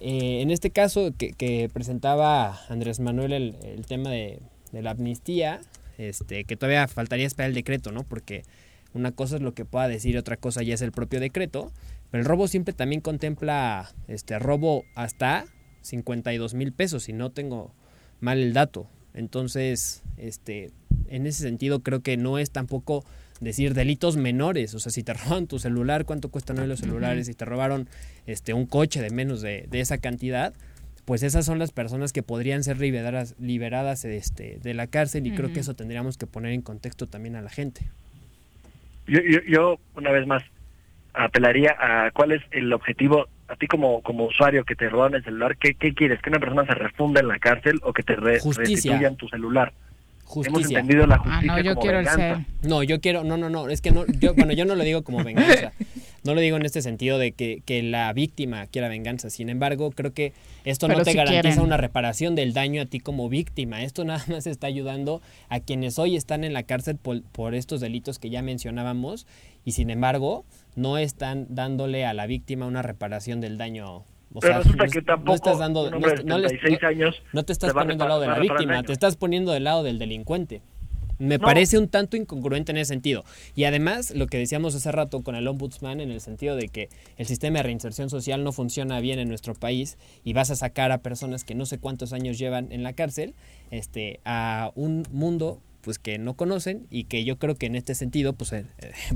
[0.00, 4.40] eh, en este caso que, presentaba Andrés Manuel el, el tema de,
[4.72, 5.60] de la amnistía,
[5.98, 8.04] este, que todavía faltaría esperar el decreto, ¿no?
[8.04, 8.44] Porque
[8.94, 11.72] una cosa es lo que pueda decir, otra cosa ya es el propio decreto.
[12.10, 15.44] Pero el robo siempre también contempla este robo hasta
[15.82, 17.74] 52 mil pesos, si no tengo
[18.20, 18.88] mal el dato.
[19.12, 20.70] Entonces, este,
[21.08, 23.04] en ese sentido creo que no es tampoco
[23.40, 27.26] decir delitos menores, o sea, si te roban tu celular, ¿cuánto cuestan hoy los celulares?
[27.26, 27.88] Si te robaron
[28.26, 30.54] este un coche de menos de, esa cantidad,
[31.04, 35.32] pues esas son las personas que podrían ser liberadas, liberadas este, de la cárcel y
[35.32, 37.82] creo que eso tendríamos que poner en contexto también a la gente.
[39.06, 40.42] Yo, yo, yo, una vez más,
[41.14, 45.22] apelaría a cuál es el objetivo, a ti como, como usuario que te roban el
[45.22, 46.20] celular, ¿qué, qué quieres?
[46.20, 49.72] ¿Que una persona se refunda en la cárcel o que te restituyan tu celular?
[50.34, 53.68] Hemos entendido la justicia ah, no, yo quiero el No, yo quiero, no, no, no,
[53.68, 55.72] es que no, yo, bueno, yo no lo digo como venganza.
[56.24, 59.30] No lo digo en este sentido de que, que la víctima quiera venganza.
[59.30, 60.32] Sin embargo, creo que
[60.64, 63.82] esto no te garantiza una reparación del daño a ti como víctima.
[63.82, 67.80] Esto nada más está ayudando a quienes hoy están en la cárcel por, por estos
[67.80, 69.26] delitos que ya mencionábamos
[69.64, 70.44] y sin embargo
[70.74, 75.28] no están dándole a la víctima una reparación del daño o Pero resulta que tampoco
[75.28, 75.96] no estás dando, no,
[76.86, 79.82] años no te estás poniendo del lado de la víctima, te estás poniendo del lado
[79.82, 80.62] del delincuente.
[81.18, 83.24] Me parece un tanto incongruente en ese sentido.
[83.54, 86.90] Y además, lo que decíamos hace rato con el ombudsman, en el sentido de que
[87.16, 90.92] el sistema de reinserción social no funciona bien en nuestro país y vas a sacar
[90.92, 93.34] a personas que no sé cuántos años llevan en la cárcel
[93.70, 97.94] este, a un mundo pues que no conocen y que yo creo que en este
[97.94, 98.66] sentido pues eh,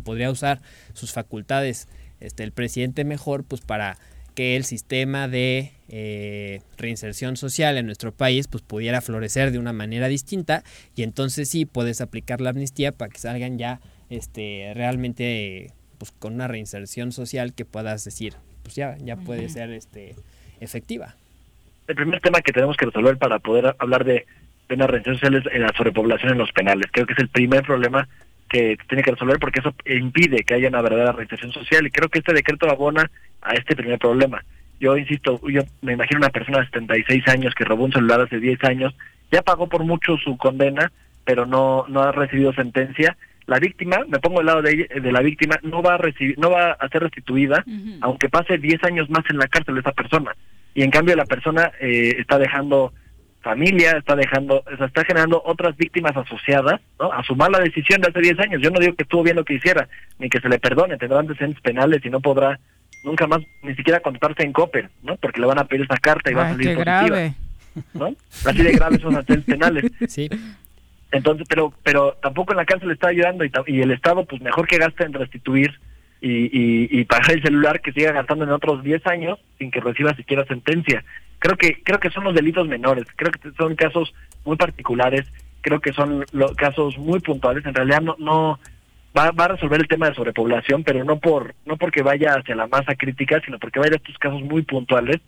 [0.04, 0.62] podría usar
[0.94, 1.88] sus facultades
[2.20, 3.98] este, el presidente mejor pues para
[4.40, 9.74] que el sistema de eh, reinserción social en nuestro país pues pudiera florecer de una
[9.74, 10.62] manera distinta
[10.96, 16.32] y entonces sí puedes aplicar la amnistía para que salgan ya este realmente pues con
[16.32, 20.14] una reinserción social que puedas decir pues ya ya puede ser este
[20.62, 21.16] efectiva.
[21.86, 24.24] El primer tema que tenemos que resolver para poder hablar de,
[24.70, 26.86] de una reinserción social es la sobrepoblación en los penales.
[26.90, 28.08] Creo que es el primer problema
[28.51, 32.09] que tiene que resolver porque eso impide que haya una verdadera reinserción social y creo
[32.09, 33.10] que este decreto abona
[33.40, 34.44] a este primer problema.
[34.81, 38.40] Yo insisto, yo me imagino una persona de 76 años que robó un celular hace
[38.40, 38.94] 10 años,
[39.31, 40.90] ya pagó por mucho su condena,
[41.24, 43.16] pero no no ha recibido sentencia.
[43.47, 46.51] La víctima, me pongo al lado de, de la víctima, no va a recibir, no
[46.51, 47.64] va a ser restituida,
[48.01, 50.35] aunque pase 10 años más en la cárcel esa persona.
[50.74, 52.93] Y en cambio la persona eh, está dejando
[53.42, 57.12] familia, está dejando, o está generando otras víctimas asociadas ¿no?
[57.12, 58.62] a su mala decisión de hace 10 años.
[58.62, 59.88] Yo no digo que estuvo bien lo que hiciera,
[60.18, 62.58] ni que se le perdone, tendrá antecedentes penales y no podrá
[63.02, 65.16] nunca más ni siquiera contratarse en Coppel, ¿no?
[65.16, 67.34] Porque le van a pedir esa carta y va a salir qué grave.
[67.94, 68.14] ¿no?
[68.44, 69.92] Así de graves son antecedentes penales.
[70.08, 70.28] Sí.
[71.12, 74.40] Entonces, pero pero tampoco en la cárcel le está ayudando y, y el Estado, pues
[74.42, 75.80] mejor que gaste en restituir
[76.20, 80.14] y, y, pagar el celular que siga gastando en otros 10 años sin que reciba
[80.14, 81.02] siquiera sentencia.
[81.38, 84.12] Creo que creo que son los delitos menores creo que son casos
[84.44, 85.26] muy particulares
[85.62, 87.64] creo que son los casos muy puntuales.
[87.64, 88.60] En realidad no no
[89.16, 92.55] va, va a resolver el tema de sobrepoblación pero no por no porque vaya hacia
[92.55, 95.20] la masa crítica sino porque vaya a estos casos muy puntuales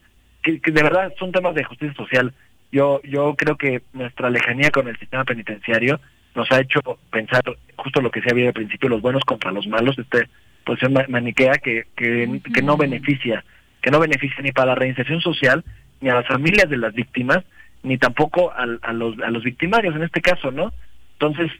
[0.43, 2.35] que, de verdad son temas de justicia social.
[2.71, 6.01] Yo yo creo que nuestra lejanía con el sistema penitenciario
[6.35, 7.43] nos ha hecho pensar
[7.77, 10.29] justo lo que se había al principio los buenos contra los malos este
[10.65, 13.45] posición maniquea que que, que no beneficia
[13.83, 15.65] que no beneficia ni para la reinserción social
[16.01, 17.45] ni a las familias de las víctimas,
[17.83, 20.73] ni tampoco a, los, a los victimarios en este caso, ¿no?
[21.15, 21.51] Entonces,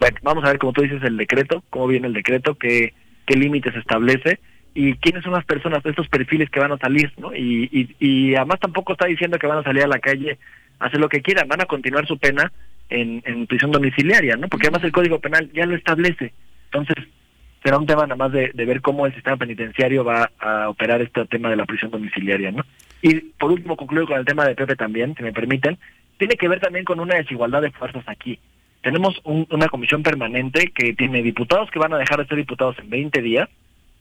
[0.00, 2.94] bueno, vamos a ver, como tú dices, el decreto, cómo viene el decreto, qué,
[3.26, 4.40] qué límites establece
[4.74, 7.34] y quiénes son las personas, estos perfiles que van a salir, ¿no?
[7.34, 10.38] Y, y, y además tampoco está diciendo que van a salir a la calle
[10.78, 12.52] a hacer lo que quieran, van a continuar su pena
[12.90, 14.48] en, en prisión domiciliaria, ¿no?
[14.48, 16.32] Porque además el Código Penal ya lo establece.
[16.66, 16.96] Entonces,
[17.66, 21.02] será un tema nada más de, de ver cómo el sistema penitenciario va a operar
[21.02, 22.64] este tema de la prisión domiciliaria, ¿no?
[23.02, 25.76] Y por último concluyo con el tema de Pepe también, si me permiten,
[26.16, 28.38] tiene que ver también con una desigualdad de fuerzas aquí.
[28.82, 32.88] Tenemos una comisión permanente que tiene diputados que van a dejar de ser diputados en
[32.88, 33.48] 20 días,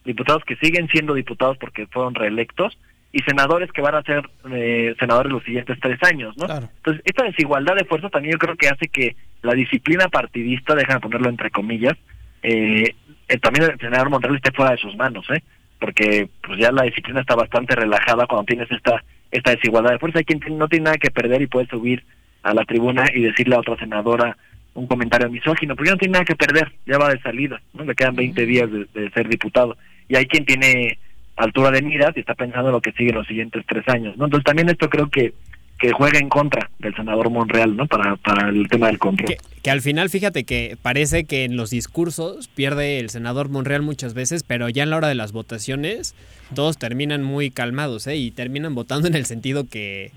[0.03, 2.77] diputados que siguen siendo diputados porque fueron reelectos,
[3.11, 6.43] y senadores que van a ser eh, senadores los siguientes tres años, ¿no?
[6.43, 10.99] Entonces, esta desigualdad de fuerzas también yo creo que hace que la disciplina partidista, déjame
[10.99, 11.97] ponerlo entre comillas,
[12.43, 12.93] eh,
[13.27, 15.41] eh, también el senador Monreal esté fuera de sus manos, ¿eh?
[15.79, 20.19] porque pues ya la disciplina está bastante relajada cuando tienes esta esta desigualdad de fuerza.
[20.19, 22.03] Hay quien no tiene nada que perder y puede subir
[22.43, 24.37] a la tribuna y decirle a otra senadora
[24.73, 27.85] un comentario misógino, porque ya no tiene nada que perder, ya va de salida, ¿no?
[27.85, 29.77] Le quedan 20 días de, ser diputado.
[30.09, 30.99] Y hay quien tiene
[31.37, 34.17] altura de miras y está pensando en lo que sigue en los siguientes tres años,
[34.17, 34.25] ¿no?
[34.25, 35.33] Entonces también esto creo que
[35.77, 37.85] que juega en contra del senador Monreal, ¿no?
[37.87, 39.35] Para, para el tema del control.
[39.61, 44.13] Que, al final, fíjate que parece que en los discursos pierde el senador Monreal muchas
[44.13, 46.15] veces, pero ya en la hora de las votaciones
[46.53, 48.15] todos terminan muy calmados, ¿eh?
[48.15, 50.11] Y terminan votando en el sentido que,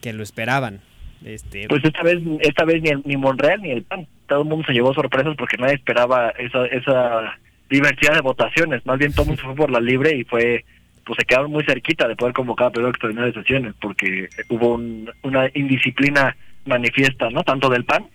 [0.00, 0.80] que lo esperaban.
[1.24, 1.68] Este...
[1.68, 4.72] Pues esta vez, esta vez ni, ni Monreal ni el PAN, todo el mundo se
[4.72, 7.38] llevó sorpresas porque nadie esperaba esa, esa
[7.70, 10.64] diversidad de votaciones, más bien todo el mundo fue por la libre y fue
[11.04, 14.74] pues se quedaron muy cerquita de poder convocar a periodo extraordinario de sesiones porque hubo
[15.22, 17.42] una indisciplina manifiesta, ¿no?
[17.42, 18.06] Tanto del PAN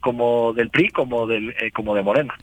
[0.00, 2.34] como del PRI como del eh, como de Morena.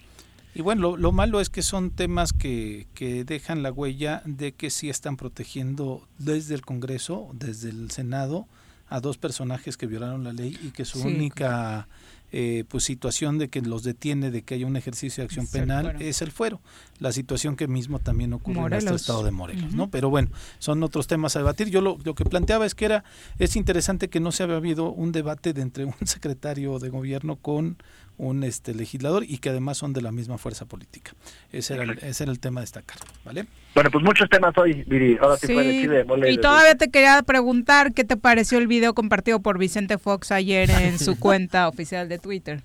[0.54, 4.70] Y bueno, lo, malo es que son temas que, que dejan la huella de que
[4.70, 8.48] sí están protegiendo desde el Congreso, desde el Senado,
[8.90, 11.88] a dos personajes que violaron la ley y que su única
[12.32, 15.96] eh, pues situación de que los detiene de que haya un ejercicio de acción penal
[16.00, 16.62] es el fuero.
[17.00, 20.30] La situación que mismo también ocurre en nuestro estado de Morelos no pero bueno
[20.60, 21.70] son otros temas a debatir.
[21.70, 23.04] Yo lo, lo, que planteaba es que era
[23.40, 27.36] es interesante que no se había habido un debate de entre un secretario de gobierno
[27.36, 27.78] con
[28.22, 31.12] un este legislador y que además son de la misma fuerza política.
[31.52, 33.48] Ese era el, ese era el tema a destacar, ¿vale?
[33.74, 35.18] Bueno, pues muchos temas hoy, Viri.
[35.20, 35.88] Ahora sí,
[36.28, 40.70] Y todavía te quería preguntar qué te pareció el video compartido por Vicente Fox ayer
[40.70, 42.62] en su cuenta oficial de Twitter.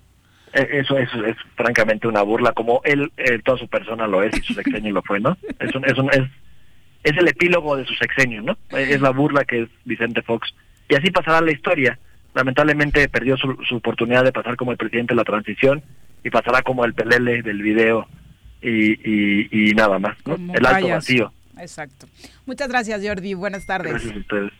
[0.53, 1.09] E, eso, es
[1.55, 5.01] francamente una burla, como él, eh, toda su persona lo es y su sexenio lo
[5.01, 5.37] fue, ¿no?
[5.59, 6.21] Es, un, es, un, es,
[7.03, 8.57] es el epílogo de su sexenio, ¿no?
[8.69, 10.53] Es la burla que es Vicente Fox.
[10.87, 11.97] Y así pasará la historia
[12.37, 15.83] lamentablemente perdió su, oportunidad de pasar como el presidente de la transición
[16.23, 18.07] y pasará como el pelele del video
[18.61, 20.35] y, y, nada más, ¿no?
[20.53, 21.31] el alto vacío.
[21.59, 22.07] Exacto.
[22.45, 23.33] Muchas gracias, Jordi.
[23.33, 23.91] Buenas tardes.
[23.91, 24.51] Gracias a ustedes.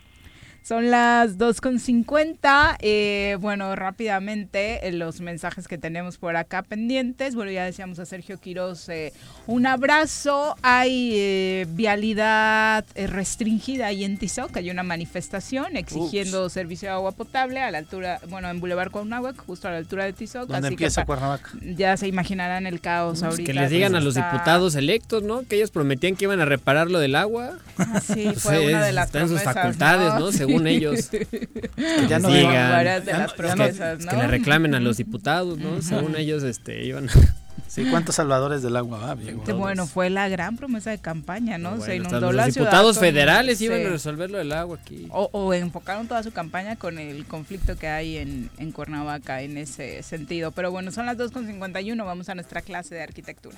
[0.68, 2.76] Son las 2.50.
[2.81, 7.35] Eh, bueno, rápidamente eh, los mensajes que tenemos por acá pendientes.
[7.35, 9.14] Bueno, ya decíamos a Sergio Quiroz eh,
[9.45, 10.57] un abrazo.
[10.64, 14.57] Hay eh, vialidad restringida ahí en Tizoc.
[14.57, 19.41] Hay una manifestación exigiendo servicio de agua potable a la altura, bueno, en Boulevard Cuernavaca,
[19.48, 20.49] justo a la altura de Tizoc.
[20.49, 21.49] ¿Dónde empieza Cuernavaca?
[21.61, 23.53] Ya se imaginarán el caos ahorita.
[23.53, 25.44] Que les digan a los diputados electos, ¿no?
[25.44, 27.57] Que ellos prometían que iban a reparar lo del agua.
[27.77, 30.34] Ah, sí, fue una de las Están sus facultades, ¿no?
[30.34, 31.10] Según ellos.
[32.10, 35.82] ya no digan, de las promesas, Que le reclamen a los diputados, ¿no?
[35.82, 37.10] Según ellos, este, iban
[37.68, 39.54] Sí, ¿cuántos salvadores del agua va?
[39.54, 41.82] bueno, fue la gran promesa de campaña, ¿no?
[41.82, 45.08] Se inundó los diputados federales iban a resolver lo del agua aquí.
[45.12, 49.58] O, o, enfocaron toda su campaña con el conflicto que hay en, en Cuernavaca en
[49.58, 50.52] ese sentido.
[50.52, 53.58] Pero bueno, son las 2.51, vamos a nuestra clase de arquitectura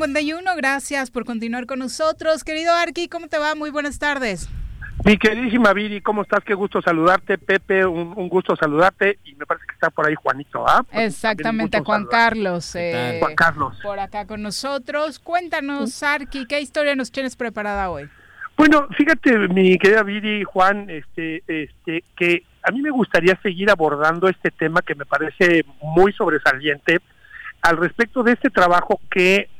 [0.00, 2.42] 51, gracias por continuar con nosotros.
[2.42, 3.54] Querido Arqui, ¿cómo te va?
[3.54, 4.48] Muy buenas tardes.
[5.04, 6.42] Mi queridísima Viri, ¿cómo estás?
[6.42, 7.36] Qué gusto saludarte.
[7.36, 9.18] Pepe, un, gusto saludarte.
[9.26, 10.86] Y me parece que está por ahí Juanito, ¿ah?
[10.92, 12.74] Exactamente, Juan Carlos.
[12.76, 13.78] Eh, Juan Carlos.
[13.82, 15.18] Por acá con nosotros.
[15.18, 18.08] Cuéntanos, Arqui, ¿qué historia nos tienes preparada hoy?
[18.56, 24.30] Bueno, fíjate, mi querida Viri, Juan, este, este, que a mí me gustaría seguir abordando
[24.30, 27.00] este tema que me parece muy sobresaliente
[27.60, 29.50] al respecto de este trabajo que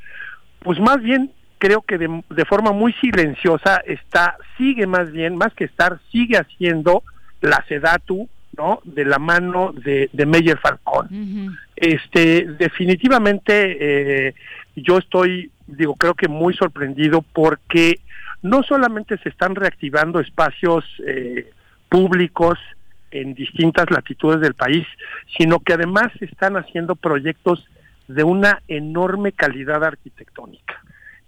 [0.61, 5.65] pues más bien creo que de, forma muy silenciosa está, sigue más bien, más que
[5.65, 7.03] estar, sigue haciendo
[7.39, 8.27] la SEDATU,
[8.57, 8.79] ¿no?
[8.83, 11.55] De la mano de, de Meyer Falcón.
[11.75, 13.77] Este, definitivamente
[14.27, 14.33] eh,
[14.75, 17.99] yo estoy, digo, creo que muy sorprendido porque
[18.41, 21.51] no solamente se están reactivando espacios eh,
[21.89, 22.57] públicos
[23.11, 24.87] en distintas latitudes del país,
[25.37, 27.67] sino que además se están haciendo proyectos
[28.15, 30.81] de una enorme calidad arquitectónica.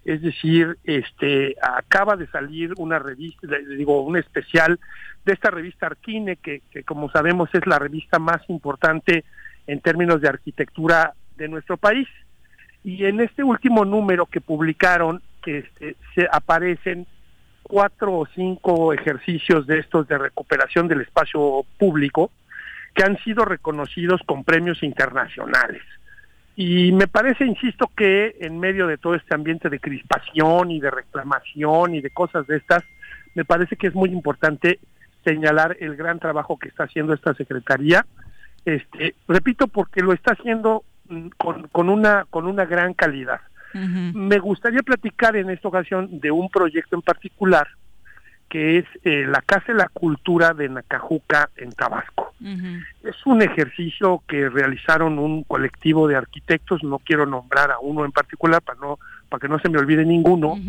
[0.06, 4.80] Es decir, este acaba de salir una revista, digo, un especial
[5.24, 9.24] de esta revista Arquine, que, como sabemos es la revista más importante
[9.66, 12.08] en términos de arquitectura de nuestro país.
[12.84, 17.08] Y en este último número que publicaron, que este, se aparecen
[17.62, 22.30] cuatro o cinco ejercicios de estos de recuperación del espacio público
[22.94, 25.82] que han sido reconocidos con premios internacionales.
[26.56, 30.92] Y me parece, insisto, que en medio de todo este ambiente de crispación y de
[30.92, 32.84] reclamación y de cosas de estas,
[33.34, 34.80] me parece que es muy importante
[35.24, 38.06] señalar el gran trabajo que está haciendo esta secretaría.
[38.66, 43.42] Este, repito, porque lo está haciendo mm, con, con una con una gran calidad.
[43.74, 47.68] Me gustaría platicar en esta ocasión de un proyecto en particular
[48.54, 52.36] que es eh, la Casa de la Cultura de Nacajuca en Tabasco.
[53.04, 58.12] Es un ejercicio que realizaron un colectivo de arquitectos, no quiero nombrar a uno en
[58.12, 60.60] particular para no para que no se me olvide ninguno,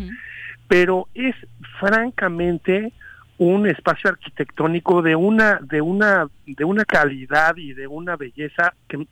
[0.67, 1.35] pero es
[1.79, 2.91] francamente
[3.37, 9.05] un espacio arquitectónico de una de una de una calidad y de una belleza que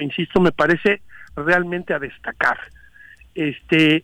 [0.00, 1.02] insisto me parece
[1.36, 2.58] realmente a destacar.
[3.36, 4.02] Este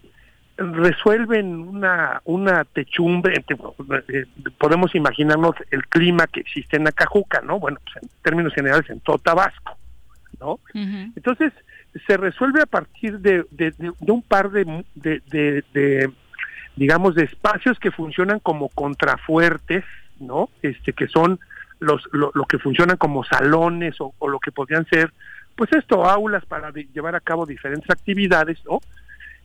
[0.57, 3.45] resuelven una, una techumbre,
[4.09, 4.27] eh,
[4.59, 7.59] podemos imaginarnos el clima que existe en Acajuca, ¿no?
[7.59, 9.77] Bueno, pues en términos generales en todo Tabasco,
[10.41, 10.61] ¿no?
[10.75, 11.53] Entonces,
[12.07, 16.13] se resuelve a partir de, de, un par de, de,
[16.77, 19.85] digamos, de espacios que funcionan como contrafuertes,
[20.21, 20.51] ¿no?
[20.63, 21.41] Este, que son
[21.81, 25.13] los, lo, que funcionan como salones o, o, lo que podrían ser,
[25.57, 28.81] pues esto, aulas para llevar a cabo diferentes actividades, ¿no?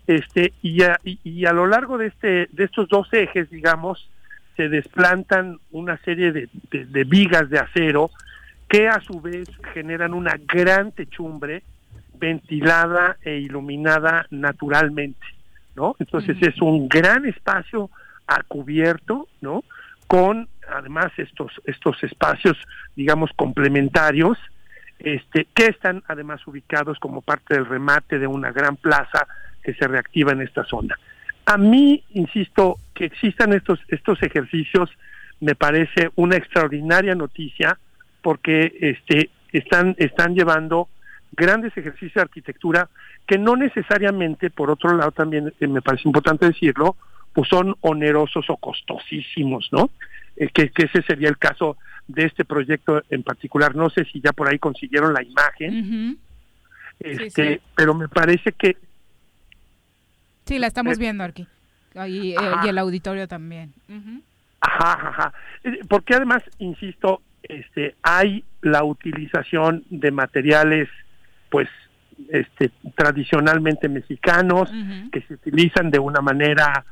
[0.08, 4.10] Este y a, y, a lo largo de este de estos dos ejes digamos
[4.56, 8.10] se desplantan una serie de, de, vigas de acero
[8.68, 11.62] que a su vez generan una gran techumbre
[12.18, 15.26] ventilada e iluminada naturalmente
[15.76, 17.90] no entonces es un gran espacio
[18.28, 19.64] a cubierto no
[20.08, 22.58] con además estos estos espacios
[22.96, 24.38] digamos complementarios
[25.00, 29.28] este que están además ubicados como parte del remate de una gran plaza
[29.64, 30.98] que se reactiva en esta zona.
[31.46, 34.90] A mí, insisto, que existan estos, estos ejercicios
[35.40, 37.78] me parece una extraordinaria noticia
[38.22, 40.90] porque este, están, están llevando
[41.32, 42.90] grandes ejercicios de arquitectura
[43.26, 46.96] que no necesariamente, por otro lado también eh, me parece importante decirlo,
[47.34, 49.92] pues son onerosos o costosísimos, ¿no?
[50.38, 51.78] Eh, que, ese sería el caso
[52.08, 53.76] de este proyecto en particular.
[53.76, 56.18] No sé si ya por ahí consiguieron la imagen,
[57.00, 58.78] este, pero me parece que
[60.48, 61.46] Sí, la estamos eh, viendo aquí.
[62.08, 63.74] Y, eh, y el auditorio también.
[64.62, 65.34] Ajá, ajá.
[65.64, 70.88] Eh, porque además, insisto, este, hay la utilización de materiales,
[71.50, 71.68] pues,
[72.30, 74.72] este, tradicionalmente mexicanos,
[75.12, 76.84] que se utilizan de una manera,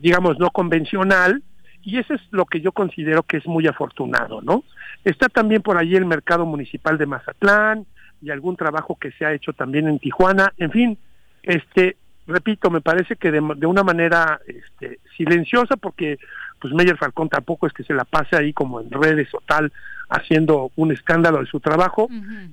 [0.00, 1.42] digamos, no convencional,
[1.84, 4.64] y eso es lo que yo considero que es muy afortunado, ¿no?
[5.04, 7.86] Está también por ahí el mercado municipal de Mazatlán
[8.22, 10.98] y algún trabajo que se ha hecho también en Tijuana, en fin,
[11.42, 11.96] este
[12.26, 16.18] repito, me parece que de, una manera este, silenciosa, porque
[16.58, 19.72] pues Meyer Falcón tampoco es que se la pase ahí como en redes o tal,
[20.08, 22.08] haciendo un escándalo de su trabajo,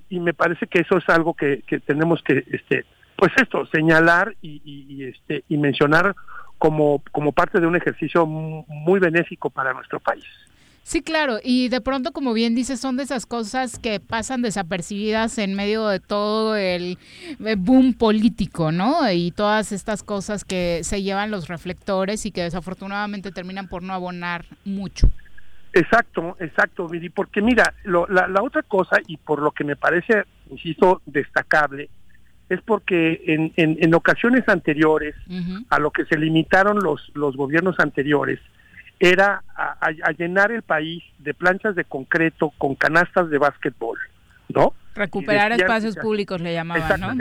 [0.09, 2.85] y me parece que eso es algo que, que tenemos que, este,
[3.22, 6.15] pues esto, señalar y, y, este, y mencionar
[6.57, 10.26] como, como parte de un ejercicio muy benéfico para nuestro país.
[10.81, 15.38] Sí, claro, y de pronto, como bien dices, son de esas cosas que pasan desapercibidas
[15.38, 16.98] en medio de todo el
[17.45, 19.11] eh, boom político, ¿no?
[19.11, 23.93] Y todas estas cosas que se llevan los reflectores y que desafortunadamente terminan por no
[23.93, 25.11] abonar mucho.
[25.73, 30.23] Exacto, exacto, Viri, porque mira, la, la, otra cosa, y por lo que me parece,
[30.49, 31.91] insisto, destacable,
[32.52, 35.15] es porque en, en, ocasiones anteriores,
[35.69, 38.41] a lo que se limitaron los, los gobiernos anteriores,
[38.99, 43.98] era a, llenar el país de planchas de concreto con canastas de básquetbol,
[44.49, 44.73] ¿no?
[44.94, 47.14] Recuperar espacios públicos le llamaban, ¿no?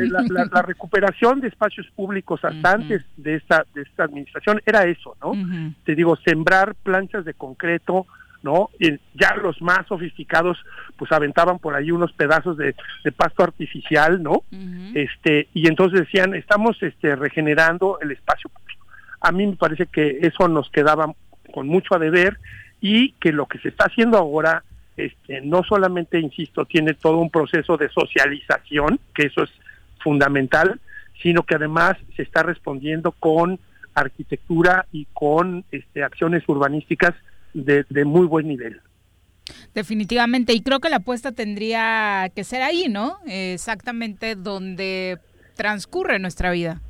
[0.51, 5.33] La, recuperación de espacios públicos hasta antes de esta, de esta administración era eso, ¿no?
[5.85, 8.09] Te digo, sembrar planchas de concreto,
[8.43, 8.71] ¿no?
[8.79, 10.59] Y ya los más sofisticados
[10.97, 12.75] pues aventaban por ahí unos pedazos de,
[13.17, 14.43] pasto artificial, ¿no?
[14.95, 18.87] Este, y entonces decían, estamos este regenerando el espacio público.
[19.21, 21.13] A mí me parece que eso nos quedaba
[21.53, 22.39] con mucho a deber
[22.81, 24.65] y que lo que se está haciendo ahora
[24.97, 29.51] este, no solamente, insisto, tiene todo un proceso de socialización, que eso es
[30.03, 30.81] fundamental,
[31.23, 33.59] sino que además se está respondiendo con
[33.95, 37.15] arquitectura y con este, acciones urbanísticas
[37.55, 38.81] de, de muy buen nivel.
[39.75, 43.19] Definitivamente, y creo que la apuesta tendría que ser ahí, ¿no?
[43.27, 45.19] Exactamente donde
[45.57, 46.81] transcurre nuestra vida.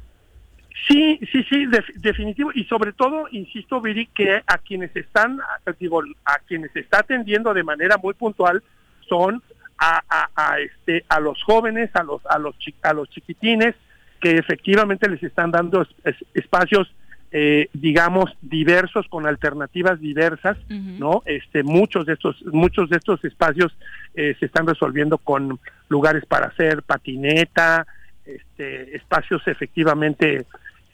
[0.88, 1.66] Sí, sí, sí,
[1.96, 2.50] definitivo.
[2.54, 5.38] Y sobre todo, insisto, Viri, que a quienes están,
[5.78, 8.62] digo, a quienes está atendiendo de manera muy puntual
[9.08, 9.42] son
[9.78, 10.02] a,
[10.36, 13.74] a, este, a los jóvenes, a los, a los, a los chiquitines,
[14.20, 15.86] que efectivamente les están dando
[16.34, 16.92] espacios,
[17.32, 21.22] eh, digamos, diversos con alternativas diversas, ¿no?
[21.26, 23.76] Este, muchos de estos, muchos de estos espacios
[24.14, 27.86] eh, se están resolviendo con lugares para hacer patineta,
[28.24, 30.46] este, espacios efectivamente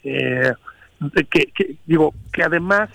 [0.03, 0.53] eh,
[1.29, 2.89] que, digo que además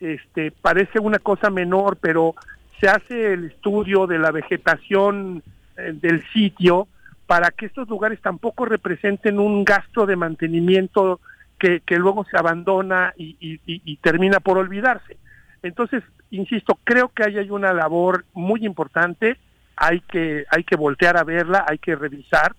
[0.00, 2.34] este parece una cosa menor pero
[2.80, 5.42] se hace el estudio de la vegetación
[5.76, 6.86] eh, del sitio
[7.26, 11.20] para que estos lugares tampoco representen un gasto de mantenimiento
[11.58, 15.16] que, que luego se abandona y, y, termina por olvidarse.
[15.62, 19.36] Entonces, insisto, creo que ahí hay una labor muy importante,
[19.76, 22.54] hay que, hay que voltear a verla, hay que revisar,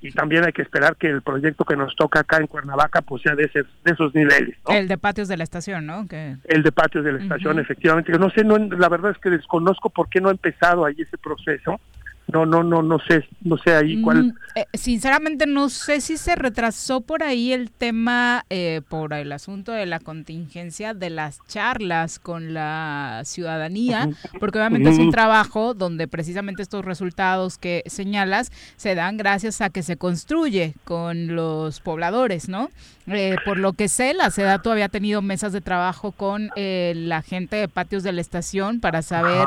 [0.00, 3.22] y también hay que esperar que el proyecto que nos toca acá en Cuernavaca pues
[3.22, 4.54] sea de, de esos niveles.
[4.68, 6.06] El de patios de la estación, ¿no?
[6.06, 6.36] Que...
[6.44, 8.12] El de patios de la estación, efectivamente.
[8.18, 11.16] No sé, no, la verdad es que desconozco por qué no ha empezado ahí ese
[11.16, 11.80] proceso,
[12.26, 14.24] no, no, no, no sé, no sé ahí cuál.
[14.24, 19.30] Mm, eh, sinceramente no sé si se retrasó por ahí el tema eh, por el
[19.32, 24.08] asunto de la contingencia de las charlas con la ciudadanía,
[24.40, 29.68] porque obviamente es un trabajo donde precisamente estos resultados que señalas se dan gracias a
[29.68, 32.70] que se construye con los pobladores, ¿no?
[33.06, 37.56] Eh, por lo que sé, la SEDATU había tenido mesas de trabajo con la gente
[37.56, 39.46] de patios de la estación para saber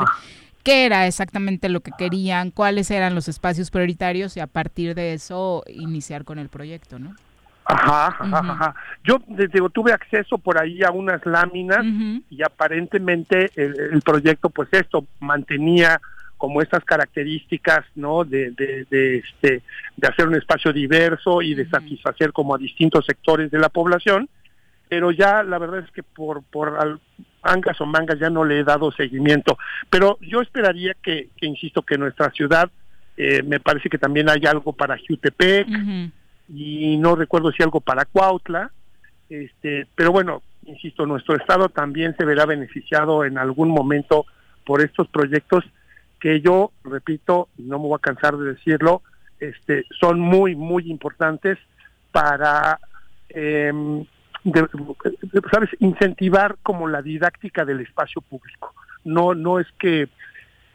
[0.62, 5.14] qué era exactamente lo que querían, cuáles eran los espacios prioritarios y a partir de
[5.14, 7.14] eso iniciar con el proyecto, ¿no?
[7.64, 8.74] Ajá, ajá, ajá.
[9.04, 11.84] Yo desde, tuve acceso por ahí a unas láminas
[12.30, 16.00] y aparentemente el, proyecto, pues esto, mantenía
[16.38, 18.24] como estas características, ¿no?
[18.24, 19.62] De, de, de, este,
[19.96, 24.30] de hacer un espacio diverso y de satisfacer como a distintos sectores de la población,
[24.88, 27.00] pero ya la verdad es que por, por
[27.42, 29.58] mangas o mangas ya no le he dado seguimiento.
[29.90, 32.70] Pero yo esperaría que, insisto, que nuestra ciudad,
[33.16, 35.66] eh, me parece que también hay algo para Jutepec
[36.48, 38.70] y no recuerdo si algo para Cuautla,
[39.28, 44.24] este, pero bueno, insisto, nuestro estado también se verá beneficiado en algún momento
[44.64, 45.64] por estos proyectos
[46.20, 49.02] que yo, repito, no me voy a cansar de decirlo,
[49.40, 51.58] este, son muy, muy importantes
[52.10, 52.80] para
[53.28, 53.72] eh,
[55.50, 58.74] sabes incentivar como la didáctica del espacio público.
[59.04, 60.08] No no es que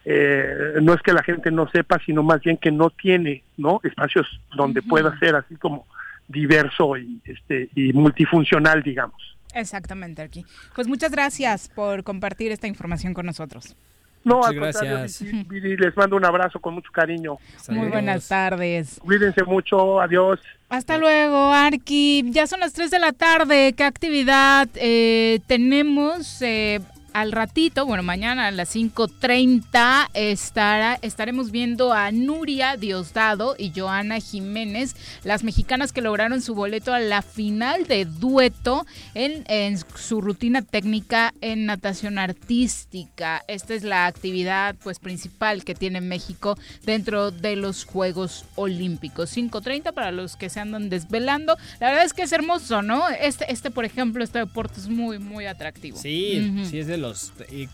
[0.05, 3.79] eh, no es que la gente no sepa sino más bien que no tiene no
[3.83, 5.87] espacios donde pueda ser así como
[6.27, 9.37] diverso y este y multifuncional digamos.
[9.53, 10.45] Exactamente aquí
[10.75, 13.75] pues muchas gracias por compartir esta información con nosotros
[14.23, 15.21] no, al gracias.
[15.21, 17.37] les mando un abrazo con mucho cariño.
[17.69, 18.99] Muy buenas tardes.
[19.03, 20.39] Cuídense mucho, adiós.
[20.69, 22.23] Hasta luego, Arki.
[22.31, 23.73] Ya son las 3 de la tarde.
[23.73, 26.41] ¿Qué actividad eh, tenemos?
[26.41, 26.79] Eh,
[27.13, 34.19] al ratito, bueno, mañana a las 5.30 estará, estaremos viendo a Nuria Diosdado y Joana
[34.19, 40.21] Jiménez, las mexicanas que lograron su boleto a la final de dueto en, en su
[40.21, 43.43] rutina técnica en natación artística.
[43.47, 49.35] Esta es la actividad pues principal que tiene México dentro de los Juegos Olímpicos.
[49.35, 51.57] 5.30 para los que se andan desvelando.
[51.79, 53.07] La verdad es que es hermoso, ¿no?
[53.09, 55.97] Este, este por ejemplo, este deporte es muy, muy atractivo.
[55.97, 57.02] Sí, sí es de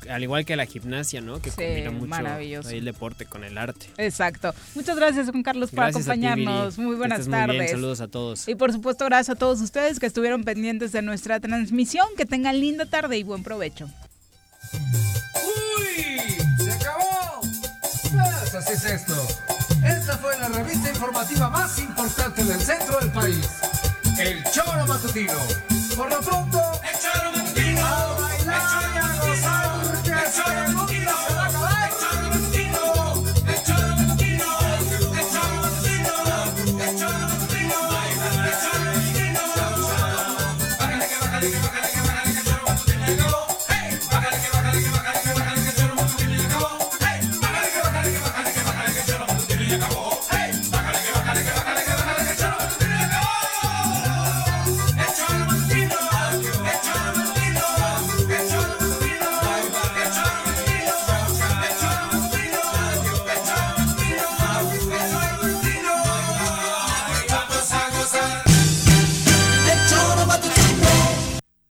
[0.09, 1.41] al igual que la gimnasia, ¿no?
[1.41, 3.87] Que combina mucho el deporte con el arte.
[3.97, 4.53] Exacto.
[4.75, 6.77] Muchas gracias, Juan Carlos, por acompañarnos.
[6.77, 7.71] muy buenas tardes.
[7.71, 8.47] Saludos a todos.
[8.47, 12.07] Y por supuesto, gracias a todos ustedes que estuvieron pendientes de nuestra transmisión.
[12.17, 13.89] Que tengan linda tarde y buen provecho.
[14.73, 16.37] ¡Uy!
[16.63, 17.41] ¡Se acabó!
[17.41, 19.13] Pues así es esto.
[19.85, 23.47] Esta fue la revista informativa más importante del centro del país.
[24.19, 25.33] El Choro Matutino.
[25.95, 26.59] Por lo pronto